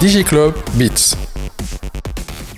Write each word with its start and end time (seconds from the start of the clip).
ديجي 0.00 0.22
كلوب 0.22 0.54
بيتس 0.78 1.16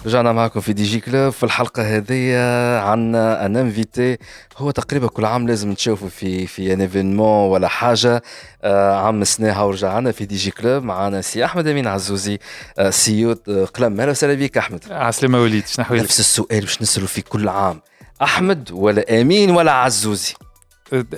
رجعنا 0.07 0.33
معكم 0.33 0.61
في 0.61 0.73
دي 0.73 0.85
جي 0.85 1.01
كلوب 1.01 1.33
في 1.33 1.43
الحلقة 1.45 1.97
هذه 1.97 2.37
عندنا 2.81 3.47
أن 3.47 3.57
انفيتي 3.57 4.19
هو 4.57 4.71
تقريبا 4.71 5.07
كل 5.09 5.25
عام 5.25 5.49
لازم 5.49 5.75
تشوفوا 5.75 6.09
في 6.09 6.47
في 6.47 6.73
ان 6.73 6.81
ايفينمون 6.81 7.51
ولا 7.51 7.69
حاجة. 7.69 8.23
آه، 8.63 8.97
عام 8.97 9.25
سناها 9.25 9.63
ورجعنا 9.63 10.13
في 10.13 10.25
دي 10.27 10.37
جي 10.37 10.51
كلوب 10.51 10.83
معنا 10.83 11.21
سي 11.21 11.45
أحمد 11.45 11.67
أمين 11.67 11.87
عزوزي 11.87 12.39
آه، 12.79 12.91
سيو 12.91 13.33
قلم. 13.75 14.01
أهلا 14.01 14.11
وسهلا 14.11 14.35
بك 14.35 14.59
أحمد. 14.59 14.85
عسلامة 14.91 15.41
وليد 15.43 15.67
شنو؟ 15.67 15.85
نفس 15.91 16.21
السؤال 16.21 16.61
باش 16.61 16.83
نسالوا 16.83 17.09
فيه 17.09 17.23
كل 17.23 17.49
عام. 17.49 17.81
أحمد 18.23 18.71
ولا 18.73 19.21
أمين 19.21 19.51
ولا 19.51 19.73
عزوزي؟ 19.73 20.35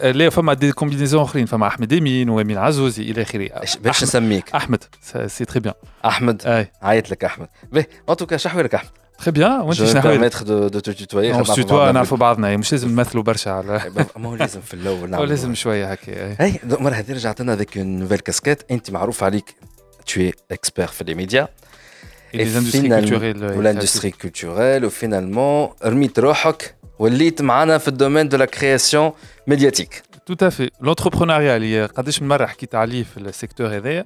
لا 0.03 0.31
فما 0.31 0.55
دي 0.55 0.73
كومبينيزون 0.73 1.23
أخرين؟ 1.23 1.47
فما 1.47 1.67
أحمد 1.67 1.93
امين 1.93 2.29
وأمين 2.31 2.59
عزوزي 2.59 3.03
إلى 3.03 3.23
آخره. 3.23 3.51
باش 3.83 4.03
نسميك؟ 4.03 4.55
أحمد 4.55 4.85
سي 5.27 5.45
تري 5.45 5.61
بيان 5.61 5.75
أحمد. 6.05 6.43
أي. 6.47 6.71
عيط 6.83 7.11
لك 7.11 7.25
أحمد. 7.25 7.49
باهي 7.73 7.87
ان 8.11 8.17
توكا 8.17 8.37
شحوالك 8.37 8.75
أحمد؟ 8.75 8.91
تري 9.19 9.31
بيان 9.31 9.61
وأنت 9.61 9.73
شنو 9.73 9.87
حوالك؟ 9.89 10.07
بيرميتر 10.07 10.43
دو 10.43 10.69
دو 10.69 10.81
تتويا 10.81 11.35
اون 11.35 11.45
ستوتوا 11.45 11.93
نعرفوا 11.93 12.17
بعضنا. 12.17 12.57
مش 12.57 12.73
لازم 12.73 12.89
نمثلوا 12.89 13.23
برشا 13.23 13.51
على 13.51 13.83
ما 14.17 14.29
هو 14.29 14.35
لازم 14.35 14.61
في 14.61 14.75
الأول 14.75 14.99
أو 15.01 15.07
نعمل 15.07 15.29
لازم 15.35 15.55
شوية 15.55 15.93
هكا. 15.93 16.37
هاي 16.43 16.61
المره 16.65 16.95
هذه 16.95 17.13
رجعت 17.13 17.41
لنا 17.41 17.57
ذيك 17.57 17.79
نوفيل 17.79 18.19
كاسكيت 18.19 18.63
أنت 18.71 18.91
معروف 18.91 19.25
عليك 19.25 19.55
tu 20.11 20.21
es 20.21 20.55
expert 20.55 20.91
في 20.91 21.05
les 21.05 21.15
médias. 21.27 21.47
Et 22.35 22.39
les 22.39 22.57
industries 22.57 22.83
finalement- 22.83 23.09
culturelles 23.09 23.57
ou 23.57 23.61
l'industrie 23.63 24.13
culturelle 24.23 24.85
وفينالمون 24.85 25.69
رميت 25.85 26.19
روحك 26.19 26.75
وليت 27.00 27.42
معنا 27.42 27.78
في 27.78 27.88
الدومين 27.88 28.30
دو 28.30 28.38
لا 28.38 28.46
كرياسيون 28.46 29.12
ميدياتيك 29.48 30.04
Tout 30.32 30.46
à 30.46 30.52
fait. 30.52 30.70
L'entrepreneuriat, 30.86 31.30
اللي 31.56 31.86
قداش 31.86 32.22
من 32.22 32.28
مرة 32.28 32.46
حكيت 32.46 32.76
عليه 32.76 33.04
في 33.04 33.18
السيكتور 33.18 33.68
هذايا 33.78 34.06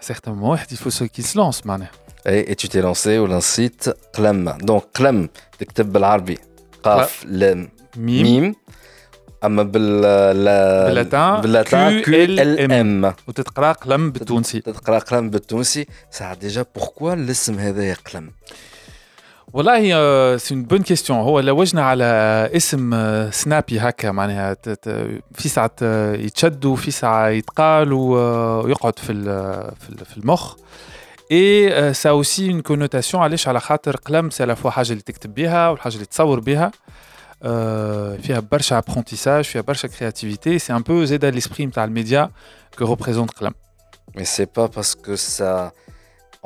سيغتان 0.00 0.38
واحد 0.38 0.66
il 0.72 0.76
faut 0.76 0.90
qu'il 1.06 1.24
se 1.24 1.34
lance 1.38 1.66
معناها 1.66 1.90
اي 2.26 2.44
et 2.44 2.56
tu 2.56 2.68
t'es 2.68 2.82
lancé 2.82 3.06
ولنسيت 3.06 3.84
قلم 4.14 4.50
دونك 4.50 4.82
قلم 4.94 5.28
تكتب 5.58 5.92
بالعربي 5.92 6.38
قاف 6.82 7.24
لام 7.26 7.68
ميم 7.96 8.22
ميم 8.22 8.54
اما 9.44 9.62
بال 9.62 10.00
لا- 10.44 10.84
باللاتان 10.86 11.40
باللاتان 11.40 12.02
كيو 12.02 12.14
ال 12.24 12.72
ام 12.72 13.14
وتتقرا 13.28 13.72
قلم 13.72 14.10
بالتونسي 14.10 14.60
تقرا 14.60 14.98
قلم 14.98 15.30
بالتونسي 15.30 15.86
ساعة 16.10 16.34
ديجا 16.34 16.64
بوركوا 16.76 17.14
الاسم 17.14 17.58
هذايا 17.58 17.94
قلم 17.94 18.30
والله 19.52 19.94
آه، 19.94 20.36
سي 20.36 20.54
اون 20.54 20.64
بون 20.64 20.82
كيستيون 20.82 21.18
هو 21.18 21.40
لوجنا 21.40 21.82
على 21.82 22.04
اسم 22.56 22.94
آه، 22.94 23.30
سنابي 23.30 23.78
هكا 23.80 24.10
معناها 24.10 24.54
ت- 24.54 24.68
ت- 24.68 25.20
في 25.34 25.48
ساعة 25.48 25.70
آه، 25.82 26.14
يتشد 26.14 26.64
وفي 26.64 26.90
ساعة 26.90 27.28
يتقال 27.28 27.92
و- 27.92 28.18
آه، 28.18 28.58
ويقعد 28.60 28.98
في 28.98 29.12
ال- 29.12 29.72
في 29.80 29.88
ال- 29.90 30.04
في 30.04 30.16
المخ 30.16 30.54
اي 31.32 31.94
سا 31.94 32.10
اوسي 32.10 32.50
اون 32.52 32.60
كونوتاسيون 32.60 33.22
علاش 33.22 33.48
على 33.48 33.60
خاطر 33.60 33.96
قلم 33.96 34.30
سي 34.30 34.42
على 34.42 34.56
فوا 34.56 34.70
حاجه 34.70 34.90
اللي 34.90 35.02
تكتب 35.02 35.34
بها 35.34 35.68
والحاجه 35.68 35.94
اللي 35.94 36.06
تصور 36.06 36.40
بها 36.40 36.70
آه، 37.42 38.16
فيها 38.16 38.40
برشا 38.40 38.78
ابرونتيساج 38.78 39.44
فيها 39.44 39.62
برشا 39.62 39.88
كرياتيفيتي 39.88 40.58
سي 40.58 40.72
ان 40.72 40.82
بو 40.82 41.04
زيد 41.04 41.24
ليسبري 41.24 41.66
نتاع 41.66 41.84
الميديا 41.84 42.30
كو 42.78 42.84
ريبريزونت 42.84 43.30
قلم 43.30 43.52
Mais 44.18 44.24
c'est 44.36 44.50
pas 44.58 44.68
parce 44.76 44.94
que 45.04 45.14
ça. 45.16 45.52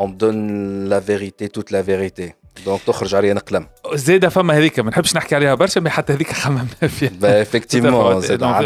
On 0.05 0.09
donne 0.23 0.89
la 0.95 1.01
vérité, 1.11 1.45
toute 1.57 1.71
la 1.77 1.83
vérité. 1.91 2.27
Donc, 2.68 2.86
تخرج 2.88 3.16
علينا 3.16 3.40
قلم. 3.40 3.68
زيد 3.94 4.28
فما 4.28 4.58
هذيك 4.58 4.80
ما 4.80 4.90
نحبش 4.90 5.16
نحكي 5.16 5.36
عليها 5.36 5.56
برشا 5.56 5.80
مي 5.80 5.90
حتى 5.90 6.14
هذيك 6.14 6.32
خممنا 6.34 6.66
فيها 7.00 7.12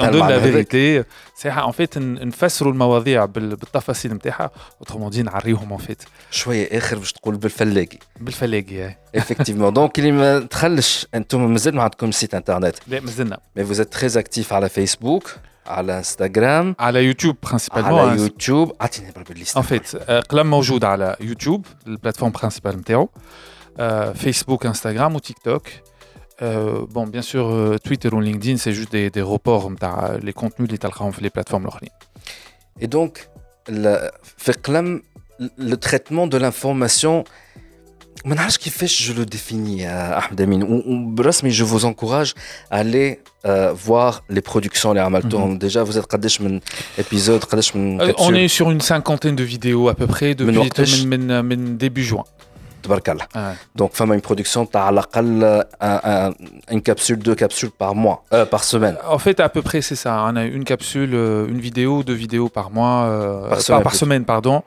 المعنى 0.10 0.40
la 0.40 0.44
هذاك. 0.46 0.68
vérité 0.68 1.06
صحيح 1.42 1.58
ان 1.58 1.72
فيت 1.72 1.98
نفسروا 1.98 2.72
المواضيع 2.72 3.26
بال- 3.26 3.56
بالتفاصيل 3.56 4.14
نتاعها 4.14 4.52
اوترومون 4.80 5.10
دي 5.10 5.22
نعريهم 5.24 5.72
ان 5.74 5.78
فيت 5.78 6.04
شوية 6.32 6.78
آخر 6.78 6.98
باش 6.98 7.14
تقول 7.14 7.36
بالفلاقي. 7.38 7.98
بالفلاقي 8.22 8.96
Effectivement. 9.18 9.74
Donc, 9.76 9.90
اللي 9.98 10.12
ما 10.12 10.40
تخلش 10.40 11.08
أنتم 11.16 11.52
مازال 11.52 11.76
ما 11.76 11.84
عندكم 11.84 12.12
سيت 12.12 12.36
انترنت. 12.36 12.76
لا 12.88 13.00
مازلنا 13.00 13.40
vous 13.60 13.76
êtes 13.78 14.00
très 14.00 14.14
actif 14.22 14.52
على 14.52 14.70
فيسبوك, 14.70 15.32
على 15.68 15.98
انستغرام, 15.98 16.76
على 16.80 17.04
يوتيوب 17.06 17.36
على 17.44 17.50
برينسيبالمون 17.52 18.18
يوتيوب. 18.20 18.76
أعطيني 18.82 19.12
بربي 19.16 19.34
الليست. 19.34 19.58
ان 19.58 19.64
فيت 19.64 19.96
قلم 20.30 20.50
موجود 20.50 20.84
على 20.86 21.16
يوتيوب 21.22 21.66
البلاتفورم 21.88 22.32
برينسيبال 22.32 22.78
نتاعو 22.78 23.10
Euh, 23.80 24.14
Facebook, 24.14 24.66
Instagram 24.66 25.16
ou 25.16 25.20
TikTok. 25.20 25.84
Euh, 26.42 26.86
bon, 26.90 27.06
bien 27.08 27.22
sûr, 27.22 27.48
euh, 27.50 27.78
Twitter 27.84 28.10
ou 28.10 28.20
LinkedIn, 28.20 28.58
c'est 28.58 28.74
juste 28.74 28.92
des, 28.92 29.22
reports, 29.22 29.72
les 30.22 30.34
contenus, 30.34 30.70
les 30.70 30.78
les 31.22 31.30
plateformes. 31.30 31.70
Et 32.80 32.88
donc, 32.88 33.30
la, 33.68 34.12
le 35.58 35.76
traitement 35.78 36.28
de 36.28 36.38
l'information, 36.38 37.24
je 38.26 39.14
le 39.14 39.26
définis, 39.26 39.86
Ahmed 39.86 40.42
Amin. 40.42 40.60
Mais 41.44 41.52
je 41.52 41.64
vous 41.64 41.86
encourage 41.86 42.34
à 42.72 42.78
aller 42.78 43.20
voir 43.74 44.24
les 44.30 44.42
productions, 44.42 44.94
les 44.94 45.00
Amalton. 45.00 45.48
Mm 45.48 45.54
-hmm. 45.54 45.58
Déjà, 45.60 45.84
vous 45.84 45.98
êtes 45.98 46.08
Kadesh 46.08 46.40
épisode, 46.98 47.46
Kadesh 47.46 47.72
On 47.76 48.34
est 48.34 48.48
sur 48.48 48.70
une 48.72 48.82
cinquantaine 48.82 49.36
de 49.36 49.44
vidéos 49.44 49.90
à 49.90 49.96
peu 49.96 50.08
près 50.08 50.36
depuis 50.36 50.58
début 51.78 52.04
juin. 52.04 52.26
Ah 53.34 53.54
Donc, 53.76 53.94
femme 53.94 54.14
une 54.14 54.22
production, 54.22 54.66
tu 54.66 54.78
as 54.78 54.86
à 54.86 54.92
euh, 55.18 55.64
un, 55.80 56.32
une 56.70 56.82
capsule, 56.82 57.20
deux 57.20 57.36
capsules 57.36 57.72
par 57.72 57.96
mois, 57.96 58.24
euh, 58.34 58.46
par 58.46 58.64
semaine. 58.64 58.98
En 59.08 59.18
fait, 59.18 59.40
à 59.40 59.50
peu 59.50 59.62
près, 59.62 59.82
c'est 59.82 59.96
ça. 59.96 60.16
Hein. 60.16 60.34
On 60.34 60.36
a 60.36 60.44
une 60.44 60.64
capsule, 60.64 61.12
euh, 61.14 61.48
une 61.48 61.60
vidéo, 61.60 62.04
deux 62.04 62.14
vidéos 62.14 62.50
par 62.50 62.72
mois, 62.72 63.48
par, 63.68 63.96
semaine, 63.96 64.26
pardon. 64.26 64.64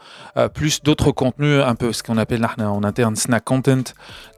Plus 0.54 0.82
d'autres 0.82 1.12
contenus, 1.12 1.62
un 1.64 1.74
peu 1.74 1.92
ce 1.92 2.02
qu'on 2.02 2.18
appelle 2.18 2.46
en 2.58 2.84
interne 2.84 3.16
snack 3.16 3.44
content, 3.44 3.82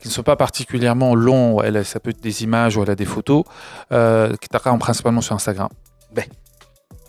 qui 0.00 0.08
ne 0.08 0.12
sont 0.12 0.22
pas 0.22 0.36
particulièrement 0.36 1.14
longs. 1.14 1.62
Elle, 1.62 1.84
ça 1.84 2.00
peut 2.00 2.10
être 2.10 2.22
des 2.22 2.42
images 2.42 2.76
ou 2.76 2.82
elle 2.82 2.90
a 2.90 2.94
des 2.94 3.04
photos, 3.04 3.44
qui 3.90 4.48
t'accrochent 4.48 4.78
principalement 4.78 5.20
sur 5.20 5.34
Instagram. 5.34 5.68
Ben. 6.12 6.24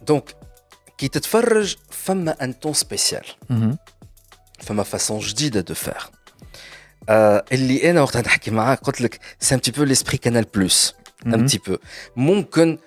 Donc, 0.06 0.34
qui 0.98 1.10
te 1.10 1.20
femme 1.90 2.34
un 2.40 2.52
ton 2.52 2.74
spécial. 2.74 3.24
Mm 3.50 3.58
-hmm. 3.58 3.76
Femme 4.60 4.84
façon, 4.84 5.20
je 5.20 5.34
dis 5.34 5.52
de 5.52 5.74
faire. 5.74 6.12
اللي 7.09 7.91
انا 7.91 8.03
وقت 8.03 8.17
نحكي 8.17 8.51
معاك 8.51 8.79
قلت 8.81 9.01
لك 9.01 9.19
سي 9.41 9.55
ان 9.55 9.59
بتي 9.59 9.71
بو 9.71 9.83
ليسبري 9.85 10.17
كانال 10.19 10.45
بلوس 10.55 10.95
un 11.27 11.29
Mhm. 11.29 11.47
petit 11.47 11.59
peu 11.69 11.77
ممكن 12.17 12.79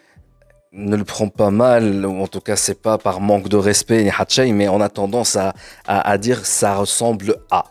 ne 0.74 0.96
le 0.97 1.03
prends 1.06 1.30
pas 1.41 1.52
mal 1.52 2.06
ou 2.06 2.22
en 2.24 2.28
tout 2.28 2.41
cas 2.47 2.56
c'est 2.66 2.80
pas 2.88 2.97
par 2.97 3.19
manque 3.22 3.47
de 3.47 3.58
respect 3.58 4.03
ni 4.03 4.12
حتى 4.12 4.34
شيء 4.36 4.53
mais 4.58 4.68
on 4.69 4.81
a 4.81 4.90
tendance 4.90 5.36
à, 5.36 5.53
à, 5.88 6.12
à 6.12 6.18
dire 6.18 6.40
ça 6.46 6.75
ressemble 6.75 7.36
à 7.52 7.63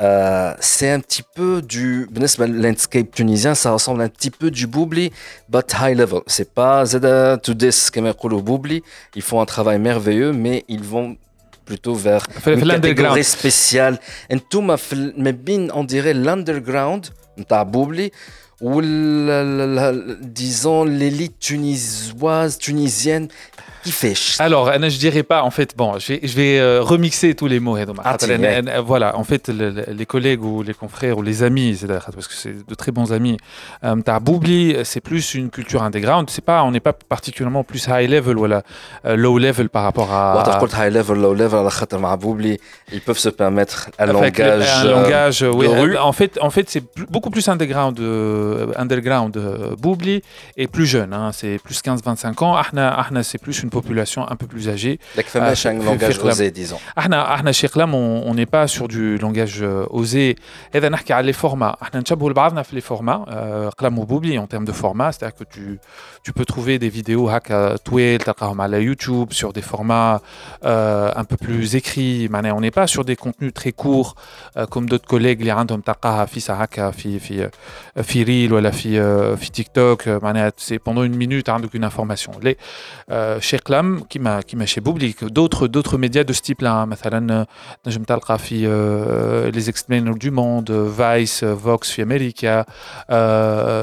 Euh, 0.00 0.54
c'est 0.60 0.90
un 0.96 1.00
petit 1.00 1.24
peu 1.36 1.60
du 1.60 2.06
بالنسبة 2.10 2.46
landscape 2.46 3.10
tunisien 3.10 3.52
ça 3.54 3.70
ressemble 3.76 4.00
un 4.02 4.08
petit 4.08 4.30
peu 4.30 4.48
du 4.58 4.66
boubli 4.74 5.06
but 5.48 5.68
high 5.80 5.96
level 6.00 6.20
c'est 6.28 6.50
pas 6.54 6.84
زاد 6.84 7.40
to 7.42 7.52
this 7.54 7.90
كما 7.90 8.08
يقولوا 8.08 8.42
boubli 8.42 8.80
ils 9.16 9.22
font 9.22 9.40
un 9.40 9.46
travail 9.54 9.78
merveilleux 9.80 10.32
mais 10.32 10.64
ils 10.68 10.84
vont 10.84 11.16
plutôt 11.65 11.95
vers 11.95 12.25
une 12.45 12.67
catégorie 12.67 13.23
spéciale. 13.23 13.99
Et 14.29 14.39
tout 14.39 14.61
on 15.73 15.83
dirait 15.83 16.13
l'underground, 16.13 17.07
ou 18.61 18.81
disons 20.21 20.83
l'élite 20.85 21.39
tunisoise, 21.39 22.57
tunisienne 22.57 23.27
fait. 23.91 24.15
Alors, 24.39 24.71
je 24.71 24.97
dirais 24.97 25.23
pas, 25.23 25.43
en 25.43 25.51
fait, 25.51 25.75
bon, 25.75 25.99
je 25.99 26.35
vais, 26.35 26.59
euh, 26.59 26.81
remixer 26.81 27.35
tous 27.35 27.47
les 27.47 27.59
mots. 27.59 27.77
Ah, 28.03 28.17
euh, 28.21 28.81
voilà, 28.85 29.17
en 29.17 29.23
fait, 29.23 29.49
les 29.49 30.05
collègues 30.05 30.43
ou 30.43 30.63
les 30.63 30.73
confrères 30.73 31.17
ou 31.17 31.21
les 31.21 31.43
amis, 31.43 31.79
parce 31.87 32.27
que 32.27 32.33
c'est 32.33 32.65
de 32.67 32.75
très 32.75 32.91
bons 32.91 33.11
amis, 33.11 33.37
euh, 33.83 33.95
t'as 34.03 34.19
Boubli, 34.19 34.75
c'est 34.83 35.01
plus 35.01 35.33
une 35.33 35.49
culture 35.49 35.83
underground, 35.83 36.29
c'est 36.29 36.43
pas, 36.43 36.63
on 36.63 36.71
n'est 36.71 36.79
pas 36.79 36.93
particulièrement 36.93 37.63
plus 37.63 37.87
high 37.87 38.09
level 38.09 38.37
ou 38.37 38.45
euh, 38.45 38.61
la, 39.03 39.15
low 39.15 39.37
level 39.37 39.69
par 39.69 39.83
rapport 39.83 40.11
à. 40.13 40.33
High 40.73 40.93
level, 40.93 41.19
low 41.19 41.33
level, 41.33 41.67
Boubli, 42.19 42.59
ils 42.91 43.01
peuvent 43.01 43.17
se 43.17 43.29
permettre 43.29 43.89
un 43.99 44.05
langage. 44.07 45.43
Un 45.43 46.01
En 46.01 46.13
fait, 46.13 46.37
en 46.41 46.49
fait 46.49 46.69
c'est 46.69 46.83
beaucoup 47.09 47.29
plus 47.29 47.47
underground, 47.47 47.99
underground 48.75 49.37
Boubli, 49.79 50.21
et 50.57 50.67
plus 50.67 50.85
jeune, 50.85 51.13
hein, 51.13 51.31
c'est 51.33 51.59
plus 51.63 51.81
15-25 51.81 52.43
ans. 52.43 52.55
Ahna, 52.55 52.89
Ahna 52.93 53.23
c'est 53.23 53.37
plus 53.37 53.63
une 53.63 53.69
population 53.73 54.29
un 54.29 54.35
peu 54.35 54.47
plus 54.47 54.69
âgée. 54.69 54.99
Ah, 55.35 55.55
un 55.65 55.83
langage 55.83 56.19
osé, 56.19 56.51
disons. 56.51 56.79
Ahna, 56.95 57.23
Ahna 57.23 57.51
Cherklam, 57.51 57.93
on 57.93 58.33
n'est 58.33 58.45
pas 58.45 58.67
sur 58.67 58.87
du 58.87 59.17
langage 59.17 59.61
euh, 59.61 59.85
osé. 59.89 60.35
Et 60.73 60.79
on 60.79 60.93
parle 60.93 61.21
les 61.21 61.33
formats. 61.33 61.77
On 61.81 61.85
les 62.71 62.81
formats. 62.81 63.25
Euh, 63.29 63.69
en 64.37 64.47
termes 64.47 64.65
de 64.65 64.71
format, 64.71 65.11
c'est-à-dire 65.11 65.35
que 65.37 65.43
tu 65.43 65.79
tu 66.22 66.32
peux 66.32 66.44
trouver 66.44 66.78
des 66.78 66.88
vidéos 66.88 67.28
هكا 67.28 67.76
طويل 67.76 68.18
تلقاهم 68.18 68.60
على 68.60 68.94
YouTube 68.94 69.32
sur 69.32 69.52
des 69.52 69.62
formats 69.62 70.20
euh, 70.64 71.12
un 71.14 71.24
peu 71.24 71.36
plus 71.36 71.76
écrits 71.76 72.28
معناها 72.30 72.54
on 72.54 72.60
n'est 72.60 72.74
pas 72.80 72.86
sur 72.86 73.04
des 73.04 73.16
contenus 73.16 73.52
très 73.54 73.72
courts 73.72 74.14
euh, 74.56 74.66
comme 74.66 74.88
d'autres 74.88 75.08
collègues 75.08 75.40
اللي 75.40 75.50
عندهم 75.50 75.80
تلقاها 75.80 76.24
في 76.26 76.40
ساعة 76.40 76.62
هكا 76.62 76.90
في 76.90 77.18
في 77.18 77.50
في 78.02 78.22
ريل 78.22 78.52
ولا 78.52 78.70
في 78.70 79.36
في 79.36 79.50
تيك 79.50 79.68
توك 79.74 80.08
معناها 80.08 80.52
c'est 80.58 80.78
pendant 80.78 81.02
une 81.02 81.16
minute 81.16 81.48
عندك 81.48 81.76
une 81.76 81.84
information 81.84 82.32
les 82.42 82.56
euh, 83.10 83.40
chez 83.40 83.56
قلم 83.56 84.00
كيما 84.10 84.40
كيما 84.40 84.66
chez 84.66 84.80
Boubli 84.80 85.14
d'autres 85.22 85.68
d'autres 85.68 85.98
médias 85.98 86.24
de 86.24 86.32
ce 86.32 86.42
type 86.42 86.62
là 86.62 86.84
مثلا 86.84 87.46
نجم 87.86 88.02
تلقى 88.02 88.38
في 88.38 88.68
les 89.52 89.70
explainers 89.70 90.18
du 90.18 90.30
monde 90.30 90.70
Vice 90.70 91.44
Vox 91.44 91.90
في 91.90 92.02
America 92.04 92.66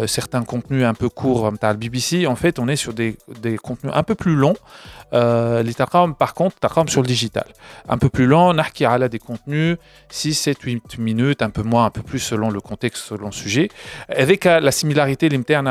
certains 0.07 0.43
contenus 0.43 0.85
un 0.85 0.93
peu 0.93 1.09
courts 1.09 1.53
نتاع 1.53 1.73
BBC 1.73 2.28
en 2.30 2.36
fait, 2.36 2.58
on 2.58 2.68
est 2.68 2.76
sur 2.76 2.92
des, 2.92 3.16
contenus 3.62 3.92
un 3.94 4.02
peu 4.02 4.14
plus 4.14 4.34
longs. 4.34 4.56
Euh, 5.12 5.62
Les 5.62 5.74
taqam, 5.74 6.14
par 6.14 6.34
contre, 6.34 6.56
taqam 6.60 6.88
sur 6.88 7.02
le 7.02 7.06
digital. 7.06 7.46
Un 7.88 7.98
peu 7.98 8.08
plus 8.08 8.26
lent, 8.26 8.54
narki 8.54 8.84
ala 8.84 9.08
des 9.08 9.18
contenus, 9.18 9.76
6, 10.10 10.34
7, 10.34 10.62
8 10.62 10.98
minutes, 10.98 11.42
un 11.42 11.50
peu 11.50 11.62
moins, 11.62 11.86
un 11.86 11.90
peu 11.90 12.02
plus 12.02 12.20
selon 12.20 12.50
le 12.50 12.60
contexte, 12.60 13.04
selon 13.04 13.26
le 13.26 13.32
sujet. 13.32 13.68
Avec 14.08 14.46
euh, 14.46 14.60
la 14.60 14.72
similarité, 14.72 15.28
l'interne, 15.28 15.68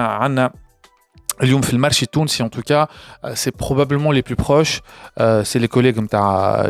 اليوم 1.42 1.60
في 1.60 1.72
المارشي 1.72 2.04
التونسي 2.04 2.44
en 2.44 2.48
tout 2.48 2.62
cas 2.62 2.88
c'est 3.34 3.56
probablement 3.56 4.12
les 4.12 4.22
plus 4.22 4.36
proches 4.36 4.82
c'est 5.18 5.58
les 5.58 5.68
collègues 5.68 6.00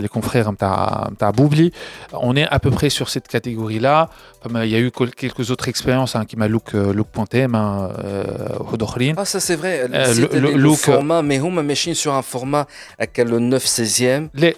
les 0.03 0.09
confrères 0.09 0.49
نتاع 0.49 1.31
بوبلي 1.31 1.73
on 2.12 2.37
est 2.37 2.49
à 2.49 2.59
peu 2.59 2.71
près 2.71 2.91
sur 2.91 3.09
cette 3.09 3.29
catégorie 3.29 3.79
là 3.79 4.09
il 4.47 4.71
y 4.71 4.76
a 4.76 4.81
eu 4.81 4.91
quelques 4.91 5.50
autres 5.50 5.69
expériences 5.69 6.17
hein, 6.17 6.25
qui 6.25 6.37
m'a 6.37 6.49
look 6.49 6.73
look.tm 6.73 7.55
hein, 7.55 7.91
euh, 8.05 9.17
ah 9.17 9.25
ça 9.25 9.41
c'est 9.41 9.56
vrai 9.56 9.75
le, 9.88 10.38
le, 10.44 10.50
le 10.67 10.73
format 10.75 11.23
mais 11.23 11.38
هما 11.38 11.62
ماشيين 11.62 11.94
sur 11.94 12.12
un 12.15 12.23
format 12.23 12.67
avec 12.99 13.19
le 13.19 13.38
9 13.38 13.65
16e 13.67 14.29
les 14.35 14.55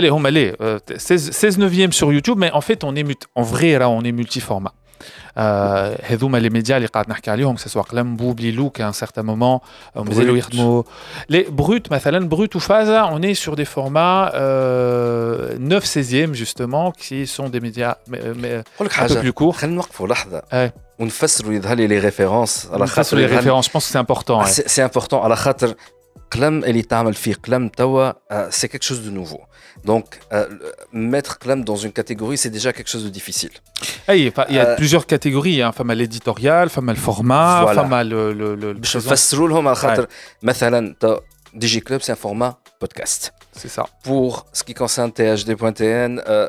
les 0.00 0.08
هما 0.10 0.30
les 0.30 0.52
16 0.96 1.30
16 1.30 1.58
9e 1.58 1.92
sur 1.92 2.12
YouTube 2.12 2.38
mais 2.38 2.50
en 2.50 2.60
fait 2.60 2.84
on 2.84 2.94
est 2.94 3.26
en 3.34 3.42
vrai 3.42 3.78
là 3.78 3.88
on 3.88 4.02
est 4.02 4.12
multiformat 4.12 4.72
هذوما 6.02 6.38
لي 6.38 6.50
ميديا 6.50 6.76
اللي 6.76 6.88
قاعد 6.88 7.08
نحكي 7.08 7.30
عليهم 7.30 7.56
سواء 7.56 7.84
قلم 7.84 8.16
بوبلي 8.16 8.50
لوك 8.50 8.82
à 8.82 8.84
un 8.84 8.92
certain 8.92 9.22
moment 9.22 9.60
مازالوا 9.96 10.36
يخدموا 10.36 10.82
les 11.32 11.44
brut 11.60 11.92
مثلا 11.92 12.28
brut 12.28 12.54
ou 12.54 12.60
phase 12.60 13.12
on 13.12 13.22
est 13.22 13.34
sur 13.34 13.56
des 13.56 13.64
formats 13.64 14.30
euh, 14.34 15.56
9 15.58 15.84
16e 15.84 16.32
justement 16.32 16.92
qui 16.92 17.26
sont 17.26 17.48
des 17.48 17.60
médias 17.60 17.96
un 18.08 19.08
peu 19.08 19.20
plus 19.20 19.32
courts 19.32 19.56
خلينا 19.56 19.76
نوقفوا 19.76 20.08
لحظه 20.08 20.42
ونفسروا 20.98 21.52
يظهر 21.52 21.76
لي 21.76 21.86
لي 21.86 21.98
ريفيرونس 21.98 22.68
على 22.72 22.86
خاطر 22.86 23.16
les 23.16 23.30
références 23.30 23.66
je 23.66 23.70
pense 23.70 23.86
que 23.86 23.92
c'est 23.92 23.98
important 23.98 24.44
c'est 24.44 24.82
important 24.82 25.14
على 25.14 25.36
خاطر 25.36 25.74
قلم 26.30 26.64
اللي 26.64 26.82
تعمل 26.82 27.14
فيه 27.14 27.34
قلم 27.34 27.68
توا 27.68 28.12
c'est 28.50 28.68
quelque 28.68 28.84
chose 28.84 29.02
de 29.06 29.10
nouveau 29.10 29.40
donc, 29.83 30.19
euh, 30.31 30.47
mettre 30.93 31.39
Clam 31.39 31.63
dans 31.63 31.75
une 31.75 31.91
catégorie, 31.91 32.37
c'est 32.37 32.49
déjà 32.49 32.71
quelque 32.71 32.89
chose 32.89 33.03
de 33.03 33.09
difficile. 33.09 33.51
il 34.09 34.25
y 34.25 34.59
a 34.59 34.69
euh, 34.69 34.75
plusieurs 34.75 35.07
catégories. 35.07 35.61
Hein. 35.61 35.71
Femme 35.71 35.89
à 35.89 35.95
l'éditorial, 35.95 36.69
femme 36.69 36.89
à 36.89 36.93
le 36.93 36.99
format, 36.99 37.61
voilà. 37.63 37.81
femme 37.81 37.93
à 37.93 38.03
le. 38.03 38.33
le, 38.33 38.55
le, 38.55 38.73
DigiClub, 41.53 42.01
c'est 42.01 42.11
un 42.11 42.15
format 42.15 42.59
podcast. 42.79 43.33
C'est 43.51 43.67
ça. 43.67 43.85
Pour 44.03 44.45
ce 44.53 44.63
qui 44.63 44.73
concerne 44.73 45.11
THD.tn, 45.11 46.21
euh, 46.27 46.47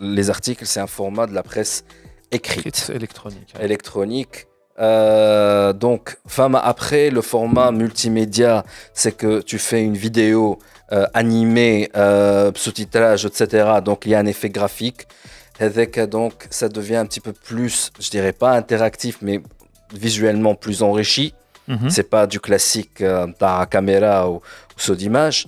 les 0.00 0.30
articles, 0.30 0.64
c'est 0.66 0.80
un 0.80 0.86
format 0.86 1.26
de 1.26 1.34
la 1.34 1.42
presse 1.42 1.84
écrite. 2.30 2.90
électronique. 2.94 3.52
Électronique. 3.60 4.46
Euh, 4.80 5.72
donc, 5.72 6.16
femme 6.26 6.54
après, 6.54 7.10
le 7.10 7.20
format 7.20 7.70
multimédia, 7.70 8.64
c'est 8.94 9.16
que 9.16 9.40
tu 9.42 9.58
fais 9.58 9.82
une 9.82 9.96
vidéo 9.96 10.58
euh, 10.92 11.06
animé, 11.14 11.90
euh, 11.96 12.50
sous-titrage, 12.54 13.26
etc. 13.26 13.80
Donc 13.84 14.06
il 14.06 14.12
y 14.12 14.14
a 14.14 14.18
un 14.18 14.26
effet 14.26 14.50
graphique. 14.50 15.06
Avec 15.58 16.00
donc 16.00 16.46
ça 16.48 16.70
devient 16.70 16.96
un 16.96 17.04
petit 17.04 17.20
peu 17.20 17.34
plus, 17.34 17.90
je 18.00 18.08
dirais 18.08 18.32
pas 18.32 18.52
interactif, 18.52 19.18
mais 19.20 19.42
visuellement 19.92 20.54
plus 20.54 20.82
enrichi. 20.82 21.34
Mhm. 21.68 21.90
C'est 21.90 22.08
pas 22.08 22.26
du 22.26 22.40
classique 22.40 23.00
la 23.00 23.66
caméra 23.70 24.30
ou, 24.30 24.36
ou 24.36 24.40
saut 24.78 24.94
d'image. 24.94 25.46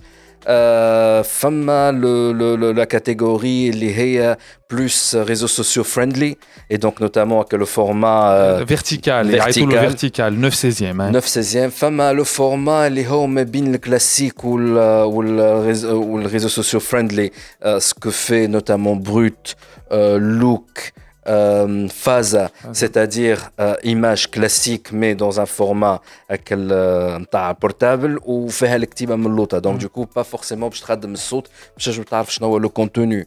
Euh, 0.48 1.22
femme 1.22 1.66
le, 2.00 2.32
le, 2.32 2.72
la 2.72 2.86
catégorie 2.86 3.70
les 3.70 4.34
plus 4.72 5.14
réseaux 5.14 5.48
sociaux 5.48 5.84
friendly 5.84 6.38
et 6.70 6.78
donc 6.78 6.98
notamment 6.98 7.40
avec 7.40 7.52
le 7.52 7.66
format 7.66 8.32
euh, 8.32 8.64
vertical, 8.66 9.28
vertical. 9.28 9.68
le 9.68 9.78
vertical 9.78 10.34
9 10.34 10.54
16e 10.54 11.00
hein. 11.00 11.10
9 11.10 11.26
16e 11.26 11.70
femme 11.70 12.02
le 12.14 12.24
format 12.24 12.88
les 12.88 13.06
home 13.06 13.44
bin 13.44 13.70
le 13.70 13.76
classique 13.76 14.42
ou 14.44 14.56
le, 14.56 15.04
ou 15.04 15.20
le, 15.20 16.26
réseau, 16.26 16.48
social 16.48 16.80
friendly 16.80 17.30
euh, 17.66 17.80
ce 17.80 17.92
que 17.92 18.10
fait 18.10 18.48
notamment 18.48 18.96
brut 18.96 19.56
euh, 19.92 20.18
look 20.18 20.92
euh, 21.27 21.87
phase, 21.89 22.35
ah, 22.35 22.49
c'est-à-dire 22.73 23.49
euh, 23.59 23.75
image 23.83 24.31
classique 24.31 24.91
mais 24.91 25.15
dans 25.15 25.39
un 25.39 25.45
format 25.45 26.01
euh, 26.31 27.19
portable 27.59 28.19
ou 28.25 28.49
faire 28.49 28.77
lecture 28.79 29.17
من 29.17 29.35
l'autre 29.35 29.59
donc 29.59 29.75
mm. 29.75 29.79
du 29.79 29.89
coup 29.89 30.05
pas 30.05 30.23
forcément 30.23 30.69
باش 30.69 30.79
تخدم 30.79 31.13
الصوت 31.13 31.47
باش 31.75 31.85
تنجم 31.85 32.03
تعرف 32.03 32.31
شنو 32.31 32.47
هو 32.47 32.59
le 32.59 32.69
contenu 32.69 33.25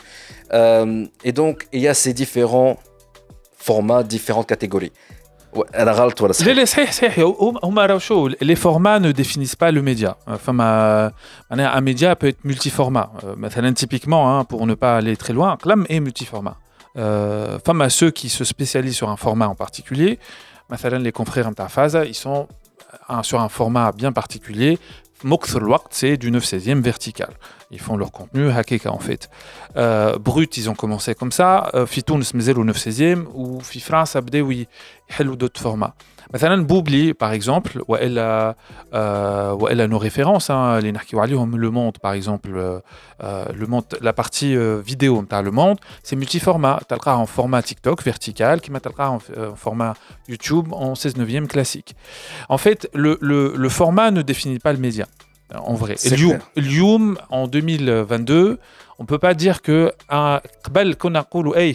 euh, 0.53 1.07
et 1.25 1.33
donc 1.33 1.67
il 1.73 1.81
y 1.81 1.89
a 1.89 1.95
ces 1.95 2.13
différents 2.13 2.77
formats 3.59 4.03
différentes 4.03 4.47
catégories 4.47 4.93
انا 5.75 5.93
غلط 5.93 6.23
ولا 6.23 6.33
صحيح؟ 6.33 6.49
لا 6.49 6.53
لا 6.53 6.65
صحيح 6.65 6.93
صحيح 6.93 7.19
هما 7.65 7.87
راهو 7.87 7.99
شو 7.99 8.29
لي 8.29 8.55
فورما 8.55 8.99
ne 8.99 9.13
définissent 9.13 9.57
pas 9.57 9.71
le 9.71 9.83
média 9.83 10.37
فما 10.37 11.13
معناها 11.51 11.81
un 11.81 11.81
média 11.81 12.15
peut 12.15 12.29
être 12.29 12.45
multiformat 12.45 13.11
مثلا 13.25 13.75
typiquement 13.75 14.39
hein, 14.39 14.45
pour 14.45 14.67
ne 14.67 14.75
pas 14.75 14.97
aller 14.97 15.17
très 15.17 15.33
loin 15.33 15.55
قلم 15.55 15.85
est 15.85 16.01
multiformat 16.01 16.57
euh, 16.57 16.64
femme 16.96 17.82
à 17.82 17.90
ceux 17.90 18.12
qui 18.12 18.30
se 18.30 18.44
spécialisent 18.44 18.96
sur 18.96 19.10
un 19.10 19.18
format 19.18 19.48
en 19.48 19.56
particulier. 19.56 20.20
les 21.04 21.12
confrères 21.12 21.48
Interphase, 21.48 21.98
ils 22.08 22.16
sont 22.16 22.48
sur 23.24 23.42
un 23.42 23.50
format 23.50 23.92
bien 23.92 24.12
particulier. 24.12 24.80
c'est 25.92 26.18
du 26.18 26.32
9-16e 26.32 26.82
vertical. 26.82 27.30
Ils 27.72 27.80
font 27.80 27.98
leur 27.98 28.12
contenu 28.12 28.50
hakeka 28.50 28.92
en 28.92 29.00
fait. 29.00 29.30
Euh, 29.78 30.18
brut, 30.20 30.58
ils 30.58 30.70
ont 30.70 30.76
commencé 30.76 31.16
comme 31.16 31.32
ça. 31.32 31.72
Euh, 31.74 31.86
Fitoun, 31.86 32.22
se 32.22 32.36
au 32.60 32.66
9-16e. 32.66 33.26
Ou 33.34 33.60
Fifran, 33.62 34.06
ça 34.06 34.22
oui, 34.42 34.68
ils 35.20 35.36
d'autres 35.36 35.60
formats. 35.60 35.96
مثلا 36.35 36.67
بوبلي 36.67 37.13
باغ 37.13 37.35
اكزومبل 37.35 37.83
والا 37.89 38.55
آه 38.93 39.53
والا 39.53 39.87
نو 39.87 39.99
ريفيرونس 39.99 40.51
اللي 40.51 40.93
نحكيو 40.93 41.21
عليهم 41.21 41.57
لو 41.57 41.71
موند 41.73 41.97
باغ 42.05 42.15
اكزومبل 42.15 42.81
لو 43.51 43.67
موند 43.67 43.85
لا 44.01 44.11
بارتي 44.11 44.83
فيديو 44.83 45.23
نتاع 45.23 45.41
لو 45.41 45.53
موند 45.53 45.79
سي 46.03 46.17
ملتي 46.17 46.41
فورما 46.41 46.81
تلقاه 46.89 47.25
en 47.25 47.29
format 47.29 47.65
TikTok 47.71 48.03
vertical 48.11 48.59
كيما 48.59 48.79
تلقاه 48.79 49.19
en 49.19 49.69
format 49.69 49.95
YouTube 50.33 50.73
en 50.73 50.95
16 50.95 51.17
9e 51.17 51.47
classique. 51.47 51.95
En 52.49 52.59
fait, 52.59 52.89
le, 52.95 53.19
le, 53.21 53.55
le 53.57 53.69
format 53.69 54.11
ne 54.11 54.23
définit 54.23 54.59
pas 54.59 54.73
le 54.73 54.79
média 54.79 55.07
en 55.55 55.75
vrai. 55.75 55.97
اليوم 56.59 57.17
en 57.31 57.47
2022 57.47 58.59
on 59.01 59.07
peut 59.07 59.19
pas 59.19 59.35
dire 59.35 59.63
que 59.63 59.93
قبل 60.65 60.95
كنا 60.95 61.19
نقولوا 61.19 61.57
اي 61.57 61.73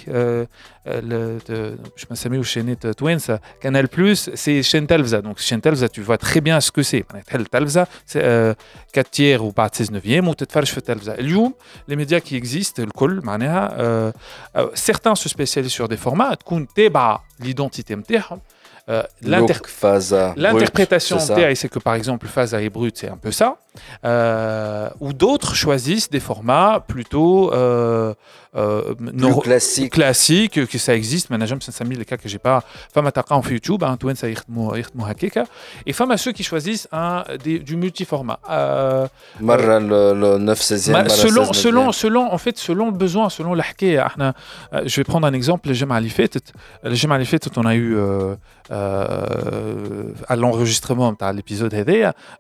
باش 0.86 2.06
ما 2.06 2.12
نسميوش 2.12 2.54
شينات 2.54 2.88
توانسه 2.88 3.40
كانال 3.62 3.86
بلوس 3.86 4.30
سي 4.30 4.64
شين 4.64 4.88
تلفزه 4.88 5.20
دونك 5.20 5.40
شين 5.40 5.62
تلفزه 5.62 5.88
tu 5.88 6.02
vois 6.02 6.18
très 6.18 6.42
bien 6.42 6.60
ce 6.62 6.72
que 6.72 6.84
c'est 6.84 7.04
معناها 7.10 7.24
تحل 7.28 7.40
التلفزه 7.40 7.88
4 8.16 8.56
تيير 9.12 9.42
وبعد 9.42 9.76
16 9.76 10.00
9 10.00 10.30
وتتفرج 10.30 10.68
في 10.68 10.78
التلفزه 10.78 11.14
اليوم 11.14 11.54
les 11.92 11.96
médias 11.96 12.20
qui 12.20 12.36
existent 12.36 12.80
الكل 12.80 13.22
معناها 13.24 14.14
certains 14.76 15.16
se 15.16 15.30
spécialisent 15.30 15.76
sur 15.82 15.88
des 15.88 15.98
formats 15.98 16.34
تكون 16.34 16.68
تابعه 16.76 17.26
l'identité 17.44 17.92
نتاعهم 17.92 18.40
euh, 18.88 19.02
L'interprétation 20.38 21.18
c'est 21.20 21.70
que 21.70 21.80
par 21.80 21.96
exemple 21.96 22.28
phase 22.28 22.54
et 22.54 22.70
brut, 22.70 22.96
c'est 22.96 23.10
un 23.10 23.18
peu 23.18 23.32
ça. 23.32 23.58
Euh, 24.05 24.89
ou 25.01 25.13
d'autres 25.13 25.55
choisissent 25.55 26.11
des 26.11 26.21
formats 26.21 26.85
plutôt 26.87 27.53
euh, 27.53 28.15
euh, 28.57 28.95
classiques. 29.43 29.93
classiques, 29.93 30.67
que 30.67 30.79
ça 30.79 30.95
existe. 30.95 31.31
Mais 31.31 31.47
j'aime 31.47 31.61
ça 31.61 31.73
les 31.97 32.05
cas 32.05 32.17
que 32.17 32.29
j'ai 32.29 32.39
pas. 32.39 32.65
Femme 32.93 33.07
à 33.07 33.13
en 33.31 33.43
YouTube, 33.43 33.85
un 33.85 33.93
hein, 33.93 33.97
ça 34.17 34.29
Et 35.87 35.93
femme 35.93 36.11
à 36.11 36.17
ceux 36.17 36.33
qui 36.33 36.43
choisissent 36.43 36.89
un, 36.93 37.25
des, 37.45 37.59
du 37.59 37.77
multiformat. 37.77 38.41
Euh, 38.51 39.07
le, 39.41 40.15
le 40.15 40.39
9 40.39 40.61
16 40.61 40.93
selon, 41.09 41.53
selon, 41.53 41.93
selon, 41.93 42.33
en 42.33 42.39
fait, 42.39 42.59
selon 42.59 42.87
le 42.87 42.97
besoin, 42.97 43.29
selon 43.31 43.55
la 43.55 43.65
Je 44.85 44.97
vais 44.97 45.05
prendre 45.05 45.27
un 45.27 45.33
exemple. 45.33 45.69
Le 45.69 45.75
Jem 45.75 45.93
Ali 45.93 46.13
Le 46.83 46.95
Jem 46.95 47.13
Ali 47.13 47.27
on 47.57 47.67
a 47.67 47.77
eu 47.77 47.97
à 48.71 50.37
l'enregistrement 50.37 51.13
de 51.13 51.37
l'épisode 51.37 51.75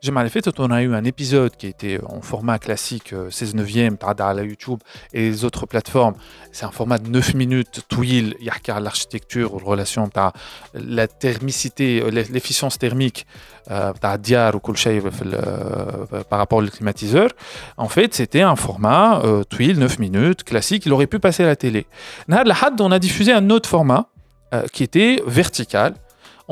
Jem 0.02 0.16
Ali 0.16 0.30
on 0.58 0.70
a 0.70 0.82
eu 0.82 0.94
un 0.94 1.04
épisode 1.04 1.19
épisode 1.20 1.54
qui 1.54 1.66
était 1.66 2.00
en 2.06 2.22
format 2.22 2.58
classique 2.58 3.12
16 3.28 3.54
9e 3.54 3.96
à 4.02 4.32
la 4.32 4.42
YouTube 4.42 4.78
et 5.12 5.28
les 5.28 5.44
autres 5.44 5.66
plateformes, 5.66 6.14
c'est 6.50 6.64
un 6.64 6.70
format 6.70 6.96
de 6.96 7.10
9 7.10 7.34
minutes, 7.34 7.82
Twill, 7.90 8.36
Yarkar, 8.40 8.80
l'architecture, 8.80 9.52
relation 9.52 10.08
à 10.14 10.32
la 10.72 11.06
thermicité, 11.08 12.00
euh, 12.00 12.10
l'efficience 12.10 12.78
thermique 12.78 13.26
euh, 13.70 13.92
Diar 14.18 14.54
ou 14.54 14.62
euh, 14.64 16.24
par 16.30 16.38
rapport 16.38 16.60
au 16.60 16.66
climatiseur. 16.66 17.28
En 17.76 17.90
fait, 17.90 18.14
c'était 18.14 18.40
un 18.40 18.56
format 18.56 19.22
Twill 19.50 19.78
9 19.78 19.98
minutes, 19.98 20.42
classique, 20.42 20.86
il 20.86 20.92
aurait 20.94 21.06
pu 21.06 21.18
passer 21.18 21.42
à 21.42 21.48
la 21.48 21.56
télé. 21.56 21.86
On 22.30 22.92
a 22.92 22.98
diffusé 22.98 23.30
un 23.32 23.50
autre 23.50 23.68
format 23.68 24.06
qui 24.72 24.82
était 24.82 25.22
vertical 25.26 25.94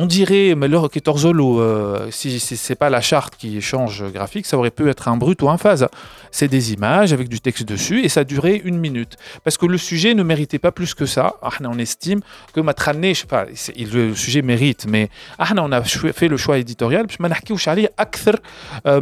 on 0.00 0.07
dirait, 0.07 0.55
mais 0.55 0.69
le 0.69 0.87
Ketorzolo, 0.87 1.61
euh, 1.61 2.07
si, 2.12 2.38
si 2.38 2.57
c'est 2.57 2.76
pas 2.76 2.88
la 2.88 3.00
charte 3.00 3.35
qui 3.35 3.61
change 3.61 4.05
graphique, 4.12 4.47
ça 4.47 4.57
aurait 4.57 4.71
pu 4.71 4.88
être 4.88 5.09
un 5.09 5.17
brut 5.17 5.43
ou 5.43 5.50
un 5.50 5.59
phase. 5.59 5.88
C'est 6.31 6.47
des 6.47 6.73
images 6.73 7.12
avec 7.12 7.28
du 7.28 7.40
texte 7.40 7.64
dessus 7.64 8.05
et 8.05 8.09
ça 8.09 8.23
durait 8.23 8.62
une 8.64 8.78
minute. 8.78 9.17
Parce 9.43 9.59
que 9.59 9.67
le 9.67 9.76
sujet 9.76 10.14
ne 10.14 10.23
méritait 10.23 10.61
pas 10.61 10.71
plus 10.71 10.95
que 10.95 11.05
ça. 11.05 11.35
Ah, 11.43 11.50
on 11.64 11.78
estime 11.81 12.21
que 12.52 12.61
Matrané, 12.61 13.12
je 13.12 13.25
sais 13.55 13.73
le 13.93 14.14
sujet 14.14 14.40
mérite, 14.40 14.87
mais 14.88 15.11
ah, 15.37 15.52
on 15.57 15.73
a 15.73 15.83
fait 15.83 16.28
le 16.28 16.37
choix 16.37 16.59
éditorial. 16.59 17.07
Euh, 18.87 19.00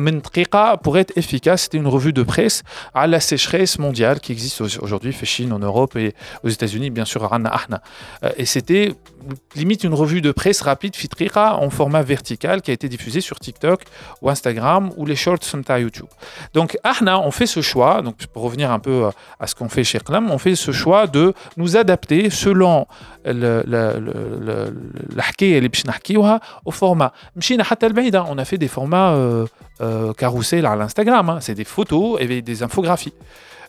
pour 0.82 0.96
être 0.96 1.12
efficace, 1.18 1.62
c'était 1.64 1.76
une 1.76 1.88
revue 1.88 2.14
de 2.14 2.22
presse 2.22 2.62
à 2.94 3.06
la 3.06 3.20
sécheresse 3.20 3.78
mondiale 3.78 4.18
qui 4.20 4.32
existe 4.32 4.62
aujourd'hui, 4.62 5.12
fait 5.12 5.26
Chine, 5.26 5.52
en 5.52 5.58
Europe 5.58 5.94
et 5.96 6.14
aux 6.42 6.48
États-Unis, 6.48 6.88
bien 6.88 7.04
sûr, 7.04 7.30
euh, 7.30 8.30
Et 8.38 8.46
c'était 8.46 8.94
limite 9.54 9.84
une 9.84 9.94
revue 9.94 10.20
de 10.20 10.32
presse 10.32 10.60
rapide 10.60 10.96
Fitrira 10.96 11.58
en 11.58 11.70
format 11.70 12.02
vertical 12.02 12.62
qui 12.62 12.70
a 12.70 12.74
été 12.74 12.88
diffusé 12.88 13.20
sur 13.20 13.38
TikTok 13.38 13.82
ou 14.22 14.30
Instagram 14.30 14.92
ou 14.96 15.06
les 15.06 15.16
shorts 15.16 15.42
sur 15.42 15.78
YouTube. 15.78 16.06
Donc 16.54 16.78
Ahna, 16.82 17.20
on 17.20 17.30
fait 17.30 17.46
ce 17.46 17.60
choix, 17.60 18.02
donc 18.02 18.26
pour 18.26 18.42
revenir 18.42 18.70
un 18.70 18.78
peu 18.78 19.10
à 19.40 19.46
ce 19.46 19.54
qu'on 19.54 19.68
fait 19.68 19.84
chez 19.84 19.98
Klam, 19.98 20.30
on 20.30 20.38
fait 20.38 20.54
ce 20.54 20.72
choix 20.72 21.06
de 21.06 21.34
nous 21.56 21.76
adapter 21.76 22.30
selon 22.30 22.86
le 23.24 23.62
au 26.64 26.70
format. 26.70 27.12
On 27.36 28.38
a 28.38 28.44
fait 28.44 28.58
des 28.58 28.68
formats 28.68 29.12
euh, 29.12 29.46
euh, 29.80 30.12
à 30.20 30.76
l'Instagram, 30.76 31.30
hein. 31.30 31.38
c'est 31.40 31.54
des 31.54 31.64
photos 31.64 32.20
et 32.20 32.42
des 32.42 32.62
infographies. 32.62 33.14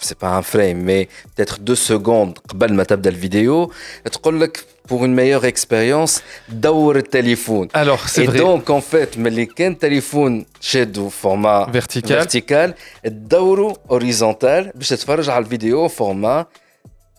c'est 0.00 0.18
pas 0.18 0.30
un 0.30 0.42
frame, 0.42 0.78
mais 0.78 1.08
peut-être 1.34 1.60
deux 1.60 1.74
secondes 1.74 2.38
avant 2.54 2.74
ma 2.74 2.84
table 2.84 3.02
de 3.02 3.10
la 3.10 3.16
vidéo, 3.16 3.70
pour 4.86 5.04
une 5.04 5.14
meilleure 5.14 5.44
expérience, 5.44 6.22
d'avoir 6.48 6.94
le 6.94 7.02
téléphone. 7.02 7.68
Alors, 7.74 8.08
c'est 8.08 8.24
vrai. 8.24 8.38
Et 8.38 8.40
donc, 8.40 8.68
en 8.70 8.80
fait, 8.80 9.16
mais 9.16 9.30
les 9.30 9.46
téléphone 9.74 10.44
chez 10.60 10.84
du 10.84 11.08
format 11.10 11.66
vertical, 11.70 12.18
vertical 12.18 12.74
d'avoir 13.04 13.76
horizontal, 13.88 14.72
je 14.78 14.88
vais 14.88 14.96
te 14.96 15.04
faire 15.04 15.22
la 15.22 15.40
vidéo 15.42 15.84
au 15.84 15.88
format 15.88 16.48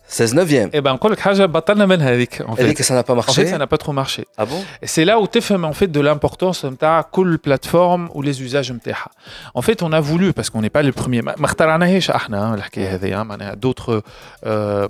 16 0.09 0.35
neuvième. 0.35 0.69
Eh 0.73 0.81
ben, 0.81 0.93
نقول 0.93 1.11
لك 1.11 1.19
حاجه 1.19 1.45
بطلنا 1.45 1.85
منها 1.85 2.13
هذيك 2.13 2.41
en 2.41 2.55
fait. 2.55 2.73
que 2.73 2.83
ça 2.83 2.93
n'a 2.95 3.03
pas 3.03 3.13
marché. 3.13 3.31
En 3.31 3.33
fait, 3.33 3.47
ça 3.47 3.57
n'a 3.57 3.67
pas 3.67 3.77
trop 3.77 3.91
marché. 3.91 4.25
Ah 4.37 4.45
bon 4.45 4.63
C'est 4.83 5.03
là 5.03 5.19
où 5.19 5.27
tu 5.27 5.41
fais 5.41 5.55
en 5.55 5.73
fait 5.73 5.87
de 5.87 5.99
l'importance 5.99 6.65
نتاع 6.65 7.01
كل 7.01 7.37
plateforme 7.37 8.09
ou 8.13 8.21
les 8.21 8.41
usages 8.41 8.71
نتاعها. 8.71 9.11
En 9.53 9.61
fait, 9.61 9.83
on 9.83 9.91
a 9.91 9.99
voulu 9.99 10.31
parce 10.33 10.49
qu'on 10.49 10.61
n'est 10.61 10.69
pas 10.69 10.81
les 10.81 10.93
premiers. 10.93 11.21
ما 11.21 11.45
اخترعناهاش 11.45 12.11
احنا 12.11 12.53
الحكايه 12.53 12.95
هذه 12.95 13.23
معناها 13.23 13.55
d'autres 13.55 14.01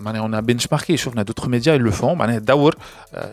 معناها 0.02 0.28
on 0.28 0.34
a 0.34 0.42
benchmarké 0.42 0.96
شفنا 0.96 1.24
d'autres 1.24 1.48
médias 1.48 1.76
ils 1.76 1.82
le 1.82 1.92
font 1.92 2.14
معناها 2.16 2.40
دور 2.40 2.76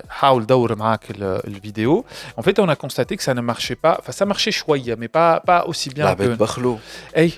حاول 0.08 0.46
دور 0.46 0.76
معاك 0.76 1.04
الفيديو. 1.20 2.04
En 2.40 2.42
fait, 2.42 2.58
on 2.58 2.68
a 2.68 2.76
constaté 2.76 3.16
que 3.16 3.22
ça 3.22 3.34
ne 3.34 3.40
marchait 3.40 3.76
pas. 3.76 3.98
Enfin, 4.00 4.12
ça 4.12 4.24
marchait 4.24 4.52
شويه 4.52 4.96
mais 4.96 5.08
pas 5.08 5.40
pas 5.40 5.64
aussi 5.66 5.90
bien 5.90 6.14
que. 6.14 6.78
اي 7.16 7.32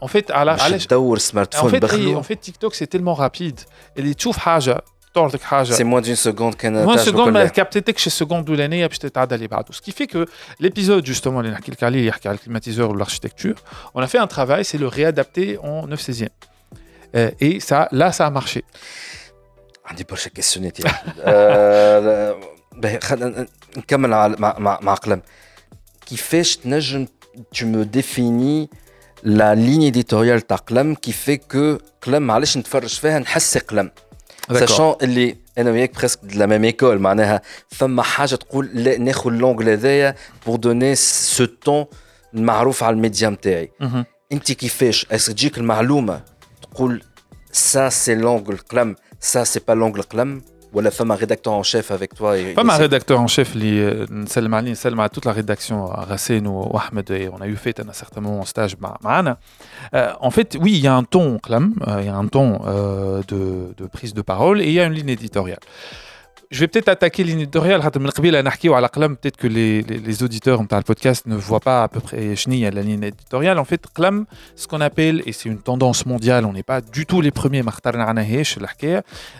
en 0.00 0.08
fait, 0.08 0.30
à 0.30 0.44
la, 0.44 0.54
à 0.54 0.56
en 0.56 1.68
fait, 1.68 2.14
en 2.14 2.22
fait, 2.22 2.36
TikTok 2.36 2.74
c'est 2.74 2.88
tellement 2.88 3.14
rapide. 3.14 3.60
Et 3.96 4.02
les 4.02 4.14
tchouf 4.14 4.36
haja, 4.46 4.82
c'est 5.66 5.84
moins 5.84 6.00
d'une 6.00 6.16
seconde 6.16 6.56
qu'un 6.56 6.70
Moins 6.70 6.96
d'une 6.96 7.04
seconde, 7.04 7.32
mais 7.32 7.50
capté 7.50 7.82
que 7.82 8.00
chez 8.00 8.10
seconde 8.10 8.46
de 8.46 8.54
l'année, 8.54 8.80
et 8.80 8.88
puis 8.88 8.98
d'aller 9.28 9.48
Ce 9.70 9.80
qui 9.82 9.92
fait 9.92 10.06
que 10.06 10.26
l'épisode, 10.58 11.04
justement, 11.04 11.42
il 11.42 11.50
y 11.50 11.52
a 11.52 12.32
le 12.32 12.38
climatiseur 12.38 12.90
ou 12.90 12.94
l'architecture, 12.94 13.56
on 13.94 14.00
a 14.00 14.06
fait 14.06 14.18
un 14.18 14.26
travail, 14.26 14.64
c'est 14.64 14.78
le 14.78 14.88
réadapter 14.88 15.58
en 15.58 15.86
9 15.86 16.00
16e. 16.00 16.28
Et 17.40 17.60
ça, 17.60 17.88
là, 17.92 18.10
ça 18.12 18.26
a 18.26 18.30
marché. 18.30 18.64
عندي 19.84 20.04
برشا 20.04 20.30
كيستيونات 20.30 20.78
نكمل 23.76 24.08
مع 24.08 24.28
مع 24.58 24.78
مع 24.82 24.94
قلم 24.94 25.22
كيفاش 26.06 26.56
تنجم 26.56 27.06
tu 27.54 27.64
me 27.64 27.84
définis 27.84 28.68
la 29.24 29.54
ligne 29.54 29.92
éditoriale 29.92 30.40
تاع 30.40 30.56
قلم 30.56 30.96
qui 31.06 31.12
fait 31.12 31.38
que 31.54 31.78
قلم 32.02 32.30
علاش 32.30 32.56
نتفرج 32.58 32.88
فيها 32.88 33.18
نحس 33.18 33.58
قلم 33.58 33.90
sachant 34.52 35.02
اللي 35.02 35.36
انا 35.58 35.70
وياك 35.70 35.94
بريسك 35.98 36.18
de 36.20 36.34
la 36.34 36.46
même 36.46 36.74
école 36.74 36.84
معناها 37.00 37.42
فما 37.68 38.02
حاجه 38.02 38.34
تقول 38.34 38.70
لا 38.74 38.98
ناخذ 38.98 39.30
اللونغ 39.30 39.62
هذايا 39.62 40.14
pour 40.46 40.52
donner 40.52 40.96
ce 41.36 41.42
ton 41.42 41.86
المعروف 42.34 42.82
على 42.82 42.94
الميديا 42.94 43.28
نتاعي 43.28 43.70
انت 44.32 44.52
كيفاش 44.52 45.06
اسك 45.12 45.32
تجيك 45.32 45.58
المعلومه 45.58 46.20
تقول 46.62 47.02
ça 47.52 47.90
c'est 47.90 48.16
l'angle 48.22 48.56
قلم 48.70 48.96
ça 49.20 49.44
c'est 49.44 49.64
pas 49.70 49.74
l'angle 49.74 50.00
قلم 50.00 50.42
ولا 50.74 50.90
فما 50.90 51.14
rédacteur 51.14 51.52
en 51.52 51.62
chef 51.62 51.90
avec 51.90 52.14
toi 52.14 52.54
فما 52.56 52.76
rédacteur 52.76 53.20
en 53.20 53.28
chef 53.28 53.56
اللي 53.56 54.06
نسلم 54.10 54.54
عليه 54.54 54.72
نسلم 54.72 55.00
على 55.00 55.10
toute 55.10 55.24
la 55.26 55.32
rédaction 55.32 55.86
Racine 55.86 56.46
ou 56.46 56.78
Ahmed 56.78 57.10
et 57.10 57.28
on 57.28 57.40
a 57.40 57.46
eu 57.46 57.56
fait 57.56 57.78
un 57.80 57.92
certain 57.92 58.20
moment 58.20 58.40
en 58.40 58.46
stage 58.46 58.76
معنا 58.80 59.36
en 60.20 60.30
fait 60.30 60.56
oui 60.60 60.72
il 60.72 60.84
y 60.84 60.86
a 60.86 60.94
un 60.94 61.04
ton 61.04 61.38
clam 61.38 61.74
il 62.00 62.06
y 62.06 62.08
a 62.08 62.16
un 62.16 62.26
ton 62.26 62.60
euh, 62.66 63.22
de, 63.28 63.74
de 63.76 63.86
prise 63.86 64.14
de 64.14 64.22
parole 64.22 64.60
et 64.62 64.68
il 64.68 64.72
y 64.72 64.80
a 64.80 64.84
une 64.84 64.94
ligne 64.94 65.10
éditoriale 65.10 65.60
je 66.51 66.59
vais 66.61 66.67
peut-être 66.67 66.89
attaquer 66.89 67.23
l'éditorial. 67.23 67.81
Peut-être 67.81 69.37
que 69.37 69.47
les, 69.47 69.81
les, 69.81 69.99
les 69.99 70.23
auditeurs 70.23 70.61
le 70.77 70.83
podcast 70.83 71.25
ne 71.25 71.35
voient 71.35 71.59
pas 71.59 71.83
à 71.83 71.87
peu 71.87 71.99
près 71.99 72.35
la 72.71 72.81
ligne 72.81 73.03
éditoriale. 73.03 73.59
En 73.59 73.65
fait, 73.65 73.83
ce 74.55 74.67
qu'on 74.67 74.81
appelle, 74.81 75.23
et 75.25 75.33
c'est 75.33 75.49
une 75.49 75.59
tendance 75.59 76.05
mondiale, 76.05 76.45
on 76.45 76.53
n'est 76.53 76.63
pas 76.63 76.81
du 76.81 77.05
tout 77.05 77.21
les 77.21 77.31
premiers, 77.31 77.63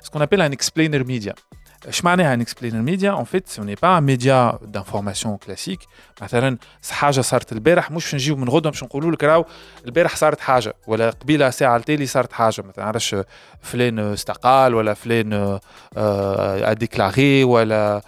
ce 0.03 0.09
qu'on 0.11 0.21
appelle 0.21 0.41
un 0.41 0.51
explainer 0.51 0.97
media. 1.03 1.33
شمعنى 1.90 2.36
un 2.36 2.40
explainer 2.46 2.82
media 2.90 3.16
en 3.16 3.24
fait 3.24 3.48
ce 3.48 3.60
n'est 3.60 3.80
pas 3.84 3.96
un 3.96 4.00
média 4.00 4.58
d'information 4.62 5.38
classique 5.38 5.88
مثلا 6.22 6.58
حاجه 6.90 7.20
صارت 7.20 7.52
البارح 7.52 7.90
مش 7.90 8.14
نجيو 8.14 8.36
من 8.36 8.48
غدوه 8.48 8.70
باش 8.72 8.84
نقولوا 8.84 9.12
لك 9.12 9.24
راهو 9.24 9.44
البارح 9.86 10.16
صارت 10.16 10.40
حاجه 10.40 10.74
ولا 10.86 11.10
قبيله 11.10 11.50
ساعه 11.50 11.76
التالي 11.76 12.06
صارت 12.06 12.32
حاجه 12.32 12.62
مثلا 12.68 12.84
عرفش 12.84 13.16
فلان 13.62 13.98
استقال 13.98 14.74
ولا 14.74 14.94
فلان 14.94 15.58
ا 15.96 16.72
ديكلاري 16.72 17.44
ولا 17.44 18.02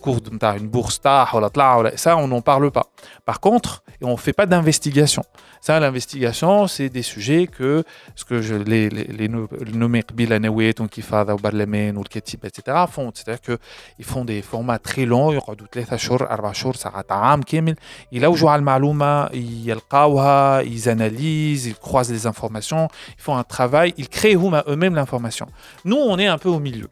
كورد 0.00 0.34
نتاع 0.34 0.58
une 0.58 0.76
bourse 0.76 0.98
طاح 0.98 1.34
ولا 1.34 1.48
طلع 1.48 1.76
ولا 1.76 1.90
ça 1.90 2.16
on 2.16 2.28
n'en 2.28 2.42
parle 2.42 2.70
pas 2.70 2.86
par 3.30 3.40
contre 3.40 3.82
on 4.02 4.16
fait 4.16 4.32
pas 4.32 4.46
d'investigation 4.46 5.22
ça, 5.62 5.80
l'investigation, 5.80 6.66
c'est 6.66 6.88
des 6.88 7.02
sujets 7.02 7.46
que, 7.46 7.84
ce 8.14 8.24
que 8.24 8.40
je, 8.40 8.54
les, 8.54 8.88
les, 8.90 9.04
les 9.04 9.28
nommés 9.28 10.04
Bilanawet, 10.14 10.74
Kifada, 10.90 11.34
Barlamen, 11.36 11.96
ou 11.96 12.02
le 12.02 12.08
Ketib, 12.08 12.44
etc., 12.44 12.84
font. 12.90 13.10
C'est-à-dire 13.12 13.40
qu'ils 13.40 14.04
font 14.04 14.24
des 14.24 14.40
formats 14.42 14.78
très 14.78 15.04
longs, 15.04 15.32
يقعدوا 15.32 15.66
ثلاثة 15.72 15.96
شهور 15.96 16.30
أربع 16.30 16.52
شهور 16.52 16.74
ساعات 16.74 17.12
عام 17.12 17.42
كامل 17.42 17.76
يلوجوا 18.12 18.50
على 18.50 18.60
المعلومة 18.60 19.26
يلقاوها 19.34 20.62
ils 20.62 20.88
analysent 20.88 21.66
ils 21.66 21.74
croisent 21.74 22.12
les 22.12 22.26
informations 22.26 22.88
ils 23.16 23.22
font 23.22 23.36
un 23.36 23.44
travail 23.44 23.94
ils 23.96 24.08
créent 24.08 24.36
eux-mêmes 24.68 24.94
l'information 24.94 25.46
nous 25.84 25.96
on 25.96 26.18
est 26.18 26.26
un 26.26 26.38
peu 26.38 26.48
au 26.48 26.60
milieu 26.60 26.88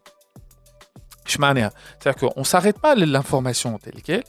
c'est-à-dire 1.28 2.16
qu'on 2.21 2.40
ne 2.40 2.45
s'arrête 2.45 2.78
pas 2.78 2.93
à 2.93 2.95
l'information 2.95 3.78
telle 3.78 4.00
qu'elle 4.02 4.25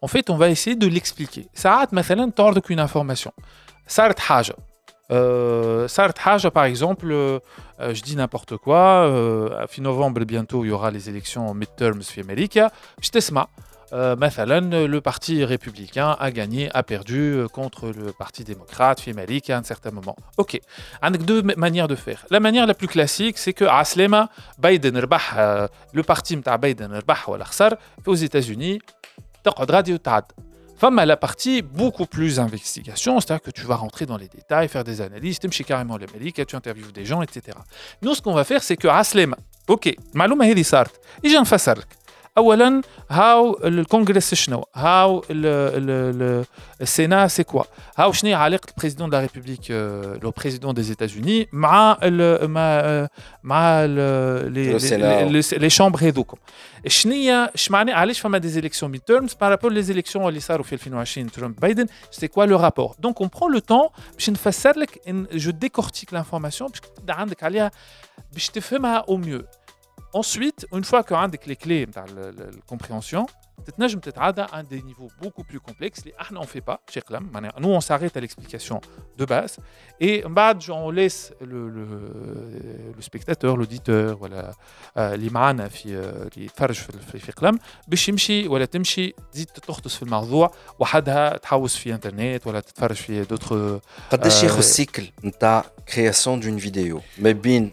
en 0.00 0.08
fait 0.08 0.30
on 0.30 0.36
va 0.36 0.48
essayer 0.48 0.76
de 0.76 0.86
l'expliquer 0.86 1.48
ساعات 1.54 1.94
مثلا 1.94 2.30
تعرضك 2.36 2.72
une 2.72 2.80
information 2.80 3.32
صارت 3.88 4.18
حاجه 4.20 4.54
صارت 5.86 6.18
حاجه 6.18 6.48
par 6.48 6.64
exemple 6.64 7.12
je 7.80 8.02
dis 8.02 8.16
n'importe 8.16 8.56
quoi 8.56 8.82
fin 9.72 9.82
novembre 9.82 10.24
bientôt 10.24 10.64
il 10.64 10.68
y 10.68 10.70
aura 10.70 10.90
les 10.90 11.08
élections 11.08 11.54
midterms 11.54 12.02
في 12.02 12.20
امريكا 12.20 12.70
باش 12.98 13.10
تسمع 13.10 13.48
مثلا 13.92 14.86
le 14.86 15.00
parti 15.00 15.44
républicain 15.44 16.16
a 16.20 16.30
gagné 16.30 16.68
a 16.74 16.82
perdu 16.82 17.46
contre 17.52 17.86
le 17.86 18.12
parti 18.12 18.44
démocrate 18.44 19.00
في 19.00 19.10
امريكا 19.10 19.60
à 19.60 19.62
un 19.62 19.64
certain 19.64 19.90
moment 19.90 20.16
ok 20.42 20.58
عندك 21.02 21.20
deux 21.20 21.42
manières 21.56 21.88
de 21.88 21.94
faire 21.94 22.26
la 22.30 22.40
manière 22.40 22.66
la 22.66 22.74
plus 22.74 22.88
classique 22.88 23.38
c'est 23.38 23.52
que 23.52 23.64
عسلامه 23.64 24.28
بايدن 24.58 24.96
ربح 24.96 25.34
le 25.96 26.02
parti 26.02 26.32
نتاع 26.32 26.56
بايدن 26.56 26.92
ربح 26.92 27.28
ولا 27.28 27.44
خسر 27.44 27.76
aux 28.08 28.16
États-Unis 28.16 28.78
تقعد 29.44 29.70
غادي 29.70 29.94
وتعد 29.94 30.24
Femme 30.83 30.99
à 30.99 31.05
la 31.05 31.15
partie 31.15 31.61
beaucoup 31.61 32.05
plus 32.05 32.41
investigation, 32.41 33.17
c'est-à-dire 33.21 33.41
que 33.41 33.51
tu 33.51 33.61
vas 33.61 33.77
rentrer 33.77 34.05
dans 34.05 34.17
les 34.17 34.27
détails, 34.27 34.67
faire 34.67 34.83
des 34.83 34.99
analyses, 34.99 35.39
tu 35.39 35.47
me 35.47 35.63
carrément 35.63 35.95
les 35.95 36.07
médias, 36.13 36.43
tu 36.43 36.57
interviews 36.57 36.91
des 36.91 37.05
gens, 37.05 37.21
etc. 37.21 37.57
Nous, 38.01 38.13
ce 38.15 38.21
qu'on 38.21 38.33
va 38.33 38.43
faire, 38.43 38.61
c'est 38.61 38.75
que 38.75 38.89
Aslem, 38.89 39.33
ok, 39.69 39.95
Maloum 40.13 40.41
Hedi 40.41 40.65
Sart, 40.65 40.89
et 41.23 41.29
j'ai 41.29 41.37
un 41.37 41.45
اولا 42.38 42.82
هاو 43.10 43.60
الكونغرس 43.64 44.34
شنو 44.34 44.64
هاو 44.74 45.24
السينا 46.80 47.28
سي 47.28 47.44
كوا 47.44 47.62
هاو 47.96 48.12
شنو 48.12 48.36
علاقه 48.36 48.68
البريزيدون 48.70 49.10
دو 49.10 49.16
لا 49.16 49.22
ريبوبليك 49.34 49.70
لو 50.22 50.30
بريزيدون 50.30 50.74
دي 50.74 50.88
ايتازوني 50.88 51.48
مع 51.52 51.98
ال 52.02 52.50
مع 52.50 53.08
مع 53.42 53.84
لي 53.84 55.70
شامبر 55.70 55.98
هذوكم 56.02 56.36
شنو 56.86 57.14
اش 57.54 57.70
معنى 57.70 57.92
علاش 57.92 58.20
فما 58.20 58.38
دي 58.38 58.48
زيليكسيون 58.48 58.92
ميد 58.92 59.00
تيرمز 59.00 59.34
بارابور 59.34 59.72
لي 59.72 59.82
زيليكسيون 59.82 60.28
اللي 60.28 60.40
صاروا 60.40 60.64
في 60.64 60.72
2020 60.72 61.30
ترامب 61.30 61.56
بايدن 61.60 61.86
سي 62.10 62.28
كوا 62.28 62.44
لو 62.44 62.56
رابور 62.56 62.94
دونك 62.98 63.20
اون 63.20 63.30
برون 63.40 63.52
لو 63.52 63.58
تون 63.58 63.88
باش 64.14 64.30
نفسر 64.30 64.78
لك 64.78 65.08
جو 65.32 65.50
ديكورتيك 65.50 66.14
لانفورماسيون 66.14 66.70
باش 66.70 66.80
تبدا 66.80 67.12
عندك 67.12 67.44
عليها 67.44 67.70
باش 68.32 68.48
تفهمها 68.48 68.96
او 69.08 69.16
ميو 69.16 69.42
Ensuite, 70.14 70.66
une 70.72 70.84
fois 70.84 71.02
que 71.02 71.08
tu 71.08 71.14
as 71.14 71.28
les 71.46 71.56
clés 71.56 71.84
de 71.86 71.92
la 71.94 72.60
compréhension, 72.66 73.26
tu 73.66 73.98
peux 73.98 74.12
à 74.16 74.62
des 74.62 74.82
niveaux 74.82 75.10
beaucoup 75.20 75.44
plus 75.44 75.60
complexes. 75.60 76.02
Nous, 76.30 76.38
on 76.38 76.40
ne 76.40 76.46
fait 76.46 76.62
pas 76.62 76.80
chez 76.88 77.02
Clam. 77.02 77.28
Nous, 77.58 77.68
on 77.68 77.80
s'arrête 77.80 78.16
à 78.16 78.20
l'explication 78.20 78.80
de 79.18 79.24
base. 79.24 79.58
Et 80.00 80.24
on 80.70 80.90
laisse 80.90 81.32
le, 81.40 81.68
le, 81.68 81.84
le 82.96 83.02
spectateur, 83.02 83.56
l'auditeur, 83.56 84.16
voilà, 84.16 84.54
اللي 84.96 85.30
معنا 85.30 85.68
في 85.68 85.86
اللي 85.86 86.44
يتفرج 86.44 86.74
في 86.74 87.18
في 87.18 87.32
قلم 87.32 87.58
باش 87.88 88.08
يمشي 88.08 88.48
ولا 88.48 88.64
تمشي 88.64 89.14
تزيد 89.32 89.46
تغطس 89.46 89.94
في 89.94 90.02
الموضوع 90.02 90.50
وحدها 90.78 91.36
تحوس 91.36 91.76
في 91.76 91.94
انترنت 91.94 92.46
ولا 92.46 92.60
تتفرج 92.60 92.96
في 92.96 93.24
دوتر 93.24 93.80
قداش 94.10 94.42
ياخذ 94.42 94.58
السيكل 94.58 95.10
نتاع 95.24 95.64
كرياسيون 95.94 96.40
دون 96.40 96.58
فيديو 96.58 97.00
ما 97.18 97.32
بين 97.32 97.72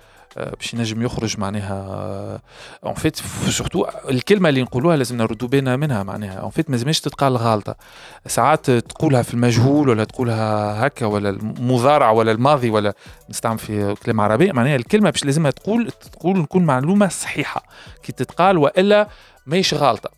باش 0.35 0.73
ينجم 0.73 1.01
يخرج 1.01 1.39
معناها 1.39 2.41
اون 2.85 2.93
فيت 2.93 3.15
سورتو 3.49 3.85
الكلمة 4.09 4.49
اللي 4.49 4.61
نقولوها 4.61 4.97
لازم 4.97 5.17
نردوا 5.17 5.47
بالنا 5.47 5.75
منها 5.75 6.03
معناها. 6.03 6.39
اون 6.39 6.49
فيت 6.49 6.69
ما 6.69 6.75
لازمش 6.75 6.99
تتقال 6.99 7.37
غالطه 7.37 7.75
ساعات 8.27 8.71
تقولها 8.71 9.21
في 9.21 9.33
المجهول 9.33 9.89
ولا 9.89 10.03
تقولها 10.03 10.87
هكا 10.87 11.05
ولا 11.05 11.29
المضارع 11.29 12.11
ولا 12.11 12.31
الماضي 12.31 12.69
ولا 12.69 12.93
نستعمل 13.29 13.59
في 13.59 13.95
كلام 14.03 14.21
عربي 14.21 14.51
معناها 14.51 14.75
الكلمة 14.75 15.09
باش 15.09 15.25
لازمها 15.25 15.51
تقول 15.51 15.91
تقول 15.91 16.37
نكون 16.37 16.65
معلومة 16.65 17.07
صحيحة. 17.07 17.63
كي 18.03 18.11
تتقال 18.11 18.57
وإلا 18.57 19.07
ماهيش 19.45 19.73
غالطه 19.73 20.09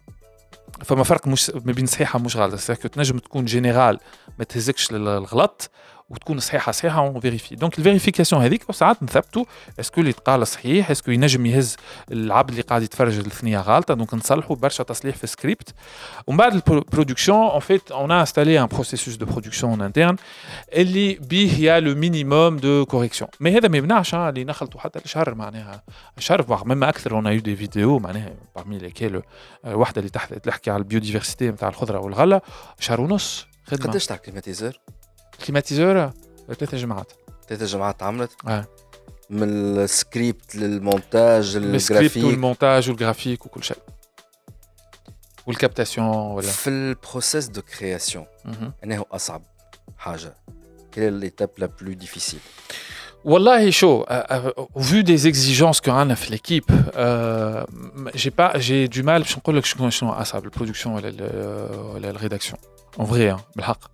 فما 0.83 1.03
فرق 1.03 1.27
مش 1.27 1.49
ما 1.49 1.71
بين 1.71 1.85
صحيحة 1.85 2.19
مش 2.19 2.37
غلطة. 2.37 2.73
تنجم 2.73 3.17
تكون 3.17 3.45
جينيرال 3.45 3.99
ما 4.39 4.45
تهزكش 4.45 4.91
للغلط 4.91 5.69
وتكون 6.09 6.39
صحيحة 6.39 6.71
صحيحة 6.71 6.99
اون 6.99 7.19
فيريفي 7.19 7.55
دونك 7.55 7.79
الفيريفيكاسيون 7.79 8.41
هذيك 8.41 8.71
ساعات 8.71 9.03
نثبتوا 9.03 9.45
اسكو 9.79 10.01
اللي 10.01 10.13
تقال 10.13 10.47
صحيح 10.47 10.91
اسكو 10.91 11.11
ينجم 11.11 11.45
يهز 11.45 11.77
العبد 12.11 12.49
اللي 12.49 12.61
قاعد 12.61 12.83
يتفرج 12.83 13.17
الثنيه 13.17 13.59
غالطة. 13.59 13.93
دونك 13.93 14.13
نصلحوا 14.13 14.55
برشا 14.55 14.83
تصليح 14.83 15.15
في 15.15 15.23
السكريبت 15.23 15.73
ومن 16.27 16.37
بعد 16.37 16.53
البرودكسيون 16.53 17.37
اون 17.37 17.59
فيت 17.59 17.91
اون 17.91 18.11
انستالي 18.11 18.59
ان 18.59 18.65
بروسيسوس 18.65 19.15
دو 19.15 19.25
برودكسيون 19.25 19.81
انترن 19.81 20.15
اللي 20.73 21.13
بيه 21.13 21.53
يا 21.59 21.79
لو 21.79 21.95
مينيموم 21.95 22.57
دو 22.57 22.85
كوريكسيون 22.85 23.29
مي 23.39 23.57
هذا 23.57 23.67
ما 23.67 23.77
يمنعش 23.77 24.15
اللي 24.15 24.43
نخلطوا 24.43 24.79
حتى 24.79 24.99
الشهر 24.99 25.35
معناها. 25.35 25.83
شهر 26.19 26.63
ميم 26.65 26.83
أكثر 26.83 27.15
اون 27.15 27.25
يو 27.25 27.39
دي 27.39 27.55
فيديو 27.55 27.99
معناها 27.99 28.33
بارمي 28.55 28.77
ليكيل 28.77 29.21
واحدة 29.63 29.99
اللي 30.01 30.39
تحكي 30.39 30.71
على 30.71 30.79
البيوديفرسيتي 30.79 31.51
نتاع 31.51 31.69
الخضرة 31.69 31.99
والغلة 31.99 32.41
شهر 32.79 33.01
ونص 33.01 33.47
خدمة. 33.63 33.89
قداش 33.89 34.05
تاع 34.05 34.17
كليماتيزور؟ 34.17 34.79
كليماتيزور 35.46 36.12
ثلاثة 36.46 36.76
جماعات 36.76 37.12
ثلاثة 37.48 37.66
جماعات 37.66 38.02
عملت؟ 38.02 38.30
اه 38.46 38.66
من 39.30 39.48
السكريبت 39.48 40.56
للمونتاج 40.56 41.56
للجرافيك 41.56 42.24
والمونتاج 42.24 42.88
والجرافيك 42.88 43.46
وكل 43.46 43.64
شيء 43.64 43.78
والكابتاسيون 45.46 46.06
ولا 46.06 46.46
في 46.46 46.70
البروسيس 46.70 47.48
دو 47.48 47.62
كرياسيون 47.62 48.26
انا 48.84 48.98
هو 48.98 49.06
اصعب 49.12 49.42
حاجه 49.98 50.34
كيل 50.92 51.12
ليتاب 51.12 51.50
لا 51.58 51.66
بلو 51.80 51.92
ديفيسيل 51.92 52.40
والله 53.24 53.70
شو 53.70 54.04
vu 54.76 55.02
des 55.02 55.26
exigences 55.26 55.80
qu'on 55.80 56.10
a 56.10 56.14
في 56.14 56.36
l'équipe 56.36 56.70
euh, 56.94 57.64
j'ai 58.14 58.30
pas 58.30 58.58
j'ai 58.58 58.88
du 58.88 59.02
mal 59.02 59.22
باش 59.22 59.38
نقول 59.38 59.56
لك 59.56 59.64
شنو 59.64 59.90
شنو 59.90 60.12
اصعب 60.12 60.44
البرودكسيون 60.44 60.94
ولا 60.94 61.08
ولا 61.94 62.10
الريداكسيون 62.10 62.58
en 62.98 63.04
vrai 63.04 63.40
بالحق 63.56 63.91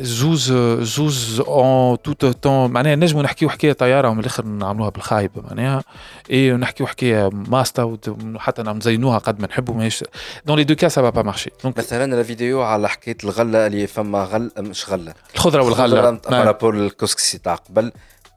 زوز 0.00 0.52
زوز 0.82 1.40
اون 1.40 2.02
توت 2.02 2.24
تون 2.24 2.70
معناها 2.70 2.96
نجموا 2.96 3.22
نحكيو 3.22 3.48
حكاية 3.48 3.72
طيارة 3.72 4.08
ومن 4.08 4.20
الآخر 4.20 4.44
نعملوها 4.44 4.90
بالخايب 4.90 5.30
معناها. 5.36 5.84
اي 6.30 6.52
نحكيو 6.52 6.86
حكاية 6.86 7.30
ماستا 7.32 7.98
وحتى 8.08 8.62
نزينوها 8.62 9.18
قد 9.18 9.40
ما 9.40 9.46
نحبوا 9.46 9.74
ماهيش. 9.74 10.04
دون 10.46 10.56
لي 10.56 10.64
دو 10.64 10.74
كا 10.74 10.88
سا 10.88 11.10
با 11.10 11.22
مارشي 11.22 11.50
دونك 11.64 11.78
مثلا 11.78 12.20
الفيديو 12.20 12.62
على 12.62 12.88
حكاية 12.88 13.16
الغلة 13.24 13.66
اللي 13.66 13.86
فما 13.86 14.24
غل 14.24 14.50
مش 14.58 14.90
غلة. 14.90 15.14
الخضرة 15.34 15.62
والغلة. 15.62 16.10
بارابور 16.10 16.74
الكسكسي 16.74 17.38
تاع 17.38 17.54
قبل 17.54 17.92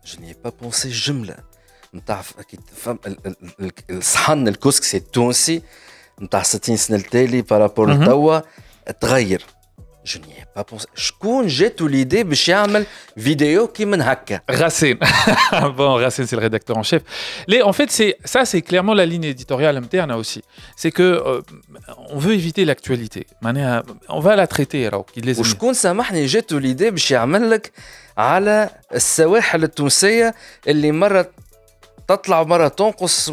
جو 0.05 0.21
ني 0.21 0.35
با 0.43 0.51
بونسي 0.61 0.89
جملة. 0.89 1.35
نتاع 1.95 2.21
أكيد 2.39 2.59
فهم 2.75 2.99
الصحن 3.89 4.47
الكسكسي 4.47 4.97
التونسي 4.97 5.61
نتاع 6.21 6.43
60 6.43 6.77
سنة 6.77 6.97
التالي 6.97 7.41
بارابور 7.41 7.93
لتوا 7.93 8.39
تغير. 9.01 9.45
Je 10.04 10.18
n'y 10.18 10.32
ai 10.40 10.46
pas 10.54 10.64
pensé. 10.64 10.86
شكون 10.94 11.46
جاتو 11.46 11.86
ليدي 11.86 12.24
باش 12.24 12.48
يعمل 12.48 12.86
فيديو 13.18 13.66
كي 13.68 13.84
من 13.84 14.02
هكا 14.02 14.40
Racine. 14.50 14.98
bon, 15.76 15.94
Racine, 16.04 16.26
c'est 16.26 16.36
le 16.36 16.42
rédacteur 16.42 16.76
en 16.78 16.82
chef. 16.82 17.02
Les, 17.46 17.60
en 17.62 17.72
fait, 17.72 17.90
c'est 17.90 18.16
ça, 18.24 18.44
c'est 18.44 18.62
clairement 18.62 18.94
la 18.94 19.06
ligne 19.06 19.24
éditoriale 19.24 19.76
interne 19.76 20.12
aussi. 20.12 20.42
C'est 20.76 20.92
que 20.98 21.02
euh, 21.02 21.42
on 22.14 22.18
veut 22.18 22.34
éviter 22.34 22.64
l'actualité. 22.64 23.26
On 24.08 24.20
va 24.20 24.36
la 24.36 24.46
traiter 24.46 24.86
alors. 24.86 25.06
وشكون 25.38 25.74
سامحني 25.74 26.26
جاتو 26.26 26.58
ليدي 26.58 26.90
باش 26.90 27.10
يعمل 27.10 27.50
لك 27.50 27.72
على 28.18 28.70
السواحل 28.94 29.64
التونسيه 29.64 30.34
اللي 30.68 30.92
مره 30.92 31.30
تطلع 32.08 32.40
ومره 32.40 32.68
تنقص 32.68 33.32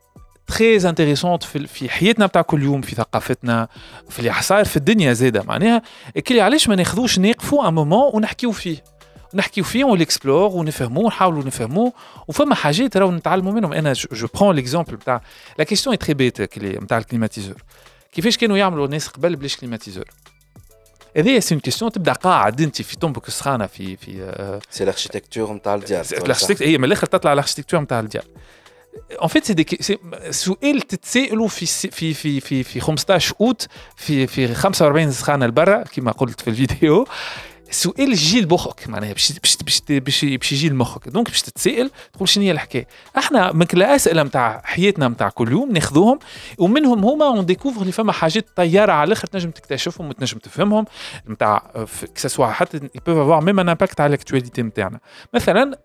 تري 0.47 0.89
انتريسونت 0.89 1.43
في 1.43 1.67
في 1.67 1.89
حياتنا 1.89 2.25
بتاع 2.25 2.41
كل 2.41 2.63
يوم 2.63 2.81
في 2.81 2.95
ثقافتنا 2.95 3.67
في 4.09 4.19
اللي 4.19 4.33
صاير 4.41 4.65
في 4.65 4.77
الدنيا 4.77 5.13
زاده 5.13 5.43
معناها 5.43 5.81
كلي 6.27 6.41
علاش 6.41 6.69
ما 6.69 6.75
ناخذوش 6.75 7.19
نقفوا 7.19 7.67
ان 7.67 7.73
مومون 7.73 8.11
ونحكيو 8.13 8.51
فيه. 8.51 8.83
نحكيو 9.33 9.63
فيه 9.63 9.83
ونكسبلور 9.83 10.49
ونفهموه 10.49 11.03
ونحاولوا 11.03 11.43
نفهموه. 11.43 11.93
وفما 12.27 12.55
حاجات 12.55 12.97
راهو 12.97 13.11
نتعلموا 13.11 13.51
منهم. 13.51 13.73
أنا 13.73 13.93
جو 14.11 14.27
برون 14.33 14.55
ليكزومبل 14.55 14.95
بتاع 14.95 15.21
لا 15.57 15.63
كيستيون 15.63 15.97
تري 15.97 16.13
بيت 16.13 16.57
نتاع 16.57 16.97
الكليماتيزور. 16.97 17.63
كيفاش 18.11 18.37
كانوا 18.37 18.57
يعملوا 18.57 18.85
الناس 18.85 19.07
قبل 19.07 19.35
بلاش 19.35 19.57
كليماتيزور؟ 19.57 20.05
هذه 21.17 21.39
سي 21.39 21.55
اون 21.55 21.61
كيستيون 21.61 21.91
تبدأ 21.91 22.13
قاعد 22.13 22.61
أنت 22.61 22.81
في 22.81 22.97
طنبك 22.97 23.27
السخانة 23.27 23.65
في 23.65 23.97
في 23.97 24.61
سي 24.69 24.83
الاركتيكتور 24.83 25.53
نتاع 25.53 25.75
الديار 25.75 26.05
هي 26.61 26.77
من 26.77 26.83
الآخر 26.83 27.07
تطلع 27.07 27.33
الاركتيكتور 27.33 27.79
نتاع 27.79 27.99
الديار 27.99 28.23
fait 29.27 29.45
c'est 29.45 29.55
des 29.55 29.65
سؤال 30.31 30.81
تتسالوا 30.81 31.47
في 31.47 31.65
في 31.91 32.13
في 32.13 32.39
في 32.39 32.63
في 32.63 32.79
15 32.79 33.35
اوت 33.41 33.67
في 33.95 34.27
في 34.27 34.53
45 34.53 35.11
سخانه 35.11 35.45
لبرا 35.45 35.83
كما 35.83 36.11
قلت 36.11 36.41
في 36.41 36.49
الفيديو 36.49 37.07
السؤال 37.69 38.11
يجي 38.11 38.41
لمخك 38.41 38.87
معناها 38.87 39.13
باش 39.13 39.31
باش 39.31 39.57
باش 39.57 39.81
باش 39.89 40.25
باش 40.25 40.51
يجي 40.51 40.69
لمخك 40.69 41.09
دونك 41.09 41.27
باش 41.27 41.41
تتسائل 41.41 41.91
تقول 42.13 42.29
شنو 42.29 42.43
هي 42.43 42.51
الحكاية 42.51 42.87
إحنا 43.17 43.51
من 43.51 43.65
الاسئله 43.73 44.23
نتاع 44.23 44.61
حياتنا 44.63 45.07
نتاع 45.07 45.29
كل 45.29 45.51
يوم 45.51 45.71
ناخذوهم 45.71 46.19
ومنهم 46.57 47.05
هما 47.05 47.25
اون 47.25 47.45
ديكوفر 47.45 47.81
اللي 47.81 47.91
فما 47.91 48.11
حاجات 48.11 48.45
طياره 48.55 48.91
على 48.91 49.07
الآخر 49.07 49.27
تنجم 49.27 49.51
تكتشفهم 49.51 50.09
وتنجم 50.09 50.37
تفهمهم 50.37 50.85
نتاع 51.29 51.85
كسوا 52.15 52.47
حتى 52.47 52.77
يبوف 52.77 53.17
افوار 53.17 53.41
ميم 53.41 53.59
ان 53.59 53.69
امباكت 53.69 54.01
على 54.01 54.09
الاكتواليتي 54.09 54.61
نتاعنا 54.61 54.99
مثلا 55.33 55.77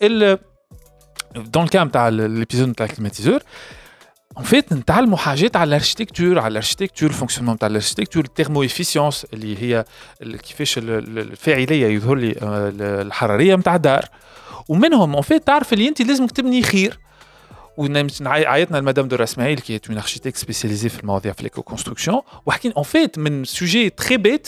دون 1.36 1.63
الكام 1.63 1.88
نتاع 1.88 2.10
ليبيزود 2.10 2.69
نتاع 2.69 2.86
الكليماتيزور 2.86 3.39
En 4.39 4.43
fait, 4.43 4.74
نتعلموا 4.74 5.17
حاجات 5.17 5.56
على 5.56 5.67
الاركتيكتور 5.67 6.39
على 6.39 6.52
الاركتيكتور 6.52 7.10
الفونكسيونمون 7.10 7.56
نتاع 7.56 7.67
الاركتيكتور 7.67 8.24
التيرمو 8.24 8.63
افيسيونس 8.63 9.26
اللي 9.34 9.63
هي 9.63 9.86
كيفاش 10.21 10.78
الفاعليه 10.78 11.88
يظهر 11.88 12.15
لي 12.15 12.36
الحراريه 13.02 13.56
نتاع 13.56 13.76
الدار 13.76 14.06
ومنهم 14.69 15.13
اون 15.13 15.21
فيت 15.21 15.47
تعرف 15.47 15.74
اللي 15.74 15.88
انت 15.88 16.02
لازمك 16.02 16.32
تبني 16.32 16.62
خير 16.62 17.00
عيطنا 18.26 18.78
لمدام 18.78 19.08
دورا 19.08 19.24
اسماعيل 19.24 19.60
كي 19.60 19.80
اون 19.89 19.97
اركتيك 19.97 20.36
سبيسياليزي 20.36 20.89
في 20.89 21.00
المواضيع 21.00 21.34
في 21.34 21.43
ليكو 21.43 21.62
كونستركسيون 21.62 22.21
وحكينا 22.45 22.76
اون 22.78 22.84
فيت 22.84 23.17
من 23.17 23.45
سوجي 23.45 23.89
تري 23.89 24.17
بيت 24.17 24.47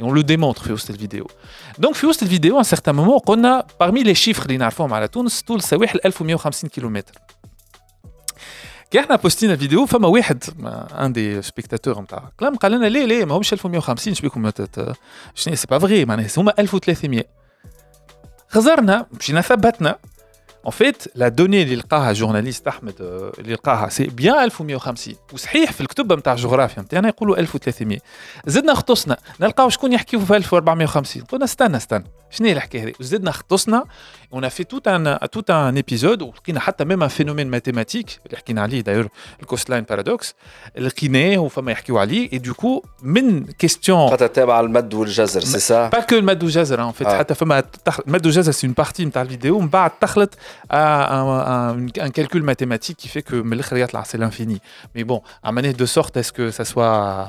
Et 0.00 0.02
on 0.02 0.12
le 0.12 0.22
démontre 0.22 0.62
في 0.62 0.72
وسط 0.72 0.90
الفيديو. 0.90 1.26
Donc 1.80 1.92
في 1.92 2.06
وسط 2.06 2.22
الفيديو 2.22 2.62
à 2.62 2.64
un 2.64 2.66
certain 2.66 2.92
moment 2.92 3.18
قلنا 3.26 3.66
parmi 3.82 4.04
les 4.04 4.14
chiffres 4.14 4.42
اللي 4.42 4.56
نعرفوهم 4.56 4.94
على 4.94 5.08
تونس 5.08 5.42
طول 5.42 5.56
السواحل 5.56 5.98
1150 6.04 6.70
كيلومتر. 6.70 7.14
كي 8.90 9.00
احنا 9.00 9.16
بوستينا 9.16 9.52
الفيديو 9.52 9.86
فما 9.86 10.08
واحد 10.08 10.44
ان 10.92 11.12
دي 11.12 11.42
سبيكتاتور 11.42 12.00
نتاع 12.00 12.30
كلام 12.40 12.56
قال 12.56 12.72
لنا 12.72 12.86
ليه 12.86 13.04
ليه 13.04 13.24
ما 13.24 13.34
همش 13.34 13.52
1150 13.52 14.14
شبيكم 14.14 14.50
شنو 15.34 15.54
سي 15.54 15.66
با 15.70 15.78
فغي 15.78 16.04
معناها 16.04 16.28
هما 16.36 16.54
1300 16.58 17.24
خزرنا 18.48 19.06
مشينا 19.12 19.40
ثبتنا 19.40 19.98
En 20.65 20.71
fait, 20.71 21.09
la 21.15 21.29
donnée 21.29 21.63
اللي 21.63 21.75
لقاها 21.75 22.13
جورناليست 22.13 22.67
احمد 22.67 22.93
اللي 23.39 23.53
لقاها 23.53 23.89
سي 23.89 24.03
بيان 24.03 24.43
1150 24.43 25.15
وصحيح 25.33 25.71
في 25.71 25.81
الكتب 25.81 26.13
نتاع 26.13 26.33
الجغرافيا 26.33 26.81
نتاعنا 26.81 27.07
يقولوا 27.07 27.37
1300 27.37 27.99
زدنا 28.45 28.73
خطسنا 28.73 29.17
نلقاو 29.41 29.69
شكون 29.69 29.93
يحكيو 29.93 30.19
في 30.19 30.35
1450 30.35 31.23
قلنا 31.23 31.45
استنى 31.45 31.77
استنى 31.77 32.03
شنو 32.34 32.46
هي 32.46 32.52
الحكايه 32.52 32.82
هذه 32.82 32.92
وزدنا 33.00 33.30
خطسنا 33.30 33.84
اون 34.32 34.48
في 34.48 34.64
توت 34.64 34.88
ان 34.88 35.18
توت 35.32 35.50
ان 35.50 35.76
ايبيزود 35.76 36.22
ولقينا 36.22 36.60
حتى 36.60 36.84
ميم 36.84 37.02
ان 37.02 37.08
فينومين 37.08 37.50
ماتيماتيك 37.50 38.18
اللي 38.26 38.36
حكينا 38.36 38.62
عليه 38.62 38.80
داير 38.80 39.08
الكوست 39.42 39.70
لاين 39.70 39.84
بارادوكس 39.84 40.34
لقيناه 40.78 41.38
وفما 41.38 41.72
يحكيو 41.72 41.98
عليه 41.98 42.32
اي 42.32 42.38
دوكو 42.38 42.82
من 43.02 43.44
كيستيون 43.44 44.10
خاطر 44.10 44.26
تابع 44.26 44.60
المد 44.60 44.94
والجزر 44.94 45.40
سي 45.40 45.58
سا 45.58 45.88
با 45.88 46.00
كو 46.00 46.16
المد 46.16 46.42
والجزر 46.42 46.82
ان 46.82 46.92
فيت 46.92 47.08
حتى 47.08 47.34
فما 47.34 47.62
المد 48.08 48.26
والجزر 48.26 48.52
سي 48.52 48.66
اون 48.66 48.74
بارتي 48.74 49.04
نتاع 49.04 49.22
الفيديو 49.22 49.56
ومن 49.56 49.68
بعد 49.68 49.90
دخلت 50.02 50.34
un, 50.70 52.10
calcul 52.10 52.42
mathématique 52.42 52.96
qui 52.96 53.08
fait 53.08 53.22
que 53.22 53.42
c'est 54.04 54.18
l'infini. 54.18 54.60
Mais 54.94 55.04
bon, 55.04 55.22
à 55.42 55.52
manière 55.52 55.74
de 55.74 55.86
sorte 55.86 56.16
à 56.16 56.22
ce 56.22 56.32
que 56.32 56.50
ça 56.50 56.64
soit 56.64 57.28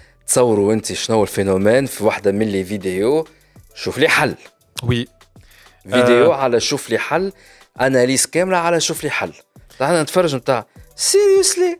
تصوروا 0.27 0.73
انت 0.73 0.93
شنو 0.93 1.17
هو 1.17 1.23
الفينومين 1.23 1.85
في 1.85 2.03
واحدة 2.03 2.31
من 2.31 2.47
لي 2.47 2.63
فيديو. 2.63 3.27
شوف 3.75 3.97
لي 3.97 4.09
حل. 4.09 4.35
وي. 4.83 5.07
فيديو 5.89 6.31
على 6.31 6.59
شوف 6.59 6.89
لي 6.89 6.97
حل. 6.97 7.33
اناليز 7.81 8.25
كاملة 8.25 8.57
على 8.57 8.79
شوف 8.79 9.03
لي 9.03 9.09
حل. 9.09 9.33
إحنا 9.81 10.03
نتفرج 10.03 10.35
نتاع. 10.35 10.65
سيريوسلي 10.95 11.79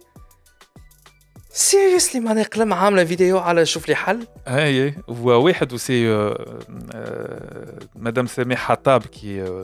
سيريسلي 1.54 2.22
معناها 2.22 2.44
قلم 2.44 2.74
عاملة 2.74 3.06
فيديو 3.06 3.38
على 3.38 3.66
شوف 3.66 3.88
لي 3.88 3.96
حل؟ 3.96 4.28
اي 4.48 4.96
واحد 5.18 5.74
وسي 5.74 6.34
مدام 7.96 8.28
سميح 8.28 8.60
حطاب 8.60 9.02
كي 9.02 9.62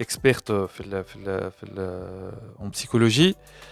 اكسبيرت 0.00 0.52
في 0.52 0.80
ال 0.80 1.04
في 1.04 1.16
ال 1.16 1.50
في 1.50 1.62
ال 1.62 2.72
psychologie. 2.74 3.34
Euh, 3.34 3.71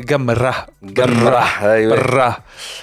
جمرة 0.00 0.66
جمرة 0.82 1.38
ايوه 1.62 1.96
برة 1.96 2.38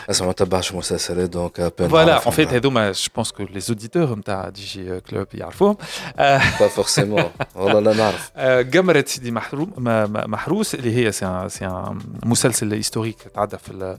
اسمع 0.10 0.28
ما 0.28 0.34
تبعش 0.34 0.74
مسلسلات 0.74 1.30
دونك 1.30 1.74
فوالا 1.78 2.24
اون 2.24 2.32
فيت 2.32 2.54
هذوما 2.54 2.92
جو 2.92 3.08
بونس 3.16 3.32
كو 3.32 3.44
لي 3.44 3.60
زوديتور 3.60 4.16
نتاع 4.16 4.50
دي 4.50 4.62
جي 4.62 5.00
كلوب 5.00 5.28
يعرفوهم 5.34 5.78
با 6.18 6.68
فورسيمون 6.68 7.24
والله 7.56 7.80
لا 7.80 7.94
نعرف 7.94 8.32
جمرة 8.62 9.04
سيدي 9.08 9.32
محروس 10.28 10.76
اللي 10.76 11.06
هي 11.06 11.12
سي 11.12 11.92
مسلسل 12.24 12.74
هيستوريك 12.74 13.22
تعدى 13.22 13.58
في 13.58 13.98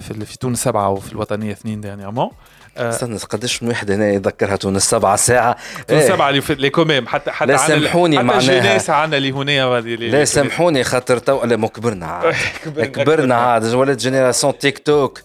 في 0.00 0.38
تونس 0.38 0.62
سبعة 0.62 0.88
وفي 0.88 1.12
الوطنية 1.12 1.52
اثنين 1.52 1.80
دانيامون 1.80 2.30
استنى 2.76 3.16
قداش 3.18 3.62
من 3.62 3.68
واحد 3.68 3.90
هنا 3.90 4.08
يذكرها 4.10 4.56
تونس؟ 4.56 4.90
سبعة 4.90 5.16
ساعة. 5.16 5.56
تونس 5.88 6.02
إيه. 6.02 6.08
سبعة 6.08 6.30
لي 6.30 6.70
كوميم 6.70 7.06
حتى 7.06 7.30
حتى 7.30 7.52
لا 7.52 7.56
سامحوني 7.56 8.16
معناها. 8.16 8.40
حتى 8.40 8.58
الجناس 8.58 8.90
عندنا 8.90 9.16
اللي 9.16 9.32
هنا 9.32 9.80
لا 9.80 10.24
سامحوني 10.24 10.84
خاطر 10.84 11.18
تو 11.18 11.44
لا 11.44 11.66
كبرنا 11.68 12.06
عاد. 12.06 12.34
كبرنا 12.94 13.34
عاد. 13.34 13.74
ولات 13.74 13.96
جينيراسيون 13.96 14.58
تيك 14.58 14.78
توك. 14.78 15.20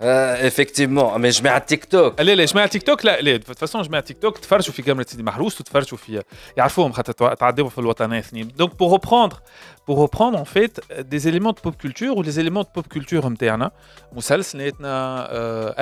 افكتيفمون 0.00 1.20
مي 1.20 1.28
جماعه 1.28 1.58
تيك 1.58 1.84
توك 1.84 2.20
لا 2.20 2.34
لا 2.34 2.44
جماعه 2.44 2.66
تيك 2.66 2.82
توك 2.82 3.04
لا 3.04 3.20
لا 3.20 3.38
فاسون 3.38 3.82
جماعه 3.82 4.02
تيك 4.02 4.18
توك 4.18 4.38
تفرجوا 4.38 4.74
في 4.74 4.82
كاميرا 4.82 5.08
سيدي 5.08 5.22
محروس 5.22 5.60
وتفرجوا 5.60 5.98
في 5.98 6.22
يعرفوهم 6.56 6.92
خاطر 6.92 7.34
تعدوا 7.34 7.68
في 7.68 7.78
الوطنيه 7.78 8.18
اثنين 8.18 8.48
دونك 8.48 8.78
بور 8.78 8.90
روبروندر 8.90 9.36
pour 9.86 9.98
reprendre 10.06 10.38
en 10.38 10.44
fait 10.44 10.74
des 11.12 11.22
éléments 11.30 11.54
de 11.56 11.60
pop 11.64 11.76
culture 11.84 12.16
ou 12.16 12.22
les 12.22 12.36
éléments 12.42 12.64
de 12.68 12.72
pop 12.76 12.86
culture 12.88 13.26
نتاعنا 13.26 13.70
مسلسلاتنا 14.12 14.94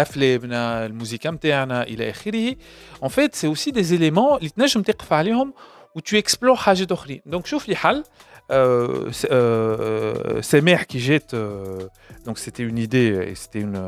افلامنا 0.02 0.86
الموسيقى 0.86 1.30
نتاعنا 1.30 1.82
الى 1.82 2.10
اخره 2.10 2.56
en 3.04 3.08
fait 3.08 3.34
c'est 3.34 3.46
aussi 3.46 3.72
des 3.72 3.92
éléments 3.92 4.36
اللي 4.36 4.48
تنجم 4.56 4.82
تقف 4.82 5.12
عليهم 5.12 5.54
و 5.96 6.00
tu 6.00 6.22
explores 6.22 6.54
حاجات 6.54 6.92
اخرين 6.92 7.20
دونك 7.26 7.46
شوف 7.46 7.68
لي 7.68 7.76
حل 7.76 8.04
Euh, 8.51 9.09
c'est 9.11 9.31
euh, 9.31 10.61
mères 10.61 10.85
qui 10.85 10.99
jette, 10.99 11.33
euh, 11.33 11.87
donc 12.25 12.37
c'était 12.37 12.61
une 12.61 12.77
idée 12.77 13.29
et 13.31 13.35
c'était 13.35 13.61
une 13.61 13.81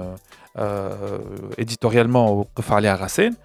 éditorialement 1.59 2.31
au 2.31 2.61
Farley 2.63 2.87
Arasen, 2.87 3.35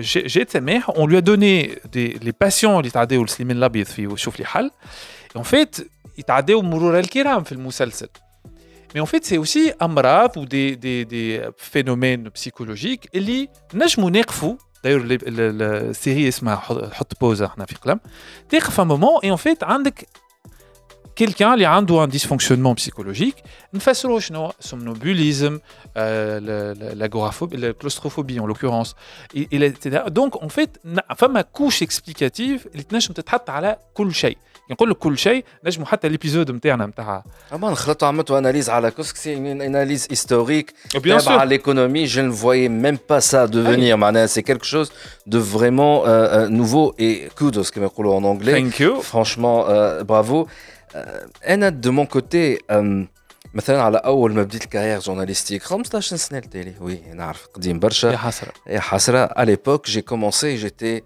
jette 0.00 0.52
ses 0.52 0.62
mères, 0.62 0.90
on 0.96 1.06
lui 1.06 1.18
a 1.18 1.20
donné 1.20 1.78
des, 1.92 2.16
les 2.22 2.32
patients, 2.32 2.80
les 2.80 2.90
Tadeo 2.90 3.26
Slimen 3.26 3.58
Labid, 3.58 3.86
Chouf 4.16 4.38
Lihal, 4.38 4.70
et 5.34 5.38
en 5.38 5.44
fait, 5.44 5.86
ils 6.16 6.24
Tadeo 6.24 6.62
Mourour 6.62 6.94
Al-Kiram, 6.94 7.44
le 7.50 7.56
Moussalsel. 7.58 8.08
Mais 8.94 9.00
en 9.00 9.06
fait, 9.06 9.22
c'est 9.26 9.36
aussi 9.36 9.70
amrab 9.78 10.38
ou 10.38 10.46
des, 10.46 10.76
des, 10.76 11.04
des 11.04 11.42
phénomènes 11.58 12.30
psychologiques. 12.30 13.06
Et 13.12 13.20
les 13.20 13.50
najmou 13.74 14.08
nekfou, 14.08 14.56
d'ailleurs, 14.82 15.04
la 15.04 15.92
série 15.92 16.24
est 16.24 16.42
Hot 16.42 17.14
Pause, 17.18 17.46
on 17.54 17.60
a 17.60 17.66
fait 17.66 18.80
un 18.80 18.84
moment, 18.86 19.20
et 19.22 19.30
en 19.30 19.36
fait, 19.36 19.62
quelqu'un 21.19 21.55
qui 21.55 21.63
a 21.65 21.73
un 21.73 22.07
dysfonctionnement 22.07 22.75
psychologique, 22.75 23.43
نفسروا 23.73 24.19
شنو 24.19 24.51
somnambulisme, 24.59 25.59
euh, 25.97 26.73
l'agoraphobie, 26.95 27.57
la 27.57 27.73
claustrophobie 27.73 28.39
en 28.39 28.45
l'occurrence. 28.45 28.95
Donc 30.09 30.43
en 30.43 30.49
fait, 30.49 30.79
فما 31.17 31.45
couche 31.53 31.81
explicative 31.81 32.67
اللي 32.71 32.83
تنجم 32.89 33.13
تتحط 33.13 33.49
على 33.49 33.77
كل 33.93 34.13
شيء. 34.13 34.37
نقول 34.71 34.89
لك 34.89 34.97
كل 34.97 35.17
شيء 35.17 35.45
نجموا 35.65 35.87
حتى 35.87 36.09
ليبيزود 36.09 36.51
نتاعنا 36.51 36.85
نتاع 36.85 37.23
اما 37.53 37.71
نخلطوا 37.71 38.07
عملتوا 38.07 38.37
اناليز 38.37 38.69
على 38.69 38.91
كوسك 38.91 39.15
سي 39.15 39.35
اناليز 39.51 40.07
هيستوريك 40.11 40.73
تابعه 40.93 41.45
l'économie 41.45 42.07
je 42.07 42.19
ne 42.21 42.29
voyais 42.31 42.69
même 42.69 42.97
pas 42.97 43.21
ça 43.21 43.47
devenir 43.47 43.95
معناها 43.95 44.27
c'est 44.27 44.43
quelque 44.43 44.65
chose 44.65 44.91
de 45.27 45.37
vraiment 45.37 46.03
euh, 46.05 46.47
nouveau 46.49 46.93
et 46.99 47.29
kudos 47.39 47.71
كما 47.71 47.85
يقولوا 47.85 48.19
en 48.19 48.23
anglais 48.23 48.53
Thank 48.53 48.79
you. 48.79 49.01
franchement 49.01 49.65
euh, 49.69 50.03
bravo 50.03 50.47
انا 51.47 51.81
de 51.85 51.89
mon 51.89 52.05
côté 52.15 52.75
مثلا 53.53 53.81
على 53.81 53.97
اول 53.97 54.33
ما 54.33 54.43
بديت 54.43 54.63
الكارير 54.63 54.99
جورناليستيك 54.99 55.63
15 55.63 56.15
سنه 56.15 56.37
التالي 56.37 56.73
وي 56.81 57.01
نعرف 57.13 57.47
قديم 57.53 57.79
برشا 57.79 58.07
يا 58.07 58.17
حسره 58.17 58.51
يا 58.67 58.79
حسره 58.79 59.25
à 59.25 59.45
l'époque 59.45 59.87
j'ai 59.87 60.01
commencé 60.01 60.57
j'étais 60.57 61.03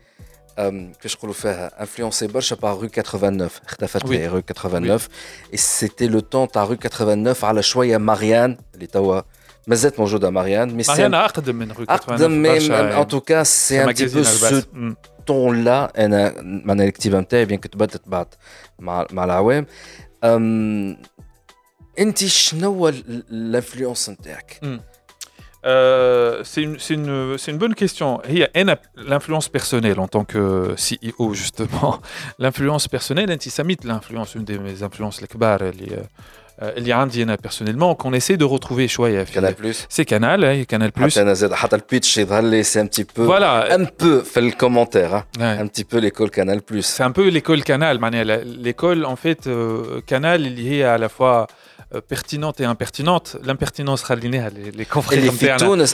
كيفاش 1.01 1.15
نقولوا 1.15 1.33
فيها 1.33 1.81
انفلونسي 1.81 2.27
برشا 2.27 2.55
بار 2.55 2.79
رو 2.79 2.87
89 2.87 3.49
اختفت 3.65 4.05
لي 4.05 4.27
رو 4.27 4.41
89 4.41 5.07
et 5.53 5.57
c'était 5.57 6.09
le 6.09 6.21
temps 6.21 6.51
تاع 6.51 6.63
رو 6.63 6.75
89 6.75 7.35
على 7.43 7.63
شويه 7.63 7.97
ماريان 7.97 8.57
اللي 8.75 8.87
توا 8.87 9.21
مازالت 9.67 9.99
موجوده 9.99 10.29
ماريان 10.29 10.75
مي 10.75 10.83
ماريان 10.87 11.13
اقدم 11.13 11.55
من 11.55 11.71
رو 11.71 11.85
89 11.85 11.89
اقدم 11.89 12.31
مي 12.31 12.99
ان 13.01 13.07
تو 13.07 13.19
كا 13.19 13.43
سي 13.43 13.83
ان 13.83 13.93
تي 13.93 14.05
بو 14.05 14.23
سو 14.23 14.61
طون 15.27 15.63
لا 15.63 16.05
انا 16.05 16.33
معناها 16.41 16.87
الكتيبه 16.87 17.19
نتاعي 17.19 17.45
بيان 17.45 17.59
كتبدلت 17.59 18.09
بعد 18.09 18.27
مع 18.79 19.05
مع 19.11 19.23
العوام 19.23 19.65
انت 21.99 22.25
شنو 22.25 22.89
الانفلونس 22.89 24.09
نتاعك؟ 24.09 24.59
Euh, 25.65 26.41
c'est 26.45 26.61
une, 26.61 26.77
une, 26.89 27.37
une, 27.47 27.57
bonne 27.57 27.75
question. 27.75 28.21
Il 28.29 28.37
y 28.37 28.43
a 28.43 28.49
l'influence 28.95 29.49
personnelle 29.49 29.99
en 29.99 30.07
tant 30.07 30.23
que 30.23 30.75
CEO, 30.77 31.33
justement. 31.33 31.99
L'influence 32.39 32.87
personnelle, 32.87 33.29
antisémite, 33.31 33.83
l'influence, 33.83 34.35
une 34.35 34.45
de 34.45 34.57
mes 34.57 34.83
influences, 34.83 35.19
l'ekbar, 35.19 35.59
il 36.76 36.86
y 36.86 36.92
a 36.92 37.00
un 37.00 37.06
personnellement 37.36 37.94
qu'on 37.94 38.12
essaie 38.12 38.36
de 38.36 38.44
retrouver 38.44 38.88
choix 38.88 39.10
Canal 39.32 39.54
Plus. 39.54 39.86
C'est 39.88 40.04
Canal 40.04 40.44
hein, 40.44 40.64
Canal 40.64 40.92
Plus. 40.92 41.10
C'est 41.10 41.20
pitch 41.82 42.18
c'est 42.62 42.80
un 42.80 42.86
petit 42.86 43.04
peu 43.04 43.24
voilà. 43.24 43.66
un 43.72 43.84
peu 43.84 44.22
fait 44.22 44.40
le 44.40 44.52
commentaire 44.52 45.14
hein. 45.14 45.24
un 45.40 45.66
petit 45.66 45.84
peu 45.84 45.98
l'école 45.98 46.30
Canal 46.30 46.60
c'est 46.82 47.02
un 47.02 47.10
peu 47.10 47.28
l'école 47.28 47.62
Canal 47.62 47.98
l'école 48.44 49.04
en 49.04 49.16
fait 49.16 49.46
euh, 49.46 50.00
Canal 50.06 50.46
est 50.46 50.50
lié 50.50 50.82
à 50.84 50.98
la 50.98 51.08
fois 51.08 51.46
euh, 51.94 52.00
pertinente 52.00 52.60
et 52.60 52.64
impertinente. 52.64 53.36
L'impertinence 53.44 54.02
sera 54.02 54.16
les, 54.16 54.84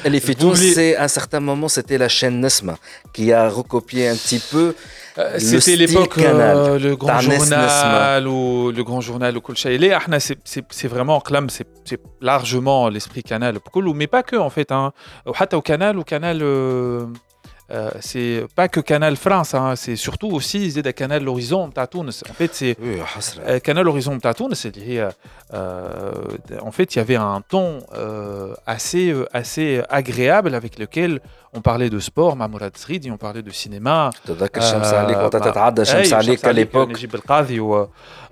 les 0.05 0.21
Fitounes, 0.21 0.57
c'est 0.57 0.97
à 0.97 1.05
un 1.05 1.09
certain 1.09 1.41
moment, 1.41 1.69
c'était 1.69 1.99
la 1.99 2.09
chaîne 2.09 2.41
Nesma 2.41 2.77
qui 3.13 3.33
a 3.33 3.49
recopié 3.49 4.09
un 4.09 4.17
petit 4.17 4.39
peu. 4.39 4.75
Euh, 5.19 5.39
c'était 5.39 5.77
l'époque 5.77 6.19
euh, 6.19 6.79
le 6.79 6.97
grand 6.97 7.21
journal 7.21 8.29
ou 8.29 8.71
le 8.71 8.83
grand 8.85 9.01
journal 9.01 9.37
ou 9.37 9.41
Kulchaïlé. 9.41 9.97
C'est 10.45 10.89
vraiment 10.89 11.23
c'est 11.49 12.01
largement 12.21 12.89
l'esprit 12.89 13.23
canal. 13.23 13.59
Mais 13.95 14.07
pas 14.07 14.23
que 14.23 14.37
en 14.37 14.51
fait. 14.51 14.73
Hein. 14.73 14.93
Au 15.27 15.61
canal 15.61 15.99
ou 15.99 16.05
canal. 16.05 16.41
Euh, 16.43 17.07
euh, 17.73 17.91
c'est 18.01 18.45
pas 18.57 18.69
que 18.69 18.81
Canal 18.81 19.17
France, 19.17 19.55
hein, 19.55 19.77
c'est 19.77 19.97
surtout 19.97 20.29
aussi 20.29 20.73
Canal 20.93 21.29
Horizon 21.29 21.71
Tatoun. 21.71 22.09
En 22.09 22.33
fait, 22.33 22.55
c'est 22.55 22.77
euh, 22.81 23.61
Canal 23.61 23.87
Horizon 23.87 24.19
c'est 24.55 24.77
euh, 24.99 25.11
en 26.61 26.73
fait, 26.73 26.95
il 26.95 26.99
y 26.99 27.01
avait 27.01 27.17
un 27.17 27.43
ton 27.49 27.81
assez 28.67 29.15
assez 29.33 29.83
agréable 29.89 30.55
avec 30.55 30.79
lequel 30.79 31.21
on 31.54 31.62
parlait 31.62 31.90
de 31.90 32.00
sport, 32.00 32.36
Mamourad 32.36 32.78
Zridi, 32.78 33.10
on 33.12 33.18
parlait 33.18 33.42
de 33.42 33.52
cinéma. 33.52 34.10
à 36.44 36.54
l'époque. 36.54 36.92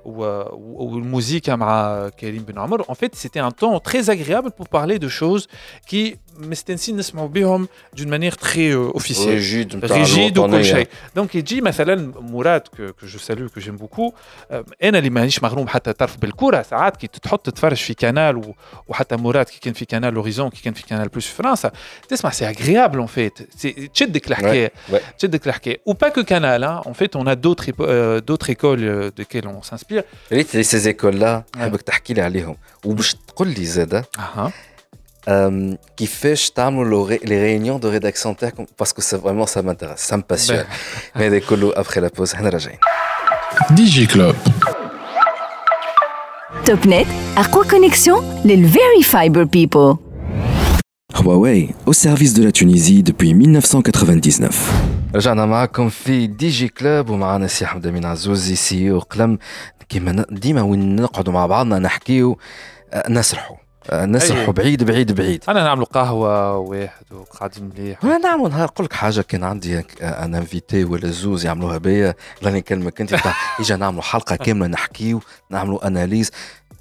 ou 0.05 0.99
musique 0.99 1.49
مع 1.49 2.09
كريم 2.09 2.43
بن 2.43 2.59
عمر 2.59 2.81
en 2.81 2.95
fait 2.95 3.15
c'était 3.15 3.39
un 3.39 3.51
temps 3.51 3.79
très 3.79 4.09
agréable 4.09 4.51
pour 4.51 4.67
parler 4.67 4.99
de 4.99 5.07
choses 5.07 5.47
qui 5.87 6.17
مستنسين 6.37 6.97
نسمعوا 6.97 7.27
بهم 7.27 7.67
d'une 7.95 8.09
manière 8.09 8.37
très 8.37 8.71
euh, 8.71 8.91
officielle 8.93 9.37
rigide 9.37 9.75
rigide 9.83 10.37
وكل 10.37 10.65
شيء 10.65 10.87
دونك 11.15 11.35
يجي 11.35 11.61
مثلا 11.61 12.13
مراد 12.19 12.67
que 12.67 13.05
je 13.05 13.17
salue 13.17 13.47
que 13.47 13.61
j'aime 13.61 13.77
beaucoup 13.83 14.13
انا 14.83 14.97
اللي 14.97 15.09
مانيش 15.09 15.43
مغروم 15.43 15.67
حتى 15.67 15.93
طرف 15.93 16.17
بالكره 16.17 16.61
ساعات 16.61 16.97
كي 16.97 17.07
تحط 17.07 17.45
تتفرج 17.45 17.77
في 17.77 17.93
كانال 17.93 18.53
وحتى 18.87 19.15
مراد 19.15 19.45
كي 19.45 19.59
كان 19.59 19.73
في 19.73 19.85
كانال 19.85 20.15
اوريزون 20.15 20.49
كي 20.49 20.61
كان 20.61 20.73
في 20.73 20.83
كانال 20.83 21.09
بلوس 21.09 21.27
في 21.27 21.35
فرنسا 21.35 21.71
تسمع 22.09 22.31
سي 22.31 22.53
agréable 22.53 23.06
en 23.08 23.10
fait. 23.10 23.48
C'est 23.56 23.88
tchèdek 23.94 24.28
la 24.28 24.38
ouais, 24.42 24.70
ouais. 24.90 25.80
Ou 25.86 25.94
pas 25.94 26.10
que 26.10 26.20
Canal, 26.20 26.62
hein. 26.62 26.82
en 26.84 26.92
fait, 26.92 27.16
on 27.16 27.26
a 27.26 27.36
euh, 27.80 28.20
d'autres 28.20 28.50
écoles 28.50 28.84
euh, 28.84 29.10
desquelles 29.16 29.48
on 29.48 29.62
s'inspire. 29.62 30.02
Ces 30.30 30.88
écoles-là, 30.88 31.44
tu 31.54 31.58
vas 31.58 31.70
me 31.70 31.78
Ou 32.84 33.00
je 33.02 33.12
te 33.12 33.32
dis 33.54 33.64
Zeda. 33.64 34.00
Hein. 34.00 34.02
Ah, 34.18 34.32
hein. 34.36 34.52
euh, 35.28 35.74
qui 35.96 36.06
fait 36.06 36.36
les 37.24 37.40
réunions 37.40 37.78
de 37.78 37.88
rédaction 37.88 38.36
parce 38.76 38.92
que 38.92 39.00
vraiment 39.16 39.46
ça 39.46 39.62
m'intéresse, 39.62 40.00
ça 40.00 40.18
me 40.18 40.22
passionne. 40.22 40.66
Ben. 40.66 40.66
Mais 41.16 41.30
des 41.30 41.40
colos 41.40 41.72
après 41.76 42.02
la 42.02 42.10
pause, 42.10 42.34
DigiClub. 43.70 44.36
Topnet, 46.66 47.06
à 47.36 47.44
quoi 47.46 47.64
connexion 47.64 48.22
Les 48.44 48.56
Very 48.56 49.02
Fiber 49.02 49.46
People. 49.46 50.07
Huawei, 51.14 51.74
au 51.86 51.94
service 51.94 52.34
de 52.34 52.44
la 52.44 52.52
Tunisie 52.52 53.02
depuis 53.02 53.32
1999. 53.32 54.50
رجعنا 55.14 55.46
معكم 55.46 55.88
في 55.88 56.26
دي 56.26 56.48
جي 56.48 56.68
كلوب 56.68 57.10
ومعنا 57.10 57.46
سي 57.46 57.66
حمد 57.66 57.86
امين 57.86 58.04
عزوزي 58.04 58.56
سي 58.56 58.90
أو 58.90 58.98
قلم 58.98 59.38
كيما 59.88 60.24
ديما 60.30 60.62
وين 60.62 60.96
نقعدوا 60.96 61.32
مع 61.32 61.46
بعضنا 61.46 61.78
نحكيو 61.78 62.38
نسرحوا 63.08 63.56
نسرحوا 63.92 64.52
بعيد 64.52 64.84
بعيد 64.84 65.12
بعيد. 65.12 65.44
أنا 65.48 65.64
نعملوا 65.64 65.86
قهوة 65.86 66.56
واحد 66.56 67.04
وقاعدين 67.12 67.70
مليح. 67.76 68.04
أنا 68.04 68.18
نعمل 68.18 68.50
نهار 68.50 68.64
نقول 68.64 68.84
لك 68.84 68.92
حاجة 68.92 69.20
كان 69.20 69.44
عندي 69.44 69.78
ان 70.02 70.34
انفيتي 70.34 70.84
ولا 70.84 71.10
زوز 71.10 71.46
يعملوها 71.46 71.78
بيا. 71.78 72.14
راني 72.44 72.58
نكلمك 72.58 73.00
انت 73.00 73.18
إجا 73.60 73.76
نعملوا 73.76 74.02
حلقة 74.02 74.36
كاملة 74.36 74.66
نحكيو 74.66 75.20
نعملوا 75.50 75.86
أناليز. 75.86 76.30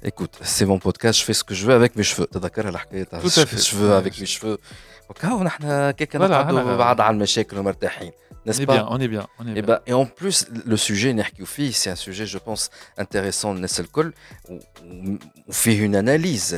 Écoute, 0.02 0.38
c'est 0.42 0.66
mon 0.66 0.78
podcast, 0.78 1.18
je 1.20 1.24
fais 1.24 1.34
ce 1.34 1.44
que 1.44 1.54
je 1.54 1.66
veux 1.66 1.74
avec 1.74 1.96
mes 1.96 2.02
cheveux. 2.02 2.26
تذكرها 2.26 2.70
تاع 3.10 3.20
fait. 3.20 3.70
je 3.70 3.76
veux 3.76 3.92
avec 3.94 4.18
mes 4.20 4.26
cheveux. 4.26 4.58
وكاو 5.10 5.42
نحن 5.42 5.90
كيك 5.90 6.16
نقعدوا 6.16 6.76
بعاد 6.76 7.00
على 7.00 7.14
المشاكل 7.14 7.58
ومرتاحين. 7.58 8.12
On 8.12 8.50
N'est-ce 8.50 8.62
est 8.62 8.66
pas 8.66 8.86
on 8.88 8.98
est 9.00 9.08
bien, 9.08 9.26
on 9.40 9.46
est 9.46 9.50
Et, 9.50 9.62
bien. 9.62 9.62
bah, 9.62 9.82
et 9.86 9.92
en 9.92 10.06
plus, 10.06 10.46
le 10.66 10.76
sujet 10.76 11.14
c'est 11.72 11.90
un 11.90 11.94
sujet, 11.96 12.26
je 12.26 12.38
pense, 12.38 12.70
intéressant 12.96 13.46
للناس 13.54 13.80
الكل 13.80 14.12
وفيه 15.48 15.88
une 15.88 15.94
analyse. 15.96 16.54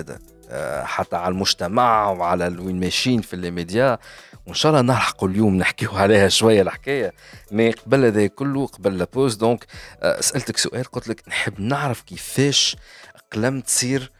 آه، 0.52 0.84
حتى 0.84 1.16
على 1.16 1.32
المجتمع 1.32 2.10
وعلى 2.10 2.48
وين 2.58 2.80
ماشيين 2.80 3.20
في 3.20 3.34
الميديا 3.36 3.98
وان 4.46 4.54
شاء 4.54 4.72
الله 4.72 4.82
نلحقوا 4.82 5.28
اليوم 5.28 5.56
نحكيو 5.56 5.90
عليها 5.90 6.28
شوية 6.28 6.62
الحكاية 6.62 7.12
مي 7.50 7.70
قبل 7.70 8.04
هذا 8.04 8.26
كله 8.26 8.66
قبل 8.66 8.98
لابوز 8.98 9.34
دونك 9.34 9.66
آه، 10.02 10.20
سالتك 10.20 10.56
سؤال 10.56 10.84
قلت 10.84 11.08
لك 11.08 11.22
نحب 11.28 11.60
نعرف 11.60 12.02
كيفاش 12.02 12.76
قلم 13.32 13.60
تصير 13.60 14.12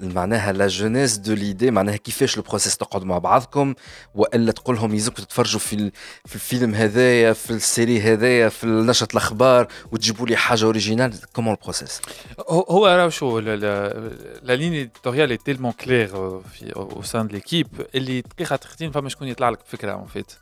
معناها 0.00 0.52
لا 0.52 0.66
جونيس 0.66 1.16
دو 1.16 1.34
ليدي 1.34 1.70
معناها 1.70 1.96
كيفاش 1.96 2.36
البروسيس 2.36 2.76
تقعدوا 2.76 3.06
مع 3.06 3.18
بعضكم 3.18 3.74
وإلا 4.14 4.52
تقول 4.52 4.76
لهم 4.76 4.94
يلزمكم 4.94 5.22
تتفرجوا 5.22 5.60
في 5.60 5.90
في 6.24 6.34
الفيلم 6.34 6.74
هذايا 6.74 7.32
في 7.32 7.50
السيري 7.50 8.00
هذايا 8.00 8.48
في 8.48 8.66
نشره 8.66 9.08
الأخبار 9.12 9.66
وتجيبوا 9.92 10.26
لي 10.26 10.36
حاجة 10.36 10.64
اوريجينال 10.64 11.14
كومون 11.32 11.54
البروسيس 11.54 12.00
هو 12.48 12.86
راه 12.86 13.08
شو 13.08 13.38
لا 13.38 14.56
éditoriale 14.56 15.32
est 15.32 15.44
tellement 15.44 15.72
claire 15.72 16.14
euh, 16.14 16.40
في 16.52 16.72
au 16.74 17.02
sein 17.02 17.24
de 17.24 17.36
l'équipe 17.36 17.80
اللي 17.94 18.20
دقيقة 18.20 18.56
تختين 18.56 18.90
فما 18.90 19.08
شكون 19.08 19.28
يطلع 19.28 19.50
لك 19.50 19.58
en 19.82 20.18
fait. 20.18 20.36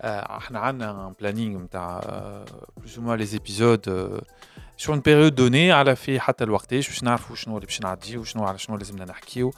آه، 0.00 0.36
إحنا 0.36 0.58
عندنا 0.58 0.90
ان 0.90 1.14
بلانينغ 1.20 1.62
نتاع 1.62 2.00
بلوز 2.76 2.98
لي 2.98 3.26
زيبيزود 3.26 4.20
sur 4.76 4.94
une 4.94 5.02
période 5.02 5.34
donnée 5.34 5.70
على 5.70 5.96
في 5.96 6.20
حتى 6.20 6.44
الوقتاش 6.44 6.88
باش 6.88 7.02
نعرفوا 7.02 7.36
شنو 7.36 7.56
اللي 7.56 7.66
باش 7.66 7.80
نعديو 7.80 8.20
وشنو 8.20 8.44
على 8.44 8.58
شنو 8.58 8.76
لازمنا 8.76 9.04
نحكيو. 9.04 9.54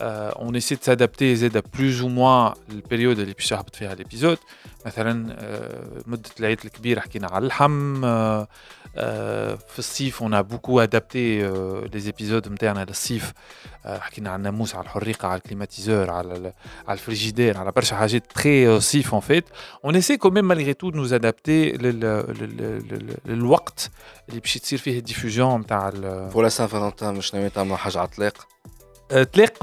اون 0.00 0.54
ايسي 0.54 0.76
de 0.76 0.78
s'adapter 0.78 1.24
زاد 1.24 1.64
بلوز 1.74 2.00
أو 2.00 2.08
موان 2.08 2.54
البيريود 2.70 3.18
اللي 3.18 3.32
باش 3.32 3.52
يهبط 3.52 3.76
فيها 3.76 3.94
ليبيزود 3.94 4.38
مثلا 4.86 5.36
آه، 5.38 6.02
مدة 6.06 6.30
العيد 6.40 6.58
الكبير 6.64 7.00
حكينا 7.00 7.26
على 7.26 7.42
اللحم 7.42 8.04
آه، 8.04 8.48
في 9.67 9.79
الصيف 9.79 10.23
on 10.23 10.27
a 10.33 10.43
beaucoup 10.43 10.79
adapté 10.79 11.41
euh, 11.41 11.87
les 11.93 12.07
épisodes 12.09 12.47
نتاعنا 12.51 12.85
للصيف 12.85 13.33
آه، 13.85 13.99
حكينا 13.99 14.29
على 14.29 14.37
الناموس 14.37 14.75
على 14.75 14.83
الحريقه 14.83 15.27
على 15.27 15.37
الكليماتيزور 15.37 16.09
على 16.09 16.33
ال- 16.37 16.53
على 16.87 16.93
الفريجيدير 16.97 17.57
على 17.57 17.71
برشا 17.71 17.95
حاجات 17.95 18.31
تري 18.31 18.79
صيف 18.79 19.15
en 19.15 19.19
fait 19.21 19.43
on 19.87 19.91
essaie 19.91 20.17
quand 20.17 20.31
même 20.31 20.47
malgré 20.53 20.73
tout 20.73 20.91
de 20.91 20.97
nous 20.97 21.13
adapter 21.13 21.77
لل- 21.81 21.99
لل- 21.99 22.87
لل- 22.89 23.17
للوقت 23.25 23.89
اللي 24.29 24.39
باش 24.39 24.53
باش 24.53 24.61
تصير 24.63 24.79
فيه 24.79 24.99
الديفوجن 24.99 25.57
نتاع 25.57 25.89
ال- 25.89 26.29
بور 26.29 26.43
لا 26.43 26.49
سان 26.49 26.67
فالنتان 26.67 27.13
مش 27.13 27.33
ناوي 27.33 27.49
تعملوا 27.49 27.77
حاجه 27.77 27.97
على 27.99 28.07
الطلاق 28.07 28.47
آه، 29.11 29.23
تلاق 29.23 29.53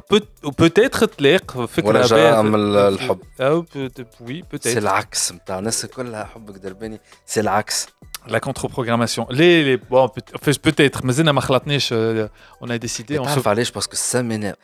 بوتيتر 0.59 1.07
تلاق 1.07 1.65
فكره 1.65 1.89
ولا 1.89 2.07
جاء 2.07 2.19
باهية. 2.31 2.43
من 2.43 2.55
ال- 2.55 2.77
الحب. 2.77 3.19
او 3.41 3.61
بوت- 3.61 4.01
وي 4.21 4.35
سي 4.35 4.43
بوتيتر 4.51 4.79
العكس 4.79 5.33
نتاع 5.33 5.59
الناس 5.59 5.87
كلها 5.87 6.25
حبك 6.25 6.55
درباني 6.59 7.01
سي 7.27 7.41
العكس 7.41 7.87
La 8.30 8.40
contre-programmation. 8.40 9.28
Les, 9.30 9.64
les, 9.64 9.78
bon, 9.78 10.08
peut-être, 10.10 11.04
mais 11.04 11.14
euh, 11.92 12.28
on 12.62 12.70
a 12.70 12.78
décidé. 12.78 13.18
On 13.18 13.28
se 13.28 13.40
parlait, 13.40 13.66
je 13.66 13.72
pense 13.72 13.88
que 13.88 13.98
ça 13.98 14.22
m'énerve. 14.24 14.56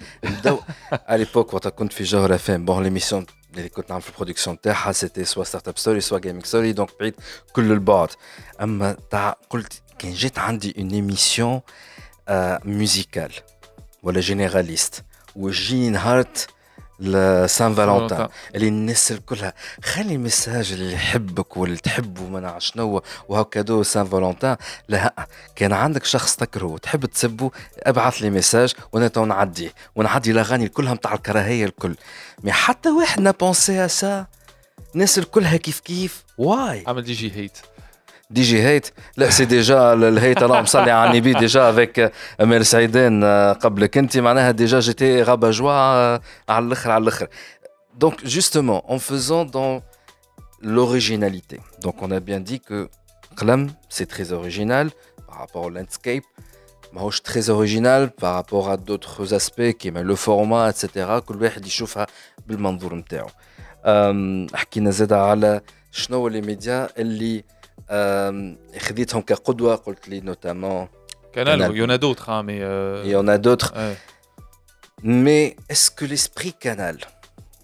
à 1.08 1.18
l'époque, 1.18 1.50
quand 1.52 1.82
on 1.82 1.90
fait 1.90 2.06
genre 2.06 2.28
la 2.28 2.38
fin, 2.38 2.60
bon, 2.60 2.80
l'émission, 2.80 3.26
les 3.56 3.70
côtés 3.70 3.94
de 3.94 4.12
production, 4.12 4.56
terre 4.56 4.84
ah, 4.86 4.94
c'était 4.94 5.26
soit 5.26 5.46
Startup 5.46 5.78
Story, 5.78 6.02
soit 6.02 6.20
Gaming 6.20 6.44
Story, 6.46 6.74
donc 6.74 6.92
tout 7.54 7.62
le 7.62 7.80
bord. 7.80 8.10
Mais 8.66 8.94
quand 9.10 9.60
j'ai 10.14 10.32
une 10.76 10.94
émission 10.94 11.64
euh, 12.30 12.58
musicale, 12.66 13.32
voilà, 14.04 14.22
généraliste, 14.22 15.04
où 15.36 15.50
j'ai 15.50 15.94
Hart. 15.96 16.48
لسان 17.00 17.76
فالنتان 17.76 18.28
اللي 18.56 18.68
الناس 18.68 19.12
الكلها 19.12 19.54
خلي 19.84 20.18
ميساج 20.18 20.72
اللي 20.72 20.94
يحبك 20.94 21.58
واللي 21.58 21.78
تحبه 21.78 22.22
ما 22.22 22.40
نعرف 22.40 22.64
شنو 22.64 23.02
وهاو 23.30 23.46
كادو 23.46 23.84
سان 23.84 24.06
فالنتان 24.06 24.58
لا 24.90 25.28
كان 25.56 25.74
عندك 25.74 26.06
شخص 26.06 26.36
تكرهه 26.36 26.68
وتحب 26.68 27.06
تسبه 27.06 27.52
ابعث 27.80 28.22
لي 28.22 28.30
ميساج 28.30 28.74
وأنا 28.92 29.08
تو 29.08 29.26
نعديه. 29.26 29.74
ونعدي 29.96 30.32
الاغاني 30.32 30.70
كلها 30.70 30.94
متاع 30.94 31.14
الكراهية 31.14 31.66
الكل. 31.66 31.96
مي 32.44 32.52
حتى 32.52 32.90
واحد 32.90 33.22
نا 33.22 33.32
بونسي 33.32 33.88
سا 33.88 34.26
الناس 34.96 35.18
الكلها 35.18 35.58
كيف 35.58 35.80
كيف؟ 35.80 36.24
واي. 36.38 36.84
عمل 36.88 37.02
دي 37.02 37.14
جي 37.14 37.32
هيت. 37.36 37.58
دي 38.31 38.43
جي 38.43 38.63
هيت 38.63 38.87
لا 39.17 39.31
سي 39.31 39.45
ديجا 39.45 39.93
الهيت 39.93 40.43
اللهم 40.43 40.65
صلي 40.65 40.91
على 40.91 41.11
النبي 41.11 41.33
ديجا 41.33 41.71
افيك 41.71 42.13
امير 42.41 42.63
سعيدان 42.63 43.25
آه، 43.25 43.53
قبلك 43.53 43.99
انت 43.99 44.19
معناها 44.19 44.51
ديجا 44.51 44.81
جيتي 44.81 45.23
غابا 45.23 45.51
جوا 45.51 45.73
آه، 45.73 46.21
على 46.49 46.65
الاخر 46.67 46.91
على 46.91 47.03
الاخر 47.03 47.29
دونك 47.95 48.25
جوستومون 48.27 48.81
en 48.81 48.99
faisant 48.99 49.45
dans 49.45 49.83
l'originalité 50.63 51.61
donc 51.85 51.95
on 52.03 52.11
a 52.11 52.21
bien 52.21 52.41
dit 52.41 52.61
que 52.61 52.89
قلم 53.37 53.71
c'est 53.89 54.07
très 54.15 54.33
original 54.33 54.91
par 55.29 55.39
rapport 55.39 55.65
au 55.65 55.71
landscape 55.71 56.25
ماهوش 56.93 57.21
très 57.23 57.51
original 57.51 58.11
par 58.23 58.35
rapport 58.35 58.71
à 58.71 58.77
d'autres 58.77 59.35
aspects 59.35 59.71
كيما 59.79 60.03
le 60.15 60.17
format 60.17 60.71
etc 60.73 61.19
كل 61.27 61.43
واحد 61.43 61.67
يشوفها 61.67 62.07
بالمنظور 62.47 62.95
نتاعو 62.95 63.29
أم، 63.85 64.47
حكينا 64.55 64.91
زاد 64.91 65.13
على 65.13 65.61
شنو 65.93 66.29
لي 66.29 66.41
ميديا 66.41 66.89
اللي 66.99 67.37
أم، 67.39 67.43
خديتهم 68.79 69.23
كقدوه 69.23 69.75
قلت 69.75 70.09
لي 70.09 70.21
نوتامون 70.21 70.89
كانال 71.33 71.61
كانال. 71.61 71.77
يون 71.77 71.99
دوتر 71.99 72.43
مي 72.43 72.61
il 73.05 73.11
y 73.11 73.17
en 73.17 73.29
a 73.29 73.39
d'autres 73.39 73.73
mais 75.03 75.57
est-ce 75.69 75.91
que 75.91 76.05
l'esprit 76.05 76.53
canal 76.53 76.97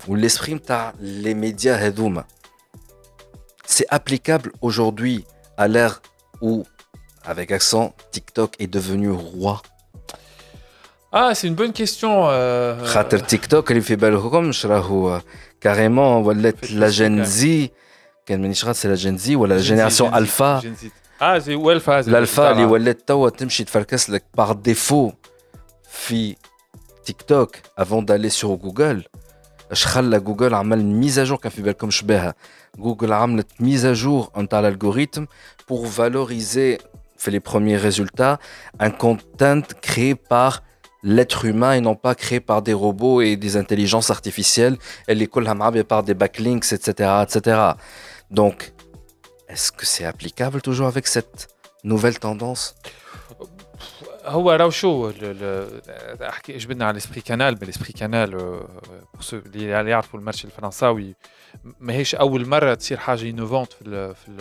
ou 0.08 0.14
l'esprit 0.14 0.54
نتاع 0.54 0.94
les 1.00 1.34
médias 1.34 1.76
هذوما 1.76 2.24
c'est 3.66 3.88
applicable 3.90 4.52
aujourd'hui 4.62 5.24
à 5.58 5.68
l'ère 5.68 6.00
où 6.40 6.64
avec 7.24 7.50
accent 7.50 7.94
TikTok 8.12 8.50
est 8.58 8.72
devenu 8.76 9.10
roi 9.10 9.62
اه 11.14 11.32
سي 11.32 11.48
اون 11.48 11.56
بون 11.56 11.72
كيستيون 11.72 12.86
خاطر 12.86 13.18
تيك 13.18 13.46
توك 13.46 13.70
اللي 13.70 13.82
في 13.82 13.96
بالكمش 13.96 14.66
راهو 14.66 15.20
كاريمون 15.60 16.24
ولات 16.24 16.64
في 16.64 17.70
لا 18.28 18.36
التسويق 18.36 18.36
جين 18.36 18.36
يعني. 18.36 18.36
زي 18.36 18.36
كان 18.36 18.42
مانيش 18.42 18.64
غلط 18.64 18.76
سي 18.76 18.88
لا 18.88 18.94
جين 18.94 19.18
زي 19.18 19.36
ولا 19.36 19.54
لا 19.54 19.60
جينيراسيون 19.60 20.14
الفا 20.14 20.62
اه 21.22 21.38
سي 21.38 21.54
والفا 21.54 22.00
الالفا 22.00 22.50
اللي 22.52 22.64
ولات 22.64 23.08
توا 23.08 23.28
تمشي 23.30 23.64
تفركس 23.64 24.10
لك 24.10 24.24
باغ 24.36 24.52
ديفو 24.52 25.12
في 25.90 26.36
تيك 27.04 27.22
توك 27.22 27.56
افون 27.78 28.04
دالي 28.04 28.28
سور 28.28 28.56
جوجل 28.56 29.04
اش 29.70 29.86
خلى 29.86 30.20
جوجل 30.20 30.54
عمل 30.54 30.84
ميزاجور 30.84 31.38
كان 31.38 31.50
في 31.52 31.62
بالكمش 31.62 32.02
بها 32.02 32.34
جوجل 32.78 33.12
عملت 33.12 33.46
ميزاجور 33.60 34.30
نتاع 34.36 34.60
الالغوريثم 34.60 35.24
pour 35.70 35.86
valoriser 35.86 36.78
fait 37.18 37.30
les 37.30 37.40
premiers 37.40 37.76
résultats 37.76 38.38
un 38.78 38.90
content 38.90 39.62
créé 39.82 40.14
par 40.14 40.62
l'être 41.03 41.45
humain 41.45 41.73
et 41.73 41.81
non 41.81 41.95
pas 41.95 42.15
créé 42.15 42.39
par 42.39 42.61
des 42.61 42.73
robots 42.73 43.21
et 43.21 43.35
des 43.35 43.57
intelligences 43.57 44.09
artificielles, 44.09 44.77
et 45.07 45.15
les 45.15 45.27
collabs 45.27 45.83
par 45.83 46.03
des 46.03 46.13
backlinks, 46.13 46.71
etc., 46.71 47.23
etc. 47.23 47.61
Donc, 48.29 48.73
est-ce 49.47 49.71
que 49.71 49.85
c'est 49.85 50.05
applicable 50.05 50.61
toujours 50.61 50.87
avec 50.87 51.07
cette 51.07 51.49
nouvelle 51.83 52.19
tendance? 52.19 52.75
هو 54.24 54.50
راهو 54.52 54.70
شو 54.70 55.08
ال- 55.10 55.16
ال- 55.22 56.22
احكي 56.22 56.56
جبنا 56.56 56.84
على 56.84 56.92
الاسبري 56.92 57.20
كانال 57.20 57.54
بالاسبري 57.54 57.92
كانال 57.92 58.30
بور 59.14 59.20
سو 59.20 59.36
اللي 59.36 59.80
اللي 59.80 59.90
يعرفوا 59.90 60.18
المارشي 60.20 60.46
الفرنساوي 60.46 61.14
ماهيش 61.80 62.14
اول 62.14 62.48
مره 62.48 62.74
تصير 62.74 62.96
حاجه 62.98 63.30
انوفونت 63.30 63.72
في 63.72 63.82
ال 63.82 64.14
في 64.14 64.28
ال 64.28 64.38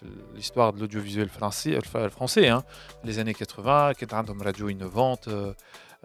في 0.00 0.06
ليستوار 0.34 0.70
دو 0.70 0.78
لوديو 0.80 1.02
فيزوال 1.02 1.24
الفرنسي 1.24 1.76
الف- 1.76 1.96
الفرنسي 1.96 2.58
hein. 2.58 2.62
les 3.06 3.14
années 3.16 3.44
80 3.44 3.92
كانت 3.92 4.14
عندهم 4.14 4.42
راديو 4.42 4.68
انوفونت 4.68 5.28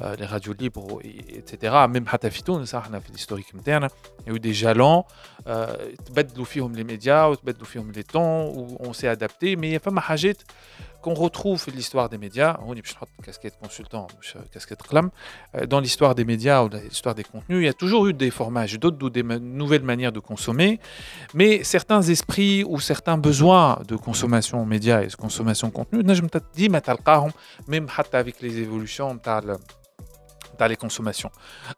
لي 0.01 0.25
راديو 0.31 0.53
ليبر 0.59 1.01
اتسيتيرا 1.37 1.85
ميم 1.87 2.07
حتى 2.07 2.29
في 2.29 2.43
تونس 2.43 2.75
احنا 2.75 2.99
في 2.99 3.09
الهيستوريك 3.09 3.55
نتاعنا 3.55 3.89
يو 4.27 4.37
دي 4.37 4.51
جالون 4.51 5.03
تبدلوا 6.05 6.45
فيهم 6.45 6.75
لي 6.75 6.83
ميديا 6.83 7.23
وتبدلوا 7.25 7.65
فيهم 7.65 7.91
لي 7.91 8.03
طون 8.03 8.23
اون 8.79 8.93
سي 8.93 9.11
ادابتي 9.11 9.55
مي 9.55 9.79
فما 9.79 10.01
حاجات 10.01 10.41
qu'on 11.05 11.13
retrouve 11.13 11.57
في 11.57 11.71
l'histoire 11.71 12.09
des 12.09 12.17
médias, 12.17 12.55
on 12.67 12.73
باش 12.73 12.93
نحط 12.93 13.07
casquette 13.23 13.65
consultant 13.67 14.07
مش 14.21 14.37
casquette 14.57 14.81
قلم, 14.89 15.11
euh, 15.55 15.65
dans 15.65 15.79
l'histoire 15.79 16.15
des 16.15 16.25
médias 16.25 16.61
ou 16.63 16.69
dans 16.69 16.77
l'histoire 16.89 17.15
des 17.15 17.23
contenus, 17.23 17.59
il 17.61 17.65
y 17.65 17.69
a 17.69 17.73
toujours 17.73 18.07
eu 18.07 18.13
des 18.13 18.31
formats 18.31 18.65
d'autres 18.77 19.05
ou 19.05 19.09
des 19.09 19.23
ma- 19.23 19.39
nouvelles 19.39 19.83
manières 19.83 20.11
de 20.11 20.19
consommer, 20.19 20.79
mais 21.33 21.63
certains 21.63 22.01
esprits 22.15 22.63
ou 22.71 22.79
certains 22.79 23.17
besoins 23.17 23.67
de 23.91 23.95
consommation 23.95 24.57
médias 24.65 25.01
et 25.05 25.07
de 25.07 25.15
consommation 25.15 25.69
contenu, 25.71 26.03
نجم 26.03 26.27
تت- 26.27 26.55
ديما 26.55 26.79
تلقاهم 26.79 27.31
même 27.69 27.89
حتى 27.89 28.23
avec 28.23 28.35
les 28.41 28.53
évolutions 28.65 29.01
نتاع 29.13 29.37
ال- 29.39 29.57
نتاع 30.55 30.67
les 30.69 30.77
consommations. 30.77 31.29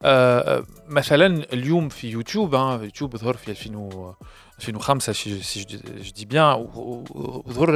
آه، 0.04 0.64
مثلا 0.88 1.26
اليوم 1.54 1.90
في 1.90 2.10
يوتيوب 2.10 2.56
hein, 2.56 2.84
يوتيوب 2.84 3.18
ظهر 3.18 3.34
في 3.38 3.52
2000 3.52 3.76
و- 3.76 4.16
2005 4.60 5.14
si 5.14 5.30
je- 5.30 5.44
si 5.44 5.60
je 5.62 5.66
dis- 5.66 5.82
je 6.08 6.12
dis 6.14 6.26
bien 6.26 6.54
و- 6.54 7.04
و- 7.10 7.44
وظهر 7.46 7.70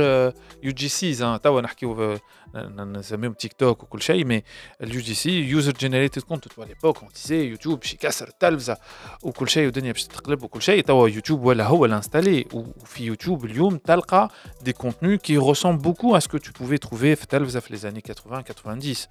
آه، 2.56 2.60
يو 2.60 2.70
جي 2.70 2.74
سيز 2.74 2.78
توا 2.78 2.86
نحكيو 2.86 3.00
نسميهم 3.00 3.34
تيك 3.34 3.54
توك 3.54 3.84
وكل 3.84 4.02
شيء 4.02 4.26
مي 4.26 4.44
اليو 4.82 5.02
جي 5.02 5.14
سي 5.14 5.30
يوزر 5.30 5.72
جينيريتد 5.72 6.22
كونتنت 6.22 6.60
ولا 6.60 6.70
ايبوك 6.70 6.98
اون 6.98 7.10
ديزي 7.14 7.44
يوتيوب 7.44 7.80
باش 7.80 7.94
يكسر 7.94 8.28
التلفزه 8.28 8.78
وكل 9.24 9.50
شيء 9.50 9.66
والدنيا 9.66 9.92
باش 9.92 10.04
تتقلب 10.04 10.44
وكل 10.44 10.62
شيء 10.62 10.84
توا 10.84 11.10
يوتيوب 11.10 11.46
ولا 11.46 11.66
هو 11.66 11.86
الانستالي 11.86 12.46
وفي 12.54 13.04
يوتيوب 13.06 13.46
اليوم 13.46 13.78
تلقى 13.78 14.30
دي 14.62 14.74
كونتنus 14.74 15.20
qui 15.28 15.38
ressemblent 15.38 15.82
beaucoup 15.82 16.16
à 16.16 16.22
ce 16.22 16.28
que 16.28 16.38
tu 16.38 16.52
pouvais 16.52 16.80
trouver 16.88 17.16
في 17.16 17.24
التلفزه 17.24 17.60
في 17.60 17.78
les 17.78 17.82
années 17.86 18.02
80 18.02 18.42
90 18.42 19.08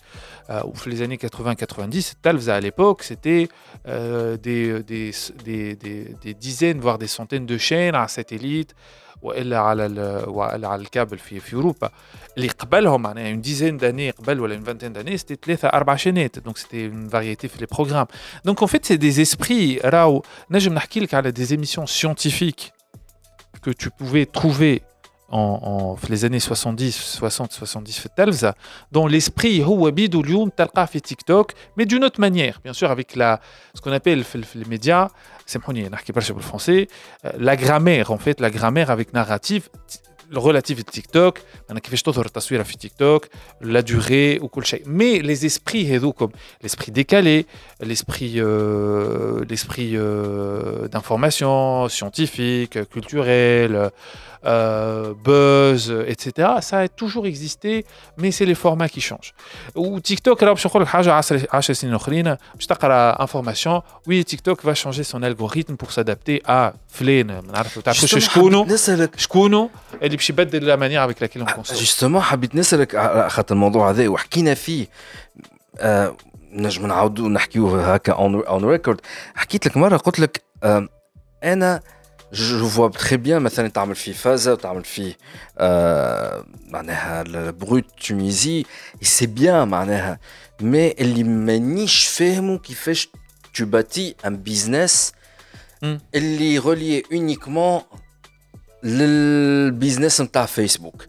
euh, 0.50 0.62
ou 0.64 0.74
في 0.74 0.90
les 0.90 1.02
années 1.02 1.18
80 1.18 1.54
90 1.54 2.12
التلفزه 2.12 2.58
à 2.58 2.60
l'époque 2.60 3.02
c'était 3.02 3.48
euh, 3.86 4.36
des, 4.36 4.82
des, 4.82 5.10
des, 5.44 5.76
des, 5.76 6.14
des 6.22 6.34
dizaines 6.34 6.80
voire 6.80 6.98
des 6.98 7.08
centaines 7.08 7.46
de 7.46 7.58
chaînes 7.58 7.94
على 7.94 8.08
satellite 8.08 8.74
وإلا 9.21 9.59
على 9.59 9.85
ال- 9.85 10.29
وإلا 10.29 10.67
على 10.67 10.81
الكابل 10.81 11.17
في 11.17 11.39
في 11.39 11.53
أوروبا. 11.55 11.89
اللي 12.37 12.47
قبلهم 12.47 13.01
معناها 13.01 13.29
اون 13.31 13.41
ديزين 13.41 13.77
داني 13.77 14.09
قبل 14.09 14.39
ولا 14.39 14.55
اون 14.55 14.63
فانتين 14.63 14.93
داني 14.93 15.17
سيتي 15.17 15.35
ثلاثة 15.45 15.67
أربع 15.67 15.95
شينات. 15.95 16.39
دونك 16.39 16.57
سيتي 16.57 16.87
اون 16.87 17.09
فاريتي 17.09 17.47
في 17.47 17.59
لي 17.59 17.65
بروغرام 17.71 18.07
دونك 18.45 18.59
اون 18.59 18.67
فيت 18.67 18.85
سي 18.85 18.95
دي 18.95 19.21
اسبري 19.21 19.77
راهو 19.77 20.21
نجم 20.51 20.73
نحكي 20.73 20.99
لك 20.99 21.13
على 21.13 21.31
دي 21.31 21.45
émissions 21.57 21.87
scientifiques 22.01 22.71
que 23.67 23.71
tu 23.83 23.89
pouvais 23.89 24.25
trouver 24.39 24.79
en, 25.32 25.58
en 25.62 25.96
في 25.96 26.16
les 26.16 26.24
années 26.24 26.40
70 26.40 26.90
60 26.90 27.52
70 27.52 27.92
في 27.92 28.06
التلفزه 28.06 28.54
dont 28.96 29.08
l'esprit 29.08 29.60
هو 29.60 29.90
بيدو 29.90 30.20
اليوم 30.20 30.48
تلقاه 30.48 30.84
في 30.84 31.00
تيك 31.00 31.22
توك 31.22 31.52
mais 31.52 31.84
d'une 31.84 32.04
autre 32.04 32.20
manière 32.20 32.60
bien 32.64 32.72
sûr 32.72 32.90
avec 32.90 33.16
la 33.16 33.40
ce 33.76 33.80
qu'on 33.80 33.92
appelle 33.92 34.22
في, 34.24 34.34
ال- 34.34 34.44
في 34.44 34.64
les 34.64 34.68
médias 34.68 35.10
سامحوني 35.46 35.88
نحكي 35.88 36.12
برشا 36.12 36.34
بالفرنسي 36.34 36.86
la 37.24 37.56
grammaire 37.56 38.10
en 38.10 38.18
fait 38.18 38.40
la 38.40 38.50
grammaire 38.50 38.90
avec 38.90 39.12
narrative 39.14 39.62
relative 40.34 40.80
à 40.80 40.82
TikTok 41.00 41.38
انا 41.70 41.80
كيفاش 41.80 42.02
تظهر 42.02 42.26
التصويره 42.26 42.62
في 42.62 42.76
تيك 42.76 42.92
توك 42.98 43.26
لا 43.60 43.80
durée 43.80 44.42
وكل 44.42 44.66
شيء 44.66 44.84
mais 44.84 45.22
les 45.22 45.50
esprits 45.52 45.74
هذوكم 45.86 46.28
l'esprit 46.64 46.90
décalé 46.90 47.46
l'esprit 47.82 48.32
euh, 48.36 49.44
l'esprit 49.50 49.92
euh, 49.96 50.88
d'information 50.88 51.88
scientifique 51.88 52.88
culturel 52.94 53.90
euh, 54.44 55.14
buzz, 55.24 55.94
etc. 56.06 56.48
Ça 56.60 56.80
a 56.80 56.88
toujours 56.88 57.26
existé, 57.26 57.84
mais 58.16 58.30
c'est 58.30 58.44
les 58.44 58.54
formats 58.54 58.88
qui 58.88 59.00
changent. 59.00 59.34
Ou 59.74 60.00
TikTok, 60.00 60.42
alors 60.42 60.56
je 60.56 60.68
crois 60.68 60.84
que 60.84 60.96
information, 63.22 63.82
oui, 64.06 64.24
TikTok 64.24 64.64
va 64.64 64.74
changer 64.74 65.04
son 65.04 65.22
algorithme 65.22 65.76
pour 65.76 65.92
s'adapter 65.92 66.42
à 66.46 66.74
Flynn. 66.88 67.32
اللي 70.02 70.16
باش 70.16 70.30
يبدل 70.30 70.66
la 70.66 70.76
manière 70.76 71.02
avec 71.02 71.20
laquelle 71.20 71.42
on 71.42 71.46
consomme. 71.46 71.76
Justement, 71.76 72.20
حبيت 72.20 72.54
نسألك 72.54 72.94
على 72.94 73.30
خاطر 73.30 73.54
الموضوع 73.54 73.90
هذا 73.90 74.08
وحكينا 74.08 74.54
فيه 74.54 74.86
نجم 76.52 76.86
نعاودوا 76.86 77.28
نحكيوه 77.28 77.94
هكا 77.94 78.12
اون 78.12 78.64
ريكورد 78.64 79.00
حكيت 79.34 79.66
لك 79.66 79.76
مره 79.76 79.96
قلت 79.96 80.18
لك 80.18 80.42
انا 81.44 81.80
جو 82.32 82.68
فوا 82.68 82.88
تري 82.88 83.16
بيان 83.16 83.42
مثلا 83.42 83.68
تعمل 83.68 83.94
فيه 83.94 84.12
فازا 84.12 84.52
وتعمل 84.52 84.84
فيه 84.84 85.16
معناها 86.70 87.22
البروت 87.22 87.84
تونيزي 88.06 88.64
سي 89.02 89.26
بيان 89.26 89.68
معناها 89.68 90.18
مي 90.60 90.92
اللي 90.92 91.24
مانيش 91.24 92.04
فاهمه 92.06 92.58
كيفاش 92.58 93.08
tu 93.58 93.64
bâtis 93.66 94.14
un 94.26 94.36
business 94.48 95.12
اللي 96.14 96.58
ريلي 96.58 97.02
اونيكمون 97.12 97.80
للبيزنس 98.82 100.20
نتاع 100.20 100.46
فيسبوك 100.46 101.06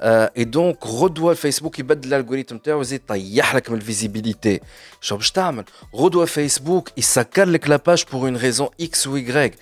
اي 0.00 0.44
دونك 0.44 0.86
غدوه 0.86 1.32
الفيسبوك 1.32 1.78
يبدل 1.78 2.14
الالغوريثم 2.14 2.56
تاعو 2.56 2.80
يزيد 2.80 3.00
يطيح 3.00 3.54
لك 3.54 3.70
من 3.70 3.76
الفيزيبيليتي 3.76 4.60
شو 5.00 5.16
باش 5.16 5.30
تعمل 5.30 5.64
غدوه 5.94 6.24
فيسبوك 6.24 6.98
يسكر 6.98 7.44
لك 7.44 7.68
لاباج 7.68 8.04
بور 8.12 8.20
اون 8.20 8.36
ريزون 8.36 8.68
اكس 8.80 9.06
و 9.06 9.16
يغريك 9.16 9.54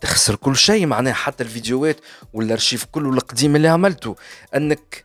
تخسر 0.00 0.36
كل 0.36 0.56
شيء 0.56 0.86
معناها 0.86 1.12
حتى 1.12 1.44
الفيديوهات 1.44 1.96
والارشيف 2.32 2.84
كله 2.84 3.10
القديم 3.10 3.56
اللي 3.56 3.68
عملته 3.68 4.16
انك 4.56 5.04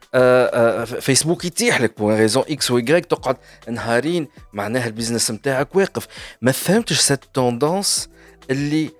فيسبوك 1.00 1.46
يتيح 1.46 1.82
لك 1.82 1.98
بور 1.98 2.14
ريزون 2.14 2.44
اكس 2.50 2.72
و 2.72 2.78
يغريك 2.78 3.06
تقعد 3.06 3.38
نهارين 3.68 4.28
معناها 4.54 4.88
البيزنس 4.88 5.32
نتاعك 5.32 5.76
واقف 5.76 6.08
ما 6.42 6.52
فهمتش 6.52 7.00
سيت 7.00 7.20
توندونس 7.34 8.10
اللي 8.50 8.92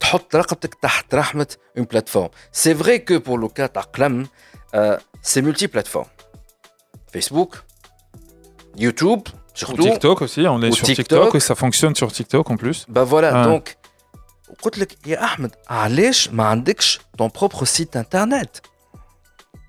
تحط 0.00 0.36
رقبتك 0.36 0.74
تحت 0.74 1.14
رحمه 1.14 1.56
اون 1.78 1.84
بلاتفورم 1.84 2.28
سي 2.52 2.74
فري 2.74 2.98
كو 2.98 3.18
بور 3.18 3.40
لو 3.40 3.48
كا 3.48 3.66
تاع 3.66 3.82
قلم 3.82 4.26
c'est 5.22 5.42
multiplateforme. 5.42 6.10
Facebook, 7.12 7.50
YouTube, 8.78 9.22
surtout. 9.54 9.82
TikTok 9.82 10.22
aussi, 10.22 10.42
on 10.46 10.60
est 10.62 10.72
sur 10.72 10.86
TikTok. 10.86 11.34
et 11.34 11.40
ça 11.40 11.54
fonctionne 11.54 11.94
sur 11.94 12.12
TikTok 12.12 12.50
en 12.50 12.56
plus. 12.56 12.78
Bah 12.88 13.04
voilà, 13.04 13.44
donc, 13.44 13.76
قلت 14.62 14.78
لك 14.78 15.06
يا 15.06 15.24
احمد 15.24 15.54
علاش 15.68 16.28
ما 16.30 16.44
عندكش 16.44 17.00
ton 17.22 17.28
propre 17.28 17.64
site 17.64 17.96
internet 17.96 18.62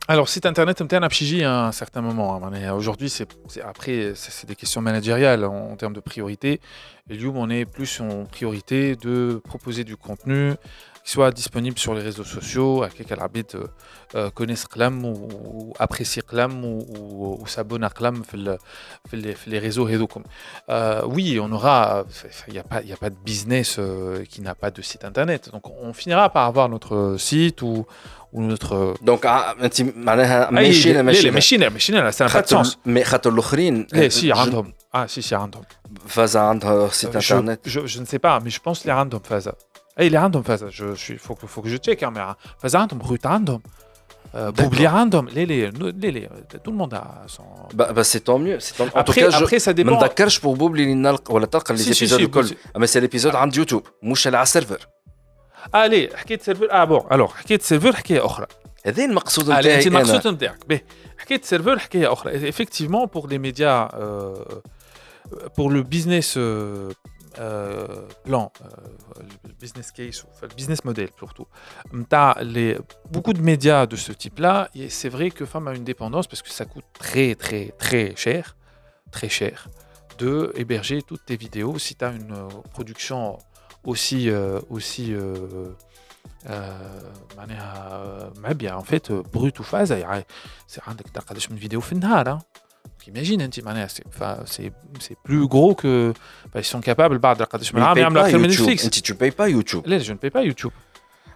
alors, 0.10 0.30
site 0.30 0.46
internet, 0.46 0.82
on 0.82 0.88
a 0.88 1.50
à 1.50 1.68
un 1.68 1.72
certain 1.74 2.00
moment. 2.00 2.42
Hein, 2.42 2.74
aujourd'hui, 2.74 3.10
c'est 3.10 3.28
après, 3.62 4.14
c'est 4.16 4.48
des 4.48 4.56
questions 4.56 4.80
managériales 4.80 5.44
en, 5.44 5.76
termes 5.76 5.92
de 5.92 6.00
priorité. 6.00 6.62
Et 7.10 7.16
Lium, 7.16 7.36
on 7.36 7.50
est 7.50 7.66
plus 7.66 8.00
en 8.00 8.24
priorité 8.24 8.96
de 8.96 9.42
proposer 9.44 9.84
du 9.84 9.98
contenu, 9.98 10.54
qui 11.04 11.14
soit 11.14 11.32
disponible 11.32 11.80
sur 11.80 11.94
les 11.94 12.02
réseaux 12.02 12.26
sociaux, 12.38 12.84
à 12.84 12.90
quelqu'un 12.90 13.16
qui 13.34 13.58
euh, 14.16 14.30
connaissent 14.30 14.68
Clam 14.68 15.06
ou, 15.06 15.74
apprécie 15.80 16.22
Clam 16.22 16.54
ou, 16.66 16.86
ou, 17.42 17.48
s'abonne 17.48 17.86
à 17.86 17.90
Clam 17.90 18.24
les, 19.14 19.36
les 19.52 19.60
réseaux. 19.60 19.88
Euh, 19.88 21.02
oui, 21.06 21.40
on 21.42 21.50
aura, 21.52 22.06
il 22.48 22.54
n'y 22.54 22.60
a, 22.60 22.64
pas, 22.64 22.78
a 22.78 22.98
pas 23.00 23.10
de 23.10 23.16
business 23.32 23.78
euh, 23.80 24.26
qui 24.32 24.42
n'a 24.42 24.56
pas 24.56 24.70
de 24.70 24.82
site 24.82 25.04
internet. 25.06 25.50
Donc 25.54 25.64
on 25.70 25.94
finira 25.94 26.30
par 26.30 26.46
avoir 26.46 26.68
notre 26.68 27.16
site 27.18 27.62
ou, 27.62 27.86
ou 28.34 28.42
notre. 28.42 28.96
Donc, 29.02 29.26
انت 29.26 29.82
معناها 29.82 30.52
ماشيين 30.52 31.06
ماشيين 31.06 31.34
ماشيين 31.34 31.68
ماشيين 31.68 32.12
ça 32.12 32.26
n'a 32.26 32.30
pas 32.30 32.42
de 32.42 32.48
sens. 32.48 32.78
Mais 32.86 33.04
خاطر 33.04 33.30
الاخرين 33.30 33.88
لا 33.94 34.10
سي 34.10 34.32
عندهم 34.32 34.74
اه 34.96 35.06
سي 35.06 35.22
سي 35.22 35.36
عندهم. 35.36 35.64
فازا 36.08 36.40
عندها 36.40 36.90
سيت 36.90 37.16
انترنت. 37.16 37.70
Je 37.70 38.00
ne 38.00 38.06
sais 38.06 38.20
pas, 38.20 38.40
mais 38.40 38.50
je 38.50 38.60
pense 38.60 38.86
les 38.86 38.90
عندهم 38.90 39.22
فازا. 39.24 39.54
اي 40.00 40.08
اللي 40.08 40.18
عندهم 40.18 40.44
فازا 40.44 40.70
je 40.70 40.96
suis 40.96 41.18
faut 41.18 41.36
que 41.36 41.48
faut 41.48 41.62
que 41.62 41.70
je 41.70 41.78
check 41.78 42.02
mais 42.02 42.36
فازا 42.60 42.80
عندهم 42.80 43.00
بروت 43.00 43.26
عندهم. 43.26 43.62
Boubli 44.60 44.86
random, 44.86 45.26
les, 45.36 45.46
les, 45.52 45.72
les, 46.04 46.12
les, 46.16 46.28
tout 46.64 46.72
le 46.76 46.80
monde 46.82 46.94
a 46.94 47.04
son. 47.36 47.48
Bah, 47.74 47.90
bah 47.96 48.04
c'est 48.04 48.24
tant 48.28 48.40
mieux. 48.46 48.60
Tant... 48.78 48.84
En 48.84 48.88
après, 48.88 49.04
tout 49.04 49.32
cas, 49.32 49.38
après, 49.42 49.60
je... 49.60 49.64
ça 49.68 49.74
dépend. 49.74 50.00
ما 50.00 50.30
pour 50.42 50.58
Boubli 50.58 51.30
ولا 51.30 51.46
تلقى 51.46 51.78
les 51.78 51.90
épisodes 51.92 52.20
الكل. 52.20 52.56
Mais 52.78 52.88
c'est 52.88 53.02
l'épisode 53.02 53.36
عند 53.36 53.58
يوتيوب 53.58 53.84
مش 54.04 54.28
على 54.28 54.42
السيرفر. 54.42 54.88
الي 55.76 56.10
حكيت 56.16 56.42
سيرفر 56.42 56.72
اه 56.72 56.84
بون 56.84 57.02
الوغ 57.12 57.34
حكيت 57.34 57.62
سيرفر 57.62 57.96
حكايه 57.96 58.26
اخرى 58.26 58.48
هذا 58.86 59.06
المقصود 59.06 59.52
نتاعي 59.52 59.78
انت 59.78 59.88
المقصود 59.88 60.28
نتاعك 60.28 60.68
باهي 60.68 60.82
حكيت 61.18 61.46
سيرفر 61.46 61.80
حكايه 61.80 62.14
اخرى 62.14 62.52
effectivement 62.52 63.08
pour 63.08 63.28
les 63.28 63.38
médias 63.38 63.88
euh, 63.88 64.34
pour 65.56 65.70
le 65.72 65.82
business 65.84 66.38
euh, 66.38 66.40
euh, 66.40 66.94
plan, 68.24 68.52
euh, 68.62 69.22
le 69.48 69.54
business 69.60 69.92
case, 69.92 70.26
enfin, 70.32 70.48
le 70.50 70.56
business 70.56 70.84
model 70.84 71.10
surtout, 71.18 71.48
les, 72.42 72.78
beaucoup 73.12 73.34
de 73.34 73.42
médias 73.42 73.86
de 73.86 73.96
ce 73.96 74.12
type-là, 74.12 74.70
c'est 74.90 75.10
vrai 75.10 75.32
que 75.32 75.46
Femme 75.46 75.68
a 75.68 75.74
une 75.74 75.84
dépendance 75.84 76.28
parce 76.28 76.42
que 76.42 76.50
ça 76.50 76.66
coûte 76.66 76.86
très 76.94 77.36
très 77.36 77.74
très 77.78 78.16
cher, 78.16 78.56
très 79.12 79.30
cher, 79.30 79.68
de 80.18 80.52
héberger 80.56 81.02
toutes 81.02 81.26
tes 81.26 81.38
vidéos 81.38 81.78
si 81.78 81.96
tu 81.96 82.06
as 82.06 82.12
une 82.12 82.36
production 82.72 83.38
aussi 83.84 84.30
euh, 84.30 84.60
aussi 84.70 85.14
euh, 85.14 85.70
معناها 87.38 88.54
bien 88.54 88.76
en 88.76 88.84
fait 88.84 89.12
brut 89.12 89.60
ou 89.60 89.64
phase 89.64 89.94
c'est 90.68 90.82
عندك 90.88 91.06
قداش 91.18 91.52
من 91.52 91.58
فيديو 91.58 91.82
في 91.82 91.94
النهار 91.94 92.40
hein. 92.82 93.08
imagine 93.08 93.50
c'est 93.88 94.72
c'est 95.00 95.18
plus 95.24 95.48
gros 95.48 95.76
que 95.76 96.14
bah, 96.54 96.60
ils 96.60 96.66
sont 96.66 96.82
capables 96.82 97.18
بعد 97.18 97.42
قداش 97.42 97.76
من 97.76 97.82
عام 97.82 97.98
يعملوا 97.98 98.26
اكثر 98.26 98.38
من 98.38 98.48
نتفليكس 98.48 98.86
انت 98.86 98.96
tu 98.96 99.14
payes 99.14 99.32
pas 99.32 99.50
YouTube 99.50 99.88
لا 99.88 100.00
je 100.00 100.12
ne 100.14 100.18
paye 100.18 100.32
pas 100.32 100.44
YouTube 100.44 100.74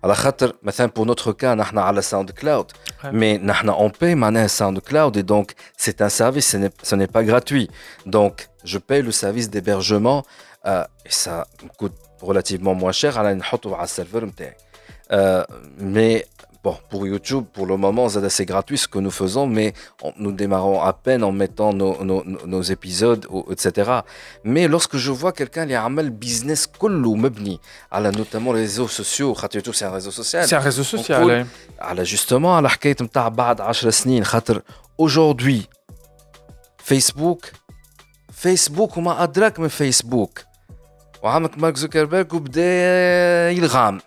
على 0.03 0.15
خاطر 0.15 0.53
مثلا 0.63 0.91
pour 0.99 1.05
notre 1.05 1.31
cas 1.31 1.45
نحن 1.45 1.77
على 1.77 2.01
ساوند 2.01 2.31
كلاود 2.31 2.71
mais 3.03 3.39
نحن 3.43 3.71
on 3.71 3.89
paye 3.89 4.03
معناها 4.03 4.47
ساوند 4.47 4.79
كلاود 4.79 5.17
et 5.17 5.23
donc 5.23 5.53
c'est 5.77 6.01
un 6.01 6.09
service 6.09 6.51
ce 6.51 6.57
n'est, 6.57 6.73
ce 6.83 6.95
n'est 6.95 7.11
pas 7.11 7.23
gratuit 7.23 7.69
donc 8.05 8.47
je 8.65 8.77
paye 8.77 9.01
le 9.01 9.11
service 9.11 9.49
d'hébergement 9.49 10.23
euh, 10.65 10.83
et 11.05 11.11
ça 11.11 11.47
me 11.63 11.69
coûte 11.69 11.95
relativement 12.21 12.75
moins 12.75 12.91
cher 12.91 13.17
على 13.17 13.33
نحطه 13.33 13.75
على 13.75 13.83
السيرفر 13.83 14.25
نتاعي 14.25 14.55
mais 15.79 16.25
bon 16.65 16.75
pour 16.89 17.07
YouTube 17.07 17.45
pour 17.53 17.65
le 17.65 17.75
moment 17.77 18.07
c'est 18.09 18.45
gratuit 18.45 18.77
ce 18.77 18.87
que 18.87 18.99
nous 18.99 19.11
faisons 19.11 19.47
mais 19.47 19.73
nous 20.17 20.31
démarrons 20.31 20.79
à 20.81 20.93
peine 20.93 21.23
en 21.23 21.31
mettant 21.31 21.73
nos, 21.73 22.03
nos, 22.03 22.23
nos 22.23 22.61
épisodes 22.61 23.25
etc 23.49 24.01
mais 24.43 24.67
lorsque 24.67 24.97
je 24.97 25.11
vois 25.11 25.33
quelqu'un 25.33 25.65
qui 25.67 25.73
a 25.73 25.83
un 25.83 26.03
business 26.09 26.67
كله 26.67 27.15
مبني 27.15 27.59
على 27.91 28.11
notamment 28.11 28.53
les 28.53 28.61
réseaux 28.61 28.87
sociaux 28.87 29.33
خاطر 29.33 29.59
YouTube 29.59 29.73
c'est 29.73 29.85
un 29.85 29.91
réseau 29.91 30.11
social 30.11 30.47
c'est 30.47 30.55
un 30.55 30.59
réseau 30.59 30.83
social 30.83 31.45
على 31.79 32.05
justement 32.05 32.45
على 32.45 32.69
حكايه 32.69 32.95
نتاع 33.01 33.27
بعد 33.27 33.61
10 33.61 33.89
سنين 33.89 34.23
خاطر 34.23 34.61
aujourd'hui 35.01 35.67
فيسبوك 36.77 37.45
فيسبوك 38.33 38.97
وما 38.97 39.23
ادراك 39.23 39.59
من 39.59 39.67
فيسبوك 39.67 40.39
وعمك 41.23 41.57
مارك 41.57 41.77
زوكربيرج 41.77 42.33
وبدا 42.33 43.49
يلغام 43.49 44.01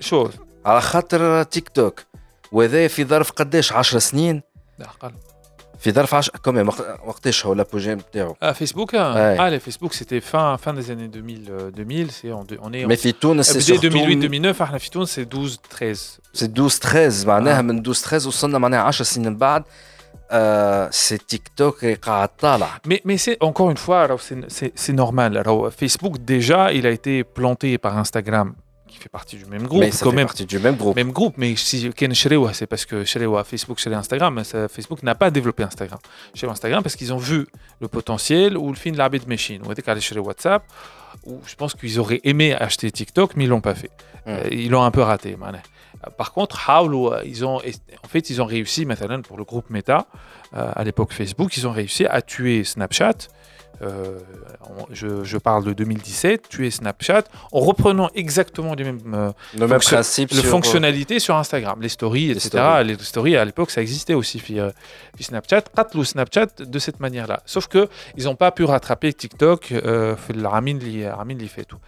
شو 0.00 0.28
على 0.66 0.80
خاطر 0.80 1.42
تيك 1.42 1.68
توك 1.68 2.00
وهذا 2.52 2.88
في 2.88 3.04
ظرف 3.04 3.30
قداش 3.30 3.72
10 3.72 3.98
سنين 3.98 4.42
لا 4.78 4.86
اقل 4.86 5.12
في 5.78 5.92
ظرف 5.92 6.14
10 6.14 6.38
كوميم 6.38 6.68
وقتاش 7.06 7.46
هو 7.46 7.54
لابوجي 7.54 7.94
نتاعو 7.94 8.36
اه 8.42 8.52
فيسبوك 8.52 8.94
اه 8.94 9.48
لي 9.48 9.60
فيسبوك 9.60 9.92
سيتي 9.92 10.20
فان 10.20 10.56
فان 10.56 10.80
دي 10.80 10.92
اني 10.92 11.04
2000 11.04 11.80
2000 11.80 12.12
سي 12.12 12.32
اون 12.32 12.74
اي 12.74 12.86
مي 12.86 12.96
في 12.96 13.12
تونس 13.12 13.50
سي 13.50 13.74
2008 13.74 14.26
2009 14.26 14.66
احنا 14.66 14.78
في 14.78 14.90
تونس 14.90 15.14
سي 15.14 15.22
12 15.22 15.58
13 15.70 16.20
سي 16.32 16.44
12 16.44 16.80
13 16.80 17.28
معناها 17.28 17.62
من 17.62 17.78
12 17.78 18.00
13 18.00 18.28
وصلنا 18.28 18.58
معناها 18.58 18.80
10 18.80 19.04
سنين 19.04 19.28
من 19.28 19.36
بعد 19.36 19.64
c'est 20.90 21.26
TikTok 21.26 21.84
et 21.84 21.98
Mais, 22.84 23.00
mais 23.04 23.16
c'est 23.16 23.36
encore 23.40 23.70
une 23.70 23.76
fois, 23.76 24.08
c'est 24.48 24.92
normal. 24.92 25.36
Alors, 25.36 25.72
Facebook, 25.72 26.18
déjà, 26.18 26.72
il 26.72 26.86
a 26.86 26.90
été 26.90 27.24
planté 27.24 27.78
par 27.78 27.96
Instagram 27.96 28.54
qui 28.91 28.97
fait 28.97 29.09
partie 29.09 29.37
du 29.37 29.45
même 29.45 29.65
groupe. 29.65 29.81
Mais 29.81 29.91
même, 30.93 31.11
groupe. 31.11 31.35
Mais 31.37 31.55
si 31.55 31.89
Ken 31.91 32.13
Shalewa, 32.13 32.53
c'est 32.53 32.67
parce 32.67 32.85
que 32.85 33.03
Facebook, 33.43 33.79
Shalewa, 33.79 33.99
Instagram, 33.99 34.43
Facebook 34.69 35.01
n'a 35.03 35.15
pas 35.15 35.31
développé 35.31 35.63
Instagram. 35.63 35.99
Shalewa, 36.33 36.53
Instagram, 36.53 36.83
parce 36.83 36.95
qu'ils 36.95 37.13
ont 37.13 37.17
vu 37.17 37.47
le 37.79 37.87
potentiel 37.87 38.57
ou 38.57 38.69
le 38.69 38.75
film 38.75 38.93
de 38.93 38.99
l'arbitre 38.99 39.27
machine, 39.27 39.61
ou 39.65 39.71
était 39.71 39.99
chez 39.99 40.19
WhatsApp, 40.19 40.63
où 41.25 41.39
je 41.45 41.55
pense 41.55 41.73
qu'ils 41.73 41.99
auraient 41.99 42.21
aimé 42.23 42.53
acheter 42.53 42.91
TikTok, 42.91 43.35
mais 43.35 43.45
ils 43.45 43.47
ne 43.47 43.53
l'ont 43.53 43.61
pas 43.61 43.75
fait. 43.75 43.91
Euh, 44.27 44.47
ils 44.51 44.69
l'ont 44.69 44.83
un 44.83 44.91
peu 44.91 45.01
raté. 45.01 45.35
Euh, 45.41 46.09
par 46.17 46.31
contre, 46.33 46.69
Howl, 46.69 47.21
ils 47.25 47.45
ont, 47.45 47.57
en 47.57 48.07
fait, 48.07 48.29
ils 48.29 48.41
ont 48.41 48.45
réussi, 48.45 48.85
maintenant, 48.85 49.21
pour 49.21 49.37
le 49.37 49.43
groupe 49.43 49.69
Meta, 49.69 50.07
euh, 50.55 50.71
à 50.75 50.83
l'époque 50.83 51.13
Facebook, 51.13 51.55
ils 51.57 51.67
ont 51.67 51.71
réussi 51.71 52.05
à 52.05 52.21
tuer 52.21 52.63
Snapchat 52.63 53.29
euh, 53.81 54.19
je, 54.91 55.23
je, 55.23 55.37
parle 55.37 55.65
de 55.65 55.73
2017, 55.73 56.49
tuer 56.49 56.71
Snapchat, 56.71 57.23
en 57.51 57.59
reprenant 57.59 58.09
exactement 58.15 58.73
les 58.75 58.83
mêmes, 58.83 58.99
euh, 59.13 59.31
le 59.57 59.67
même 59.67 59.79
principe 59.79 60.31
les 60.31 60.43
fonctionnalités 60.43 61.19
sur 61.19 61.35
Instagram, 61.35 61.81
les 61.81 61.89
stories, 61.89 62.31
etc. 62.31 62.49
Stories. 62.49 62.85
Les 62.85 62.97
stories, 62.97 63.37
à 63.37 63.45
l'époque, 63.45 63.71
ça 63.71 63.81
existait 63.81 64.13
aussi, 64.13 64.39
puis, 64.39 64.59
euh, 64.59 64.69
puis 65.15 65.23
Snapchat, 65.23 65.63
ou 65.95 66.03
Snapchat 66.03 66.47
de 66.59 66.79
cette 66.79 66.99
manière-là. 66.99 67.41
Sauf 67.45 67.67
que 67.67 67.89
ils 68.17 68.25
n'ont 68.25 68.35
pas 68.35 68.51
pu 68.51 68.63
rattraper 68.63 69.13
TikTok, 69.13 69.71
euh, 69.71 70.15
fait 71.47 71.65
tout 71.65 71.79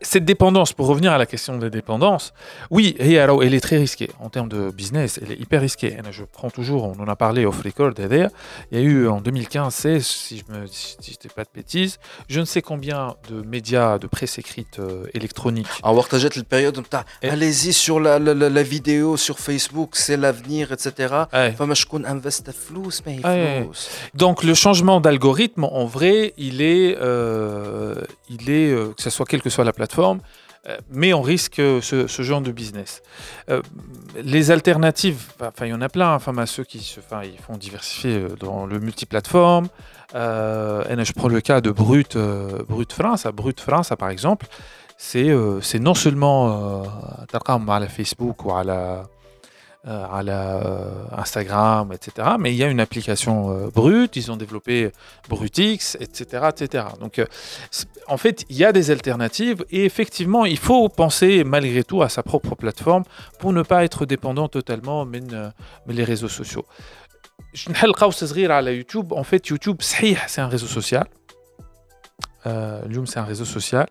cette 0.00 0.24
dépendance, 0.24 0.72
pour 0.72 0.86
revenir 0.86 1.12
à 1.12 1.18
la 1.18 1.26
question 1.26 1.58
de 1.58 1.68
dépendance, 1.68 2.32
oui, 2.70 2.96
elle 2.98 3.54
est 3.54 3.60
très 3.60 3.78
risquée 3.78 4.10
en 4.20 4.28
termes 4.28 4.48
de 4.48 4.70
business, 4.70 5.18
elle 5.22 5.32
est 5.32 5.40
hyper 5.40 5.60
risquée. 5.60 5.96
Je 6.10 6.24
prends 6.24 6.50
toujours, 6.50 6.84
on 6.84 7.02
en 7.02 7.08
a 7.08 7.16
parlé 7.16 7.44
off 7.44 7.62
record, 7.62 7.92
il 7.98 8.28
y 8.72 8.76
a 8.76 8.80
eu 8.80 9.08
en 9.08 9.20
2015, 9.20 9.74
si 10.00 10.38
je 10.38 10.52
ne 10.52 10.66
dis 10.66 11.18
pas 11.34 11.44
de 11.44 11.50
bêtises, 11.54 11.98
je 12.28 12.40
ne 12.40 12.44
sais 12.44 12.62
combien 12.62 13.14
de 13.28 13.42
médias 13.42 13.98
de 13.98 14.06
presse 14.06 14.38
écrite 14.38 14.78
euh, 14.78 15.04
électronique. 15.14 15.66
En 15.82 15.94
partageait 15.94 16.28
la 16.36 16.42
période, 16.44 16.80
allez-y 17.22 17.72
sur 17.72 18.00
la, 18.00 18.18
la, 18.18 18.34
la, 18.34 18.62
vidéo 18.62 19.16
sur 19.16 19.38
Facebook, 19.38 19.90
c'est 19.94 20.16
l'avenir, 20.16 20.72
etc. 20.72 21.14
Donc 24.14 24.44
le 24.44 24.54
changement 24.54 25.00
d'algorithme, 25.00 25.64
en 25.64 25.86
vrai, 25.86 26.32
il 26.36 26.62
est, 26.62 26.96
euh, 27.00 27.94
il 28.28 28.50
est 28.50 28.70
euh, 28.70 28.92
que 28.96 29.02
ce 29.02 29.10
soit 29.10 29.26
quelle 29.26 29.42
que 29.42 29.50
soit 29.50 29.64
la 29.64 29.72
plateforme, 29.72 29.86
euh, 30.68 30.76
mais 30.90 31.12
on 31.14 31.22
risque 31.22 31.56
ce, 31.56 32.06
genre 32.08 32.40
de 32.40 32.50
business. 32.50 33.02
Euh, 33.50 33.62
les 34.22 34.50
alternatives, 34.50 35.32
enfin 35.40 35.66
il 35.66 35.70
y 35.70 35.74
en 35.74 35.80
a 35.80 35.88
plein, 35.88 36.14
enfin 36.14 36.36
à 36.38 36.46
ceux 36.46 36.64
qui 36.64 36.80
se, 36.80 37.00
enfin, 37.00 37.22
ils 37.22 37.38
font 37.38 37.56
diversifier 37.56 38.16
euh, 38.16 38.28
dans 38.40 38.66
le 38.66 38.80
multiplateforme. 38.80 39.68
Je 40.12 41.12
prends 41.12 41.28
le 41.28 41.40
cas 41.40 41.60
de 41.60 41.70
Brut, 41.70 42.16
France. 42.92 43.26
Brut 43.26 43.60
France, 43.60 43.92
par 43.98 44.10
exemple, 44.10 44.46
c'est 44.96 45.78
non 45.78 45.94
seulement 45.94 46.82
à 46.82 47.80
la 47.80 47.88
Facebook 47.88 48.44
ou 48.44 48.52
à 48.52 48.64
la 48.64 49.04
à 49.86 50.22
la 50.24 50.56
euh, 50.56 50.90
Instagram, 51.16 51.92
etc. 51.92 52.28
Mais 52.40 52.52
il 52.52 52.56
y 52.56 52.64
a 52.64 52.68
une 52.68 52.80
application 52.80 53.50
euh, 53.52 53.70
brute, 53.70 54.16
ils 54.16 54.32
ont 54.32 54.36
développé 54.36 54.90
Brutix, 55.28 55.96
etc. 56.00 56.48
etc. 56.48 56.84
Donc, 57.00 57.22
en 58.08 58.16
fait, 58.16 58.44
il 58.48 58.56
y 58.56 58.64
a 58.64 58.72
des 58.72 58.90
alternatives 58.90 59.64
et 59.70 59.84
effectivement, 59.84 60.44
il 60.44 60.58
faut 60.58 60.88
penser 60.88 61.44
malgré 61.44 61.84
tout 61.84 62.02
à 62.02 62.08
sa 62.08 62.24
propre 62.24 62.56
plateforme 62.56 63.04
pour 63.38 63.52
ne 63.52 63.62
pas 63.62 63.84
être 63.84 64.06
dépendant 64.06 64.48
totalement 64.48 65.06
mais, 65.06 65.20
les 65.86 66.04
réseaux 66.04 66.28
sociaux. 66.28 66.66
Je 67.52 67.70
à 68.50 68.72
YouTube. 68.72 69.12
En 69.12 69.24
fait, 69.24 69.46
YouTube, 69.46 69.76
c'est 69.80 70.16
un 70.38 70.48
réseau 70.48 70.66
social. 70.66 71.06
Euh, 72.46 72.82
c'est 73.06 73.18
un 73.18 73.24
réseau 73.24 73.44
social. 73.44 73.86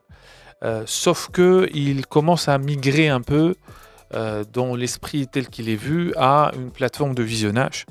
sauf 0.85 1.29
que 1.31 1.69
il 1.73 2.05
commence 2.05 2.49
à 2.49 2.57
migrer 2.57 3.07
un 3.07 3.21
peu 3.21 3.55
euh, 4.14 4.44
dans 4.52 4.74
l'esprit 4.74 5.28
tel 5.28 5.48
qu'il 5.48 5.68
est 5.68 5.76
vu 5.76 6.12
à 6.16 6.50
une 6.56 6.70
plateforme 6.70 7.14
de 7.14 7.22
visionnage. 7.22 7.86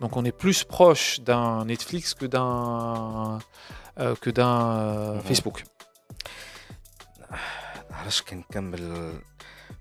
Donc 0.00 0.16
on 0.18 0.24
est 0.24 0.36
plus 0.44 0.64
proche 0.64 1.20
d'un 1.20 1.64
Netflix 1.64 2.14
que 2.14 2.26
d'un 2.26 3.38
euh, 3.98 4.14
que 4.20 4.30
d'un 4.30 4.60
euh, 4.62 5.14
mhm. 5.14 5.20
Facebook. 5.22 5.64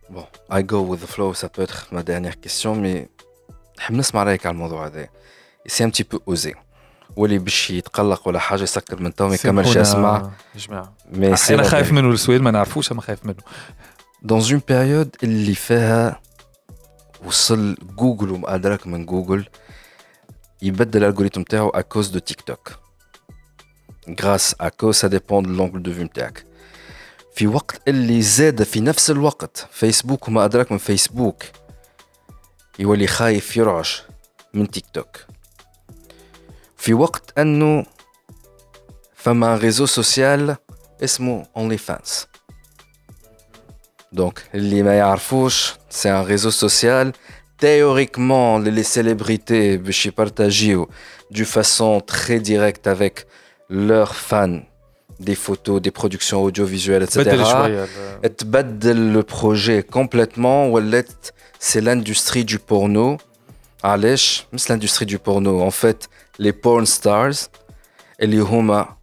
Bon, 0.10 0.28
I 0.50 0.62
go 0.62 0.80
with 0.82 1.00
the 1.00 1.08
flow, 1.08 1.34
ça 1.34 1.48
peut 1.48 1.62
être 1.62 1.88
ma 1.92 2.04
dernière 2.04 2.38
question, 2.40 2.76
mais 2.76 3.10
نسمع 3.92 4.24
رايك 4.24 4.46
على 4.46 4.54
الموضوع 4.54 4.88
هذا 4.88 5.08
سي 5.68 5.86
un 5.86 5.90
petit 5.90 6.04
peu 6.04 6.20
osé 6.30 6.56
واللي 7.16 7.38
باش 7.38 7.72
يتقلق 7.72 8.28
ولا 8.28 8.40
حاجه 8.40 8.64
يسكر 8.64 9.02
من 9.02 9.16
تو 9.16 9.28
ما 9.28 9.36
يكملش 9.36 9.76
يسمع 9.76 10.32
جماعه 10.56 10.94
انا 11.50 11.64
خايف 11.64 11.92
منه 11.92 12.10
السؤال 12.10 12.44
ما 12.44 12.52
نعرفوش 12.52 12.92
انا 12.92 13.02
خايف 13.02 13.26
منه 13.26 13.44
dans 14.26 14.42
une 14.42 14.62
période 14.62 15.16
اللي 15.24 15.56
فيها 15.56 16.22
وصل 17.26 17.78
جوجل 17.98 18.32
ومأدرك 18.32 18.88
من 18.88 19.06
جوجل 19.06 19.46
يبدل 20.62 21.04
الالغوريثم 21.04 21.44
تاعو 21.44 21.70
à 21.70 21.82
cause 21.84 22.12
de 22.12 22.20
TikTok 22.20 22.70
grâce 24.08 24.56
à 24.60 24.72
cause 24.72 24.98
ça 24.98 25.10
dépend 25.10 25.42
de 25.42 25.50
l'angle 25.58 25.82
de 25.82 25.92
vue 25.92 26.04
نتاعك 26.04 26.46
في 27.36 27.48
وقت 27.48 27.82
اللي 27.88 28.22
زاد 28.22 28.64
في 28.64 28.80
نفس 28.80 29.12
الوقت 29.12 29.68
فيسبوك 29.72 30.28
وما 30.28 30.46
أدراك 30.46 30.72
من 30.72 30.78
فيسبوك 30.78 31.44
يولي 32.80 33.08
خايف 33.08 33.58
يرعش 33.58 34.04
من 34.54 34.72
تيك 34.72 34.86
توك 34.94 35.26
في 36.78 36.94
وقت 36.94 37.40
أنه 37.40 37.86
فما 39.16 39.56
ريزو 39.58 39.86
سوسيال 39.86 40.56
اسمه 41.04 41.46
اونلي 41.58 41.78
فانس 41.78 42.28
Donc, 44.13 44.41
c'est 45.89 46.09
un 46.09 46.23
réseau 46.23 46.51
social. 46.51 47.13
Théoriquement, 47.59 48.59
les 48.59 48.83
célébrités 48.83 49.79
je 49.93 50.11
partager 50.11 50.77
de 51.31 51.45
façon 51.45 52.01
très 52.01 52.39
directe 52.39 52.87
avec 52.87 53.27
leurs 53.69 54.15
fans 54.15 54.61
des 55.19 55.35
photos, 55.35 55.81
des 55.81 55.91
productions 55.91 56.43
audiovisuelles, 56.43 57.03
etc. 57.03 57.23
Et 58.23 58.29
le 58.29 59.23
projet 59.23 59.83
complètement. 59.83 60.71
C'est 61.59 61.81
l'industrie 61.81 62.45
du 62.45 62.59
porno. 62.59 63.17
c'est 63.83 64.69
l'industrie 64.69 65.07
du 65.07 65.19
porno. 65.19 65.63
En 65.63 65.71
fait, 65.71 66.09
les 66.39 66.53
porn 66.53 66.85
stars 66.87 67.49
et 68.19 68.27
les 68.27 68.39
huma 68.39 68.99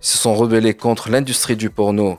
se 0.00 0.18
sont 0.18 0.34
rebellés 0.34 0.74
contre 0.74 1.10
l'industrie 1.10 1.56
du 1.56 1.70
porno. 1.70 2.18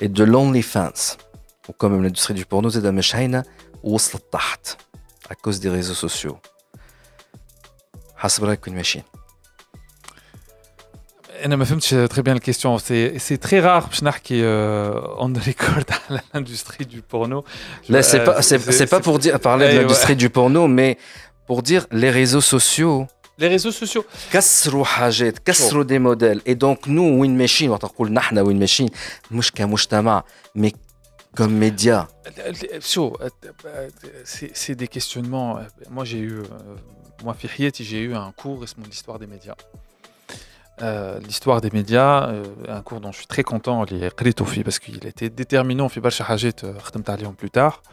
et 0.00 0.08
de 0.08 0.24
l'OnlyFans 0.24 1.16
ou 1.68 1.72
comme 1.72 2.02
l'industrie 2.02 2.34
du 2.34 2.44
porno 2.44 2.68
زاد 2.68 2.86
مش 2.86 3.16
هاينه 3.16 3.44
وصلت 3.82 4.22
تحت 4.32 4.76
à 5.28 5.34
cause 5.34 5.60
des 5.60 5.68
réseaux 5.68 6.08
sociaux 6.08 6.36
حسب 8.16 8.44
رايك 8.44 8.66
وين 8.66 8.76
ماشيين 8.76 9.04
انا 11.44 11.56
ما 11.56 11.64
فهمتش 11.64 11.94
très 11.94 12.22
bien 12.22 12.34
la 12.34 12.40
question 12.40 12.78
c'est 12.78 13.18
c'est 13.18 13.38
très 13.46 13.60
rare 13.60 13.86
باش 13.88 14.02
نحكي 14.02 14.42
on 15.18 15.32
the 15.32 15.42
record 15.46 15.94
على 16.10 16.20
l'industrie 16.34 16.86
du 16.86 17.02
porno 17.02 17.44
là 17.88 18.02
c'est 18.02 18.24
pas 18.24 18.42
c'est 18.42 18.90
pas 18.90 19.00
pour 19.00 19.18
dire 19.18 19.40
parler 19.40 19.74
de 19.74 19.78
l'industrie 19.78 20.16
du 20.16 20.30
porno 20.30 20.66
mais 20.68 20.98
pour 21.46 21.62
dire 21.62 21.86
les 21.92 22.10
réseaux 22.10 22.40
sociaux 22.40 23.06
les 23.40 23.48
réseaux 23.48 23.72
sociaux 23.72 24.04
كسروا 24.32 24.84
حاجات 24.84 25.38
كسروا 25.38 25.84
دي 25.84 25.98
موديل 25.98 26.42
اي 26.46 26.54
دونك 26.54 26.88
نو 26.88 27.20
وين 27.20 27.38
ماشيين 27.38 27.70
وقت 27.70 27.84
نقول 27.84 28.12
نحن 28.12 28.38
وين 28.38 28.58
ماشيين 28.58 28.88
مش 29.30 29.52
كمجتمع 29.52 30.24
مي 30.54 30.72
comme 31.36 31.58
média 31.58 32.08
C'est 34.24 34.74
des 34.82 34.88
questionnements. 34.88 35.58
Moi, 35.90 36.04
j'ai 36.10 36.18
eu, 36.18 36.38
moi, 37.22 37.36
j'ai 37.90 38.00
eu 38.08 38.14
un 38.14 38.32
cours, 38.32 38.64
c'est 38.68 38.78
l'histoire 38.86 39.18
des 39.18 39.26
médias. 39.26 39.56
Euh, 40.81 41.19
l'histoire 41.19 41.61
des 41.61 41.69
médias, 41.69 42.29
euh, 42.29 42.43
un 42.67 42.81
cours 42.81 43.01
dont 43.01 43.11
je 43.11 43.17
suis 43.17 43.27
très 43.27 43.43
content, 43.43 43.85
parce 44.63 44.79
qu'il 44.79 45.05
était 45.05 45.29
déterminant, 45.29 45.89
fait 45.89 46.01
barcha 46.01 46.25
hajet, 46.27 46.63
euh, 46.63 46.73
plus 47.37 47.51
tard. 47.51 47.83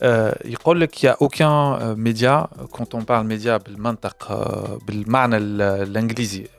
Il 0.00 0.56
dit 0.58 0.86
qu'il 0.88 1.06
n'y 1.08 1.10
a 1.10 1.16
aucun 1.20 1.94
média, 1.96 2.48
quand 2.72 2.94
on 2.94 3.02
parle 3.02 3.26
média, 3.26 3.58
l'anglais, 5.38 6.50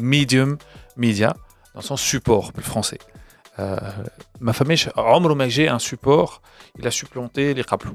medium, 0.00 0.56
média, 0.96 1.36
dans 1.74 1.80
son 1.80 1.96
support, 1.96 2.52
le 2.56 2.62
français. 2.62 2.98
ma 4.40 4.52
famille, 4.52 4.76
j'ai 4.76 5.68
un 5.68 5.78
support, 5.78 6.42
il 6.78 6.86
a 6.86 6.90
supplanté 6.90 7.54
les 7.54 7.64
kaplou. 7.64 7.94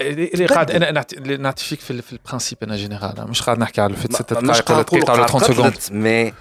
اللي 0.00 0.46
قاعد 0.46 0.70
أنا 0.70 1.04
نعطي 1.36 1.64
فيك 1.64 1.80
في, 1.80 2.02
في 2.02 2.12
البرانسيب 2.12 2.58
أنا 2.62 2.76
جينيرال. 2.76 3.30
مش 3.30 3.42
قاعد 3.42 3.58
نحكي 3.58 3.80
على 3.80 3.96
في 3.96 4.08
ست 4.12 4.32
دقائق 4.32 4.70
ولا 4.70 4.82
دقيقة 4.82 5.12
ولا 5.12 5.26
30 5.26 5.40
سكوند 5.40 5.74
مي 5.90 6.32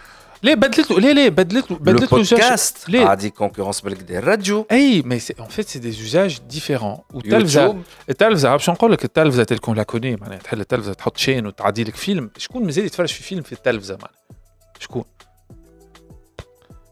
ليه 0.44 0.56
بدلت 0.56 0.92
له 0.92 1.00
ليه 1.00 1.12
ليه 1.14 1.30
بدلت 1.30 1.72
له 1.72 1.78
بدلت 1.78 2.02
له 2.02 2.08
بودكاست 2.08 2.90
ليه؟ 2.90 3.06
عادي 3.06 3.30
كونكورونس 3.30 3.82
بالكدا 3.82 4.20
الراديو 4.20 4.68
أي 4.72 5.02
مي 5.02 5.20
سي 5.20 5.34
ان 5.40 5.46
فيت 5.46 5.68
سي 5.68 5.80
دي 5.80 5.92
زوجاج 5.92 6.40
ديفيرون 6.50 6.98
والتلفزه 7.14 7.78
التلفزه 8.10 8.52
باش 8.52 8.70
نقول 8.70 8.92
لك 8.92 9.06
التلفزه 9.06 9.44
تلكون 9.44 9.78
لا 9.78 9.84
كوني 9.84 10.16
معناها 10.16 10.38
تحل 10.38 10.60
التلفزه 10.60 10.94
تحط 10.94 11.18
شين 11.18 11.48
وتعدي 11.48 11.84
لك 11.84 11.96
فيلم 11.96 12.30
شكون 12.38 12.64
مازال 12.66 12.86
يتفرج 12.86 13.10
في 13.10 13.24
فيلم 13.24 13.42
في 13.42 13.54
التلفزه 13.54 13.94
معناها 13.96 14.18
شكون 14.80 15.04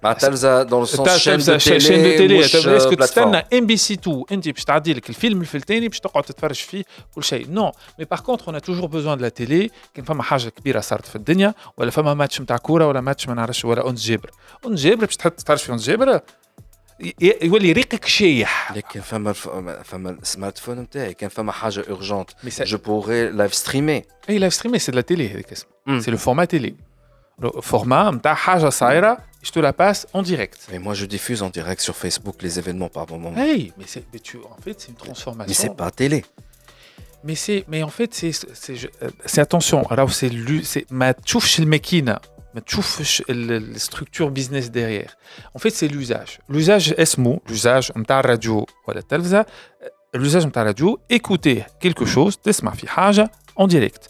مع 0.05 0.11
التلفزه 0.11 0.63
دون 0.63 0.83
السونس 0.83 1.17
شين 1.17 1.37
دو 1.37 1.57
شين 1.57 1.77
دو 1.77 2.17
تيلي 2.17 2.47
تيلي 2.47 2.77
اسكو 2.77 2.93
تستنى 2.93 3.37
ام 3.53 3.65
بي 3.65 3.77
سي 3.77 3.93
2 3.93 4.23
انت 4.31 4.49
باش 4.49 4.63
تعدي 4.63 4.93
لك 4.93 5.09
الفيلم 5.09 5.41
الفلتاني 5.41 5.87
باش 5.87 5.99
تقعد 5.99 6.23
تتفرج 6.23 6.55
فيه 6.55 6.83
كل 7.15 7.23
شيء 7.23 7.51
نو 7.51 7.71
مي 7.99 8.05
باغ 8.05 8.19
كونتر 8.19 8.47
اون 8.47 8.61
توجور 8.61 8.85
بوزوان 8.85 9.19
لا 9.19 9.29
تيلي 9.29 9.69
كان 9.93 10.05
فما 10.05 10.23
حاجة 10.23 10.49
كبيره 10.49 10.79
صارت 10.79 11.05
في 11.05 11.15
الدنيا 11.15 11.53
ولا 11.77 11.91
فما 11.91 12.13
ماتش 12.13 12.41
نتاع 12.41 12.57
كوره 12.57 12.87
ولا 12.87 13.01
ماتش 13.01 13.27
ما 13.27 13.33
نعرفش 13.33 13.65
ولا 13.65 13.81
اونس 13.81 14.05
جابر 14.05 14.31
اونس 14.65 14.79
جابر 14.81 15.05
باش 15.05 15.15
تحط 15.15 15.31
تتفرج 15.31 15.57
في 15.57 15.69
اونس 15.69 15.87
جابر 15.87 16.21
يولي 17.21 17.71
ريقك 17.71 18.05
شايح 18.05 18.71
لكن 18.71 19.01
فما 19.01 19.33
فما 19.83 20.09
السمارت 20.09 20.57
فون 20.57 20.79
نتاعي 20.79 21.13
كان 21.13 21.29
فما 21.29 21.51
حاجة 21.51 21.83
اورجونت 21.89 22.29
جو 22.43 22.77
بوغي 22.77 23.29
لايف 23.29 23.53
ستريمي 23.53 24.01
اي 24.29 24.37
لايف 24.39 24.53
ستريمي 24.53 24.79
سي 24.79 24.91
la 24.91 24.95
télé 24.95 25.21
هذيك 25.21 25.51
اسمها. 25.51 25.99
سي 25.99 26.11
لو 26.11 26.17
فورما 26.17 26.45
تيلي 26.45 26.75
فورما 27.61 28.11
نتاع 28.11 28.33
حاجة 28.33 28.69
صايره 28.69 29.17
je 29.45 29.51
te 29.51 29.59
la 29.59 29.73
passe 29.73 30.07
en 30.13 30.23
direct. 30.23 30.67
Mais 30.71 30.79
moi, 30.79 30.95
je 30.95 31.05
diffuse 31.05 31.43
en 31.43 31.49
direct 31.49 31.79
sur 31.79 31.95
Facebook 31.95 32.41
les 32.41 32.57
événements 32.57 32.89
par 32.89 33.07
moment. 33.07 33.37
Hey, 33.37 33.71
mais, 33.77 33.85
mais 34.11 34.19
tu, 34.19 34.37
en 34.37 34.59
fait, 34.59 34.81
c'est 34.81 34.89
une 34.89 34.95
transformation. 34.95 35.47
Mais 35.47 35.53
c'est 35.53 35.75
pas 35.75 35.91
télé. 35.91 36.25
Mais 37.23 37.35
c'est, 37.35 37.63
mais 37.67 37.83
en 37.83 37.89
fait, 37.89 38.13
c'est, 38.13 38.31
euh, 39.03 39.09
attention. 39.37 39.83
Alors 39.89 40.11
c'est, 40.11 40.31
c'est 40.63 40.89
ma 40.91 41.13
tchouf 41.13 41.59
le 41.59 41.65
mekin, 41.65 42.19
ma 42.55 42.61
tchouf 42.61 43.21
la 43.27 43.59
structure 43.79 44.31
business 44.31 44.71
derrière. 44.71 45.15
En 45.53 45.59
fait, 45.59 45.71
c'est 45.71 45.87
l'usage. 45.87 46.39
L'usage 46.49 46.93
esmo, 46.97 47.41
l'usage 47.47 47.91
on 47.95 48.03
ta 48.03 48.21
radio 48.21 48.65
ou 48.87 48.91
la 48.91 49.03
telvza, 49.03 49.45
euh, 49.83 49.87
l'usage 50.19 50.45
on 50.45 50.51
ta 50.51 50.63
radio, 50.63 50.99
écouter 51.09 51.65
quelque 51.79 52.05
chose, 52.05 52.39
t'es 52.41 52.51
en 53.55 53.67
direct. 53.67 54.09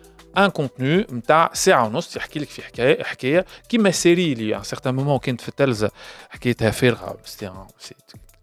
ان 0.38 0.48
كونتوني 0.48 0.96
نتاع 1.12 1.50
ساعه 1.54 1.86
ونص 1.86 2.16
يحكي 2.16 2.38
لك 2.38 2.48
في 2.48 2.62
حكايه 2.62 3.02
حكايه 3.04 3.46
كيما 3.68 3.90
سيري 3.90 4.32
اللي 4.32 4.56
ان 4.56 4.62
سيغتان 4.62 4.94
مومون 4.94 5.18
كانت 5.18 5.40
في 5.40 5.48
التلفزه 5.48 5.90
حكايتها 6.30 6.70
فارغه 6.70 7.16
سي 7.24 7.50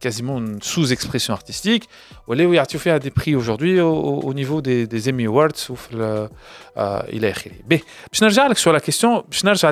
quasiment 0.05 0.37
une 0.41 0.61
sous-expression 0.61 1.33
artistique 1.33 1.83
ولاو 2.27 2.53
يعطيو 2.53 2.79
فيها 2.79 2.97
دي 2.97 3.09
بري 3.09 3.41
aujourd'hui 3.43 3.79
au, 3.79 4.25
au 4.25 4.33
niveau 4.33 4.61
des, 4.61 4.87
des 4.93 5.09
Emmy 5.09 5.27
Awards 5.27 5.69
وفي 5.71 5.93
ال- 5.93 6.29
آه 6.77 7.03
الى 7.09 7.31
اخره 7.31 7.51
به 7.67 7.81
باش 8.11 8.23
نرجع 8.23 8.47
لك 8.47 8.57
سو 8.57 8.71
لا 8.71 8.79
كيستيون 8.79 9.21
باش 9.29 9.45
نرجع 9.45 9.69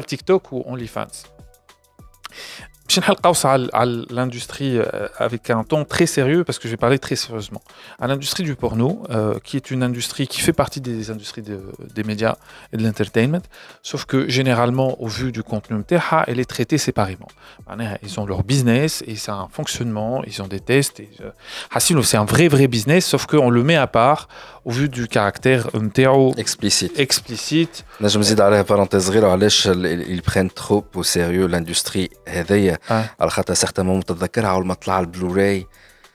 باش 2.88 3.00
نحل 3.00 3.14
قوس 3.14 3.46
على 3.46 3.70
على 3.74 4.06
l'industrie 4.10 4.78
euh, 4.78 5.08
avec 5.18 5.50
un 5.50 5.64
ton 5.64 5.86
très 5.86 6.06
sérieux 6.18 6.44
parce 6.44 6.60
que 6.60 6.68
je 6.68 6.72
vais 6.74 6.82
parler 6.86 7.00
très 7.00 7.16
sérieusement 7.16 7.62
à 8.00 8.06
l'industrie 8.08 8.44
du 8.44 8.56
porno 8.56 8.90
euh, 9.10 9.40
qui 9.46 9.56
est 9.56 9.72
une 9.72 9.82
industrie 9.90 10.28
qui 10.28 10.42
fait 10.42 10.52
partie 10.64 10.82
des 10.82 11.10
industries 11.10 11.42
de- 11.52 11.72
des 11.98 12.04
médias 12.12 12.36
et 12.74 12.78
de 12.78 12.84
l'entertainment 12.84 13.44
sauf 13.82 14.02
que 14.12 14.18
généralement 14.38 14.90
au 15.06 15.08
vu 15.08 15.32
du 15.32 15.42
contenu 15.52 15.78
متاعها 15.78 16.20
elle 16.28 16.40
est 16.44 16.50
traitée 16.56 16.78
séparément 16.88 17.30
معناها 17.68 17.98
ils 18.04 18.20
ont 18.20 18.26
leur 18.32 18.44
business 18.44 18.92
et 19.08 19.16
c'est 19.16 19.32
un 19.44 19.48
fonctionnement 19.58 20.14
ils 20.30 20.42
ont 20.44 20.50
des 20.56 20.60
tests 20.72 21.00
et 21.00 21.10
euh, 21.22 21.32
Hassilo, 21.76 22.04
c'est 22.04 22.18
un 22.18 22.26
vrai 22.34 22.48
vrai 22.56 22.68
business 22.68 23.04
sauf 23.12 23.24
qu'on 23.26 23.50
le 23.58 23.64
met 23.70 23.78
à 23.78 23.88
part 23.88 24.28
au 24.66 24.72
vu 24.72 24.90
du 24.90 25.08
caractère 25.08 25.76
نتاعو 25.76 26.34
Explicite. 26.34 27.00
explicite 27.00 27.84
نجم 28.02 28.20
نزيد 28.20 28.42
عليها 28.42 28.62
بارونتيز 28.62 29.08
صغيره 29.08 29.28
علاش 29.32 29.68
ils 29.68 30.32
prennent 30.32 30.62
trop 30.64 30.84
au 30.98 31.04
sérieux 31.04 31.48
l'industrie 31.52 32.10
هذيا 32.28 32.78
آه. 32.92 33.06
على 33.20 33.30
خاطر 33.30 33.54
سيغتان 33.54 33.86
مومون 33.86 34.06
تتذكرها 34.06 34.50
اول 34.50 34.66
ما 34.66 34.74
طلع 34.74 35.00
البلوراي 35.00 35.68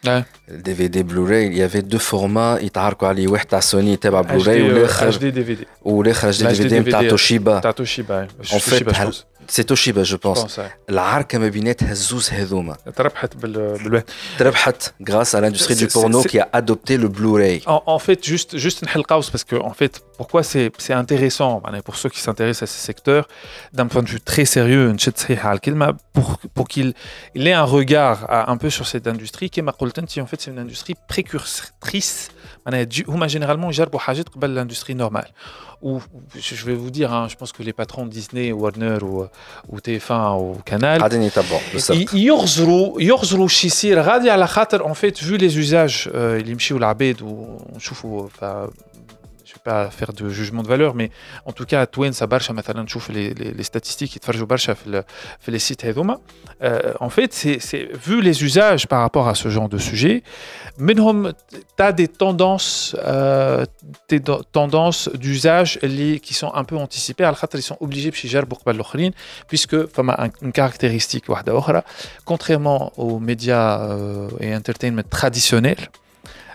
آه. 0.09 0.25
الدي 0.49 0.75
في 0.75 0.89
دي 0.89 1.03
بلوراي 1.03 1.57
يافي 1.59 1.81
دو 1.81 1.99
فورما 1.99 2.59
يتعاركوا 2.63 3.09
عليه 3.09 3.29
واحد 3.29 3.47
تاع 3.47 3.61
سوني 3.61 3.97
تابع 3.97 4.23
HD, 4.23 4.27
بلوراي 4.27 4.61
euh, 4.71 4.73
والاخر 4.75 5.13
HD 5.13 5.17
DVD 5.35 5.65
والاخر 5.83 6.29
اتش 6.29 6.39
دي 6.43 6.49
HD 6.49 6.57
في 6.57 6.69
دي 6.69 6.81
نتاع 6.81 7.03
DVD. 7.03 7.11
توشيبا 7.11 7.59
تاع 7.61 7.71
توشيبا 7.71 8.29
En 8.45 8.59
fait, 8.59 8.95
هل- 8.95 9.15
سي 9.49 9.63
توشيبا 9.63 10.03
جو 10.03 10.17
بونس 10.17 10.39
بونس 10.39 10.61
العركه 10.91 11.39
ما 11.39 11.49
بيناتها 11.49 11.91
الزوز 11.93 12.31
هذوما 12.31 12.77
تربحت 12.97 13.37
بال 13.37 13.53
بالواحد 13.79 14.05
تربحت 14.39 14.93
grâce 15.11 15.35
à 15.35 15.41
l'industrie 15.41 15.75
du 15.77 15.87
C'est- 15.87 15.93
porno 15.93 16.23
c'est- 16.23 16.29
qui 16.29 16.41
a 16.41 16.49
adopté 16.53 16.97
le 16.97 17.09
Blu-ray. 17.09 17.63
En, 17.67 17.83
en 17.87 17.99
fait, 17.99 18.25
juste, 18.25 18.57
juste 18.57 18.83
نحل 18.85 19.03
قوس 19.03 19.31
parce 19.31 19.45
que 19.45 19.57
en 19.57 19.73
fait, 19.81 20.01
pourquoi 20.19 20.43
c'est 20.43 20.71
c'est 20.79 20.95
intéressant 21.05 21.61
معناها 21.65 21.81
pour 21.81 21.97
ceux 21.97 22.09
qui 22.15 22.21
s'intéressent 22.21 22.63
à 22.69 22.73
ces 22.75 22.83
secteurs 22.93 23.25
d'un 23.73 23.87
point 23.87 24.03
de 24.03 24.09
vue 24.09 24.21
très 24.21 24.45
sérieux 24.45 24.93
نشد 24.93 25.19
صحيح 25.19 25.47
على 25.47 25.57
الكلمة 25.57 25.97
pour 26.19 26.37
pour 26.59 26.67
qu'il 26.69 26.93
il 27.37 27.47
ait 27.47 27.53
un 27.65 27.69
regard 27.79 28.19
à- 28.29 28.51
un 28.51 28.57
peu 28.57 28.71
sur 28.71 28.87
cette 28.87 29.07
industrie 29.07 29.49
كما 29.53 29.73
قلت 29.73 29.99
انت 29.99 30.19
en 30.19 30.27
fait 30.27 30.41
c'est 30.41 30.51
une 30.51 30.59
industrie 30.69 30.95
précurtrice 31.15 32.31
معناها 32.67 32.85
تجي- 32.85 33.05
هما 33.09 33.29
généralement 33.29 33.69
يجربوا 33.69 33.99
حاجات 33.99 34.29
قبل 34.29 34.69
l'industrie 34.69 34.95
normale 34.95 35.31
ou 35.83 36.01
je 36.47 36.55
je 36.61 36.65
vais 36.69 36.75
vous 36.83 36.91
dire 36.99 37.13
hein, 37.13 37.25
je 37.33 37.37
pense 37.41 37.53
que 37.57 37.63
les 37.69 37.73
patrons 37.81 38.05
de 38.07 38.13
Disney 38.19 38.47
Warner 38.53 38.99
ou 39.11 39.15
ou 39.73 39.77
TF1 39.79 40.37
ou 40.41 40.47
Canal 40.71 40.99
قاعدين 41.01 41.23
يتبعوا 41.23 41.61
بالضبط. 41.73 41.97
ي- 42.15 42.19
يغزروا 42.27 43.01
يغزروا 43.03 43.49
شي 43.49 43.67
يصير 43.67 44.01
غادي 44.01 44.31
على 44.31 44.47
خاطر 44.47 44.87
ان 44.89 44.93
فيت 44.93 45.19
فو 45.19 45.35
لي 45.35 45.49
زوزاج 45.49 46.09
اللي 46.15 46.51
يمشيو 46.53 46.77
العباد 46.77 47.23
ونشوفوا 47.23 48.29
pas 49.64 49.90
faire 49.90 50.14
de 50.14 50.30
jugement 50.30 50.64
de 50.64 50.68
valeur, 50.68 50.96
mais 50.96 51.12
en 51.46 51.52
tout 51.52 51.66
cas, 51.66 51.82
à 51.82 51.88
Twain, 51.88 52.12
ça 52.12 52.28
barche, 52.28 52.50
maintenant, 52.52 52.86
les, 53.10 53.34
les, 53.34 53.52
les 53.52 53.64
statistiques, 53.64 54.16
ils 54.16 54.20
font 54.20 54.46
barche 54.46 54.70
les 55.48 55.60
sites 55.60 55.84
euh, 56.64 56.94
En 57.00 57.10
fait, 57.10 57.34
c'est 57.34 57.90
vu 57.94 58.22
les 58.22 58.44
usages 58.44 58.88
par 58.88 59.02
rapport 59.02 59.28
à 59.28 59.36
ce 59.36 59.50
genre 59.50 59.70
de 59.70 59.78
sujet, 59.78 60.24
tu 61.78 61.84
as 61.84 61.92
des 61.92 62.08
tendances, 62.08 62.96
euh, 63.06 63.66
tendances 64.52 65.10
d'usage 65.14 65.80
qui 66.20 66.34
sont 66.34 66.54
un 66.54 66.64
peu 66.64 66.78
anticipées, 66.78 67.24
alors 67.24 67.40
ils 67.54 67.62
sont 67.62 67.78
obligés 67.80 68.12
de 68.12 68.16
faire 68.16 68.46
pour 68.46 68.64
puisque 69.48 69.76
enfin, 69.76 70.30
une 70.42 70.52
caractéristique, 70.52 71.28
contrairement 72.26 72.92
aux 72.98 73.20
médias 73.20 73.82
euh, 73.82 74.30
et 74.40 74.56
entertainment 74.56 75.04
traditionnels, 75.10 75.90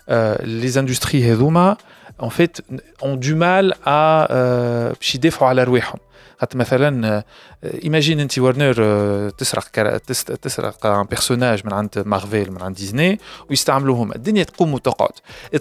euh, 0.09 0.37
les 0.45 0.79
industries 0.79 1.23
Heduma, 1.23 1.79
en 2.20 2.30
fait 2.30 2.62
ont 3.02 3.16
du 3.16 3.34
mal 3.36 3.66
à 3.86 4.28
euh, 4.32 4.94
باش 5.00 5.16
يدافعوا 5.16 5.50
على 5.50 5.64
رواحهم 5.64 6.00
خاطر 6.42 6.58
مثلا 6.58 7.24
ايماجين 7.64 8.20
انت 8.20 8.40
ورنر 8.40 8.76
آه، 8.80 9.30
تسرق 9.30 9.64
كرا- 9.76 9.98
تس- 9.98 10.24
تسرق 10.24 10.86
ان 10.86 11.06
بيرسوناج 11.06 11.66
من 11.66 11.74
عند 11.74 12.04
مارفل 12.06 12.52
من 12.52 12.62
عند 12.62 12.76
ديزني 12.76 13.20
ويستعملوهم 13.50 14.12
الدنيا 14.12 14.44
تقوم 14.44 14.74
وتقعد 14.74 15.10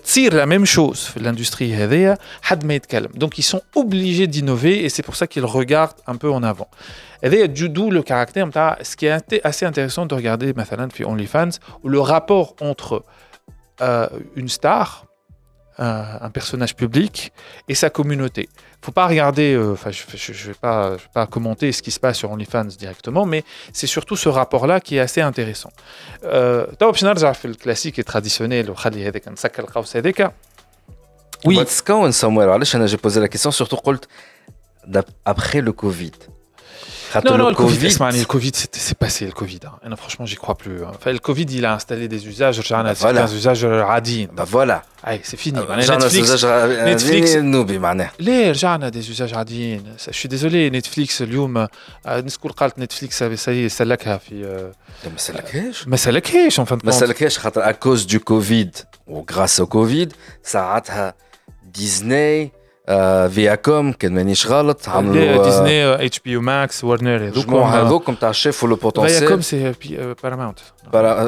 تصير 0.05 0.35
لا 0.35 0.45
ميم 0.45 0.65
شوز 0.65 0.99
في 1.01 1.17
الاندستري 1.17 1.75
هذيا 1.75 2.19
حد 2.43 2.65
ما 2.65 2.75
يتكلم 2.75 3.09
دونك 3.15 3.35
ils 3.41 3.45
sont 3.45 3.63
obligés 3.83 4.27
d'innover 4.27 4.85
et 4.85 4.89
c'est 4.89 5.03
pour 5.07 5.17
ça 5.17 5.27
qu'ils 5.27 5.45
regardent 5.45 6.01
un 6.09 6.17
peu 6.17 6.31
en 6.33 6.43
avant 6.43 6.69
هذايا 7.25 7.47
du- 7.47 7.69
d'où 7.69 7.91
le 7.91 8.03
caractère 8.03 8.47
نتاع 8.47 8.79
ce 8.83 8.97
qui 8.97 9.07
est 9.07 9.19
inté- 9.21 9.41
assez 9.45 9.67
intéressant 9.67 10.07
de 10.07 10.15
regarder 10.15 10.59
مثلا 10.59 10.89
في 10.89 11.05
OnlyFans 11.05 11.59
où 11.85 11.89
le 11.89 12.01
rapport 12.01 12.55
entre 12.63 13.03
euh, 13.83 14.09
une 14.37 14.49
star 14.49 15.04
un 15.78 16.30
personnage 16.30 16.76
public 16.76 17.34
et 17.68 17.76
sa 17.76 17.90
communauté. 17.90 18.50
Faut 18.82 18.92
pas 18.92 19.08
regarder, 19.08 19.56
euh, 19.56 19.74
enfin, 19.74 19.90
je, 19.90 20.04
je, 20.16 20.48
vais 20.48 20.54
pas, 20.54 20.92
je 20.98 21.04
vais 21.04 21.10
pas 21.12 21.26
commenter 21.26 21.72
ce 21.72 21.82
qui 21.82 21.90
se 21.90 22.00
passe 22.00 22.18
sur 22.18 22.32
OnlyFans 22.32 22.66
directement, 22.66 23.26
mais 23.26 23.44
c'est 23.74 23.88
surtout 23.88 24.16
ce 24.16 24.30
rapport-là 24.30 24.80
qui 24.80 24.98
est 24.98 25.00
assez 25.00 25.22
intéressant. 25.22 25.72
Euh, 26.24 26.68
le 27.48 27.56
classique 27.56 27.98
et 27.98 28.04
traditionnel, 28.04 28.70
oui. 31.46 31.58
J'ai 32.88 32.98
posé 32.98 33.20
la 33.20 33.28
question 33.28 33.52
surtout 33.52 33.76
après 35.26 35.62
le 35.62 35.72
Covid 35.72 36.12
Non, 37.25 37.37
non, 37.39 37.49
le 37.49 37.55
Covid, 37.55 37.89
le 37.89 38.25
Covid 38.25 38.53
c'est 38.55 38.99
passé, 38.99 39.27
le 39.27 39.33
Covid. 39.33 39.61
Hein. 39.67 39.97
franchement, 39.97 40.27
j'y 40.27 40.37
crois 40.37 40.57
plus. 40.57 40.85
Hein. 40.85 40.93
Enfin, 40.95 41.13
le 41.13 41.19
Covid, 41.19 41.47
il 41.51 41.65
a 41.65 41.75
installé 41.75 42.09
des 42.09 42.27
usages, 42.27 42.61
bah 42.71 42.93
voilà. 42.99 43.25
des 43.25 43.35
usages 43.35 43.65
radins. 43.65 44.27
Bah 44.33 44.45
voilà. 44.49 44.83
c'est 45.23 45.37
fini. 45.37 45.59
Euh, 45.59 45.77
Netflix, 45.77 47.35
Netflix, 47.35 47.37
ليه 48.21 48.51
رجعنا 48.51 48.91
des 48.91 49.11
usages 49.11 49.33
radins 49.33 49.81
Je 50.07 50.13
suis 50.13 50.29
désolé, 50.29 50.71
Netflix 50.71 51.21
اليوم 51.21 51.67
نسكول 52.09 52.53
قالت 52.53 52.79
نتفليكس 52.79 53.23
ça 53.23 53.51
سلكها 53.67 54.17
في 54.19 54.71
ما 55.05 55.17
سلكهاش 55.17 55.89
ما 55.89 55.97
سلكهاش 55.97 56.61
en 56.61 56.65
fin 56.65 56.77
de 56.77 56.81
compte. 56.81 56.85
ما 56.85 56.91
سلكهاش 56.91 57.39
خاطر 57.39 57.63
à 57.63 57.73
cause 57.73 58.07
du 58.07 58.21
Covid 58.21 58.71
ou 59.09 59.23
grâce 59.23 59.61
au 59.61 59.67
Covid 59.67 60.09
ساعتها 60.43 61.15
Disney 61.79 62.51
فياكوم 63.29 63.93
كان 63.93 64.15
مانيش 64.15 64.47
غلط 64.47 64.89
عملوا 64.89 65.45
ديزني 65.45 66.07
اتش 66.07 66.21
بي 66.21 66.31
يو 66.31 66.41
ماكس 66.41 66.85
ورنر 66.85 67.27
هذوك 67.27 67.49
هذوك 67.49 68.11
نتاع 68.11 68.33
شافوا 68.33 68.69
لو 68.69 68.77
بوتونسيال 68.77 69.21
فياكوم 69.21 69.41
سي 69.41 69.75
باراماونت 70.23 70.59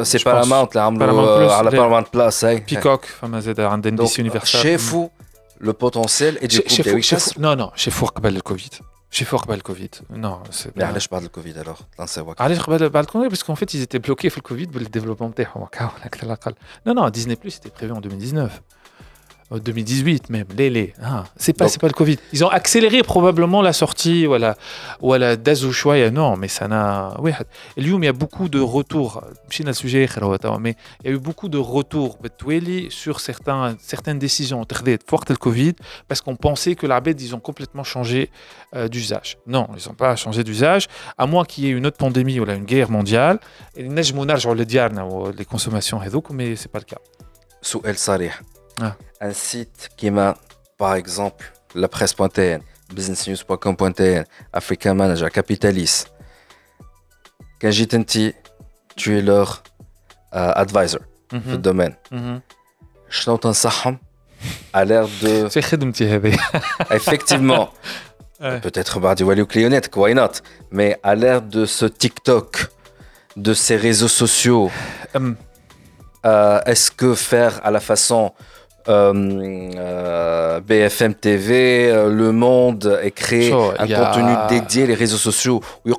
سي 0.07 0.19
باراماونت 0.25 0.73
اللي 0.73 0.83
عملوا 0.83 1.53
على 1.53 1.71
باراماونت 1.71 2.07
بلاس 2.15 2.45
هي 2.45 2.57
بيكوك 2.57 3.05
فما 3.05 3.41
زاد 3.41 3.61
عند 3.61 3.87
انديس 3.87 4.19
يونيفرسال 4.19 4.61
شافوا 4.61 5.09
لو 5.61 5.73
بوتونسيال 5.73 6.39
اي 6.41 6.47
دو 6.47 6.61
نو 7.39 7.55
نو 7.55 7.71
شافوا 7.75 8.09
قبل 8.09 8.37
الكوفيد 8.37 8.75
شافوا 9.11 9.39
قبل 9.39 9.55
الكوفيد 9.55 9.95
نو 10.11 10.43
علاش 10.77 11.09
بعد 11.09 11.23
الكوفيد 11.23 11.59
الوغ 11.59 11.81
لانسيواك 11.99 12.41
علاش 12.41 12.61
قبل 12.61 12.89
بعد 12.89 13.05
الكوفيد 13.05 13.29
باسكو 13.31 13.55
فيت 13.55 13.75
ايزيتي 13.75 13.99
بلوكي 13.99 14.31
في 14.31 14.39
الكوفيد 14.39 14.73
بالديفلوبمون 14.73 15.35
تاعهم 15.35 15.63
هكا 15.63 15.91
اكثر 16.05 16.27
الاقل 16.27 16.55
نو 16.87 16.93
نو 16.93 17.09
ديزني 17.09 17.35
بلس 17.35 17.55
سيتي 17.55 17.71
بريفي 17.79 17.93
ان 17.93 18.05
2019 18.05 18.61
2018 19.52 20.30
même, 20.30 20.46
les, 20.58 20.70
les. 20.70 20.94
Ah, 21.02 21.24
c'est 21.38 21.54
pas, 21.54 21.68
pas 21.70 21.88
le 21.88 21.94
Covid. 21.94 22.18
Ils 22.34 22.44
ont 22.44 22.50
accéléré 22.50 23.02
probablement 23.02 23.62
la 23.62 23.74
sortie, 23.74 24.26
voilà, 24.26 24.58
voilà, 25.02 25.36
d'Azouchoua, 25.38 26.10
non, 26.10 26.36
mais 26.36 26.48
ça 26.48 26.68
n'a. 26.68 27.16
Oui, 27.20 27.32
il 28.04 28.08
y 28.08 28.10
a 28.10 28.14
beaucoup 28.14 28.50
de 28.50 28.60
retours. 28.60 29.24
sujet, 29.74 30.08
mais 30.60 30.76
il 31.04 31.10
y 31.10 31.14
a 31.14 31.16
eu 31.16 31.20
beaucoup 31.20 31.48
de 31.50 31.58
retours 31.58 32.18
sur 32.90 33.20
certains, 33.20 33.76
certaines 33.80 34.20
décisions 34.20 34.66
fort 35.08 35.24
le 35.30 35.38
Covid 35.38 35.74
parce 36.08 36.22
qu'on 36.22 36.36
pensait 36.36 36.76
que 36.76 36.86
l'Arbed, 36.86 37.20
ils 37.22 37.36
ont 37.36 37.40
complètement 37.40 37.84
changé 37.84 38.30
euh, 38.76 38.88
d'usage. 38.88 39.38
Non, 39.48 39.68
ils 39.78 39.88
n'ont 39.88 39.96
pas 39.96 40.16
changé 40.16 40.44
d'usage, 40.44 40.88
à 41.18 41.26
moins 41.26 41.46
qu'il 41.46 41.66
y 41.66 41.68
ait 41.68 41.72
une 41.72 41.86
autre 41.86 41.98
pandémie 41.98 42.40
ou 42.40 42.46
là, 42.46 42.56
une 42.56 42.66
guerre 42.66 42.92
mondiale. 42.92 43.40
Les 43.78 45.46
consommations, 45.46 46.00
mais 46.34 46.56
c'est 46.56 46.72
pas 46.72 46.80
le 46.80 46.86
cas. 46.86 47.00
Ah. 48.82 48.96
Un 49.22 49.34
site 49.34 49.90
qui 49.98 50.12
m'a, 50.12 50.38
par 50.78 50.96
exemple, 50.96 51.52
la 51.74 51.88
presse.tn, 51.88 52.62
businessnews.com.tn, 52.94 54.24
African 54.54 54.96
Manager, 54.96 55.32
Capitalis, 55.32 56.06
Kajitenti, 57.60 58.34
tu 58.96 59.18
es 59.18 59.22
leur 59.22 59.64
euh, 60.36 60.52
advisor 60.56 61.02
mm 61.32 61.38
-hmm. 61.38 61.52
le 61.52 61.58
domaine. 61.58 61.96
Je 62.12 62.18
mm 62.18 62.42
-hmm. 63.10 63.98
à 64.74 64.86
l'air 64.86 65.06
de. 65.22 65.48
Effectivement. 66.98 67.70
Peut-être 68.40 69.00
Bardi 69.00 69.24
Wally 69.24 69.42
ou 69.42 69.48
Clionnette, 69.48 69.90
why 69.96 70.14
not? 70.14 70.34
Mais 70.70 71.00
à 71.02 71.16
l'ère 71.16 71.42
de 71.42 71.66
ce 71.66 71.86
TikTok, 71.88 72.68
de 73.36 73.54
ces 73.54 73.76
réseaux 73.76 74.08
sociaux, 74.24 74.70
um. 75.16 75.36
euh, 76.26 76.60
est-ce 76.66 76.92
que 76.92 77.16
faire 77.16 77.54
à 77.64 77.72
la 77.72 77.80
façon 77.80 78.34
euh, 78.90 79.72
euh, 79.76 80.60
BFM 80.62 81.14
TV, 81.14 81.90
euh, 81.90 82.10
Le 82.10 82.32
Monde 82.32 83.00
et 83.04 83.12
créer 83.12 83.52
un 83.52 83.88
contenu 83.88 84.34
dédié, 84.50 84.88
les 84.88 84.94
réseaux 84.94 85.18
sociaux, 85.18 85.62
où 85.86 85.94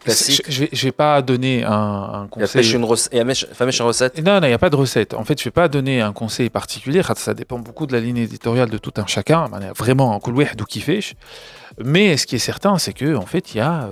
classique. 0.00 0.42
Je 0.48 0.84
vais 0.84 0.92
pas 0.92 1.20
donner 1.22 1.64
un, 1.64 1.72
un 1.72 2.26
conseil. 2.28 2.64
Il 2.64 2.70
y 2.70 2.74
a 2.74 2.76
une 2.76 2.84
recette 2.84 4.22
Non, 4.22 4.40
il 4.42 4.48
n'y 4.48 4.52
a 4.52 4.58
pas 4.58 4.70
de 4.70 4.76
recette. 4.76 5.14
En 5.14 5.24
fait, 5.24 5.38
je 5.38 5.44
vais 5.44 5.50
pas 5.50 5.68
donner 5.68 6.00
un 6.00 6.12
conseil 6.12 6.50
particulier. 6.50 7.02
Ça 7.16 7.34
dépend 7.34 7.58
beaucoup 7.58 7.86
de 7.86 7.92
la 7.92 8.00
ligne 8.00 8.18
éditoriale 8.18 8.70
de 8.70 8.78
tout 8.78 8.92
un 8.96 9.06
chacun. 9.06 9.46
Vraiment, 9.76 10.14
un 10.14 10.20
coup 10.20 10.32
d'où 10.32 10.64
qui 10.64 10.80
fait. 10.80 11.00
Mais 11.82 12.16
ce 12.16 12.26
qui 12.26 12.36
est 12.36 12.40
certain, 12.40 12.78
c'est 12.78 12.92
qu'en 12.92 13.22
en 13.22 13.26
fait, 13.26 13.54
il 13.54 13.58
y 13.58 13.60
a. 13.60 13.88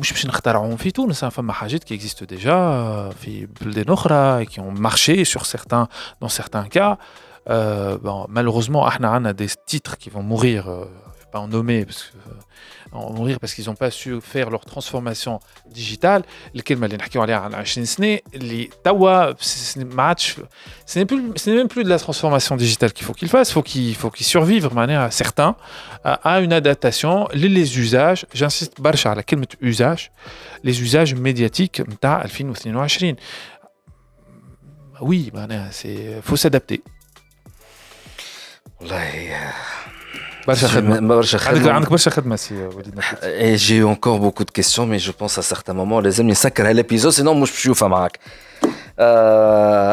مش 0.00 0.12
باش 0.12 0.26
نخترعوهم 0.26 0.76
في 0.76 0.90
تونس 0.90 1.24
فما 1.24 1.52
حاجات 1.52 1.84
qui 1.84 1.92
existent 1.92 2.26
déjà 2.26 3.14
في 3.14 3.48
بلدان 3.60 3.92
اخرى 3.92 4.46
qui 4.46 4.60
ont 4.60 4.72
marché 4.72 5.24
sur 5.24 5.46
certains 5.46 5.88
dans 6.20 6.28
certains 6.28 6.68
cas 6.68 6.98
euh, 7.48 7.96
bon, 7.98 8.26
malheureusement 8.28 8.88
احنا 8.88 9.08
عندنا 9.08 9.32
des 9.32 9.50
titres 9.66 9.96
qui 9.96 10.10
vont 10.10 10.22
mourir 10.22 10.68
euh, 10.68 10.84
pas 11.32 11.40
en 11.40 11.48
nommer 11.48 11.84
parce 11.84 12.02
que 12.04 12.18
en 12.92 13.12
mourir 13.12 13.38
parce 13.40 13.54
qu'ils 13.54 13.66
n'ont 13.66 13.74
pas 13.74 13.90
su 13.90 14.20
faire 14.20 14.50
leur 14.50 14.64
transformation 14.64 15.40
digitale 15.66 16.22
الكلمه 16.54 16.86
اللي 16.86 16.96
نحكيو 16.96 17.22
عليها 17.22 17.36
على 17.36 17.56
20 17.56 17.84
سنه 17.84 18.18
اللي 18.34 18.70
توا 18.84 19.34
ما 19.76 20.02
عادش 20.02 20.34
ce 20.86 20.98
n'est 20.98 21.04
plus 21.04 21.22
ce 21.36 21.50
n'est 21.50 21.56
même 21.56 21.68
plus 21.68 21.84
de 21.84 21.88
la 21.88 21.98
transformation 21.98 22.56
digitale 22.56 22.92
qu'il 22.92 23.06
faut 23.06 23.14
qu'ils 23.14 23.28
fassent 23.28 23.52
faut 23.52 23.62
qu'ils 23.62 23.94
faut 23.94 24.10
qu'ils 24.10 24.26
survivent 24.26 24.68
de 24.68 24.74
manière 24.74 25.12
certains 25.12 25.56
à 26.04 26.40
une 26.40 26.52
adaptation 26.52 27.28
les 27.32 27.78
usages 27.78 28.26
j'insiste 28.34 28.80
برشا 28.80 29.10
على 29.10 29.22
كلمه 29.22 29.46
usage 29.62 30.10
les 30.64 30.80
usages 30.82 31.14
médiatiques 31.14 31.80
نتاع 31.80 32.26
2022 32.26 33.16
oui 35.00 35.30
c'est 35.70 36.20
faut 36.22 36.36
s'adapter 36.36 36.80
والله 38.80 39.52
Et 43.44 43.56
j'ai 43.64 43.76
eu 43.76 43.84
encore 43.84 44.18
beaucoup 44.18 44.44
de 44.44 44.50
questions, 44.50 44.86
mais 44.86 44.98
je 44.98 45.12
pense 45.12 45.36
à 45.36 45.42
certains 45.42 45.74
moments, 45.74 46.00
les 46.00 46.20
amis, 46.20 46.34
ça 46.34 46.50
l'épisode, 46.72 47.12
sinon 47.12 47.34
moi 47.34 47.46
je 47.46 47.52
suis 47.52 47.68
au 47.68 47.88
معك. 47.88 48.18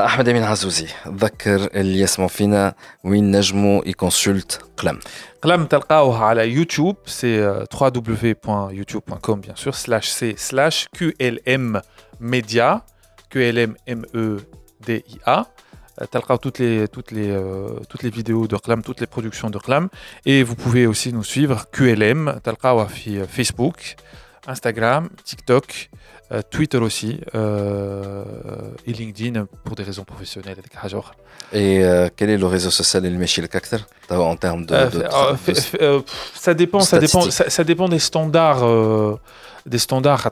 احمد 0.06 0.30
امين 0.30 0.44
عزوزي 0.44 0.88
ذكر 1.08 1.70
اللي 1.76 2.00
يسمعوا 2.00 2.30
فينا 2.30 2.74
وين 3.04 3.38
نجموا 3.38 3.82
يكونسلت 3.86 4.62
قلم 4.78 5.00
قلم 5.42 5.66
تلقاوه 5.66 6.24
على 6.24 6.50
يوتيوب 6.50 6.98
سي 7.06 7.64
www.youtube.com 7.74 9.42
bien 9.42 9.56
sûr 9.56 9.76
slash 9.76 10.10
c 10.20 10.36
slash 10.38 10.88
qlm 10.98 11.82
media 12.20 12.82
qlm 13.34 13.76
m 13.88 14.02
e 14.16 14.26
d 14.88 15.04
i 15.08 15.18
a 15.26 15.38
تلقاو 15.38 15.46
Euh, 16.01 16.37
toutes 16.39 16.59
les, 16.59 16.89
toutes, 16.89 17.11
les, 17.11 17.31
euh, 17.31 17.69
toutes 17.89 18.03
les 18.03 18.11
vidéos 18.11 18.47
de 18.47 18.57
Qlam, 18.57 18.83
toutes 18.83 19.01
les 19.01 19.07
productions 19.07 19.51
de 19.51 19.59
Qlam. 19.59 19.89
Et 20.25 20.43
vous 20.43 20.55
pouvez 20.55 20.87
aussi 20.87 21.13
nous 21.13 21.25
suivre 21.25 21.67
QLM, 21.71 22.41
Talqawa 22.43 22.89
euh, 23.09 23.27
Facebook, 23.29 23.97
Instagram, 24.47 25.09
TikTok, 25.25 25.91
Twitter 26.49 26.79
aussi, 26.79 27.21
et 27.35 28.93
LinkedIn 28.93 29.47
pour 29.65 29.75
des 29.75 29.83
raisons 29.83 30.05
professionnelles. 30.05 30.59
Et 31.53 31.83
quel 32.17 32.31
est 32.31 32.39
le 32.39 32.47
réseau 32.47 32.71
social 32.71 33.05
et 33.05 33.11
le 33.11 33.19
en 34.11 34.37
termes 34.37 34.65
de. 34.65 34.75
de, 34.75 34.99
de 35.01 36.05
ça 36.35 36.55
dépend, 36.55 36.81
ça 36.81 37.01
dépend, 37.01 37.29
ça, 37.31 37.65
dépend 37.65 37.89
des 37.89 37.99
standards 37.99 38.65
des 39.67 39.79
standards 39.79 40.25
à 40.25 40.31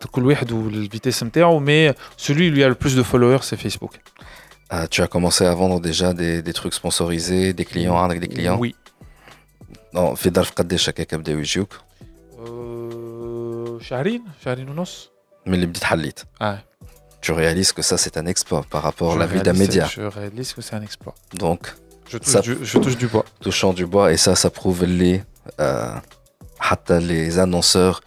ou 0.52 0.70
vitesse 0.88 1.22
mais 1.60 1.92
celui 2.16 2.50
où 2.50 2.52
il 2.52 2.58
y 2.58 2.64
a 2.64 2.68
le 2.68 2.76
plus 2.76 2.94
de 2.94 3.02
followers, 3.02 3.40
c'est 3.42 3.56
Facebook. 3.56 4.00
Ah, 4.70 4.86
tu 4.86 5.02
as 5.02 5.06
commencé 5.06 5.44
à 5.44 5.54
vendre 5.54 5.80
déjà 5.80 6.12
des, 6.12 6.42
des 6.42 6.52
trucs 6.52 6.74
sponsorisés, 6.74 7.52
des 7.52 7.64
clients 7.64 8.00
mm. 8.00 8.04
avec 8.04 8.20
des 8.20 8.28
clients 8.28 8.58
Oui. 8.58 8.74
Non, 9.92 10.14
fait 10.16 10.30
des 10.30 10.78
chèques 10.78 11.00
avec. 11.00 11.68
Charine, 13.80 14.70
Ounos. 14.70 15.10
Mais 15.46 15.56
les 15.56 15.66
petites 15.66 15.86
halites. 15.90 16.26
Ah 16.40 16.58
tu 17.20 17.32
réalises 17.32 17.72
que 17.72 17.82
ça 17.82 17.98
c'est 17.98 18.16
un 18.16 18.26
exploit 18.26 18.64
par 18.68 18.82
rapport 18.82 19.14
à 19.14 19.16
la 19.16 19.26
vie 19.26 19.40
d'un 19.40 19.52
média. 19.52 19.86
Je 19.86 20.02
réalise 20.02 20.52
que 20.52 20.62
c'est 20.62 20.76
un 20.76 20.82
exploit. 20.82 21.14
Donc, 21.34 21.74
je 22.08 22.18
touche, 22.18 22.96
du, 22.96 23.06
bois. 23.06 23.24
Touchant 23.40 23.72
du 23.72 23.86
bois, 23.86 24.12
et 24.12 24.16
ça, 24.16 24.34
ça 24.34 24.50
prouve 24.50 24.84
les, 24.84 25.22
euh, 25.60 25.92
les 27.00 27.38
annonceurs 27.38 28.00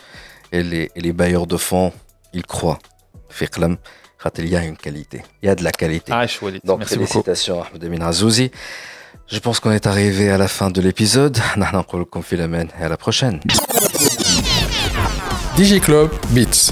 et 0.51 0.64
les, 0.64 0.91
les 0.95 1.14
bailleurs 1.14 1.45
de 1.45 1.57
fonds, 1.57 1.93
ils 2.34 2.45
croient. 2.45 2.80
Fiqlam, 3.30 3.78
il 4.38 4.49
y 4.49 4.55
a 4.55 4.63
une 4.63 4.78
qualité, 4.78 5.24
il 5.41 5.47
y 5.47 5.49
a 5.49 5.55
de 5.55 5.63
la 5.63 5.72
qualité. 5.72 6.11
Ah, 6.13 6.26
Donc 6.63 6.80
Merci 6.80 6.95
félicitations 6.95 7.63
Ahmed 7.63 7.84
Amin 7.84 8.01
Azouzi. 8.01 8.51
Je 9.28 9.39
pense 9.39 9.59
qu'on 9.59 9.72
est 9.72 9.88
arrivé 9.88 10.30
à 10.30 10.38
la 10.38 10.47
fin 10.47 10.69
de 10.69 10.82
l'épisode. 10.82 11.38
et 12.80 12.84
à 12.84 12.89
la 12.89 12.97
prochaine. 12.97 13.39
DigiClub 15.55 16.09
Beats. 16.32 16.72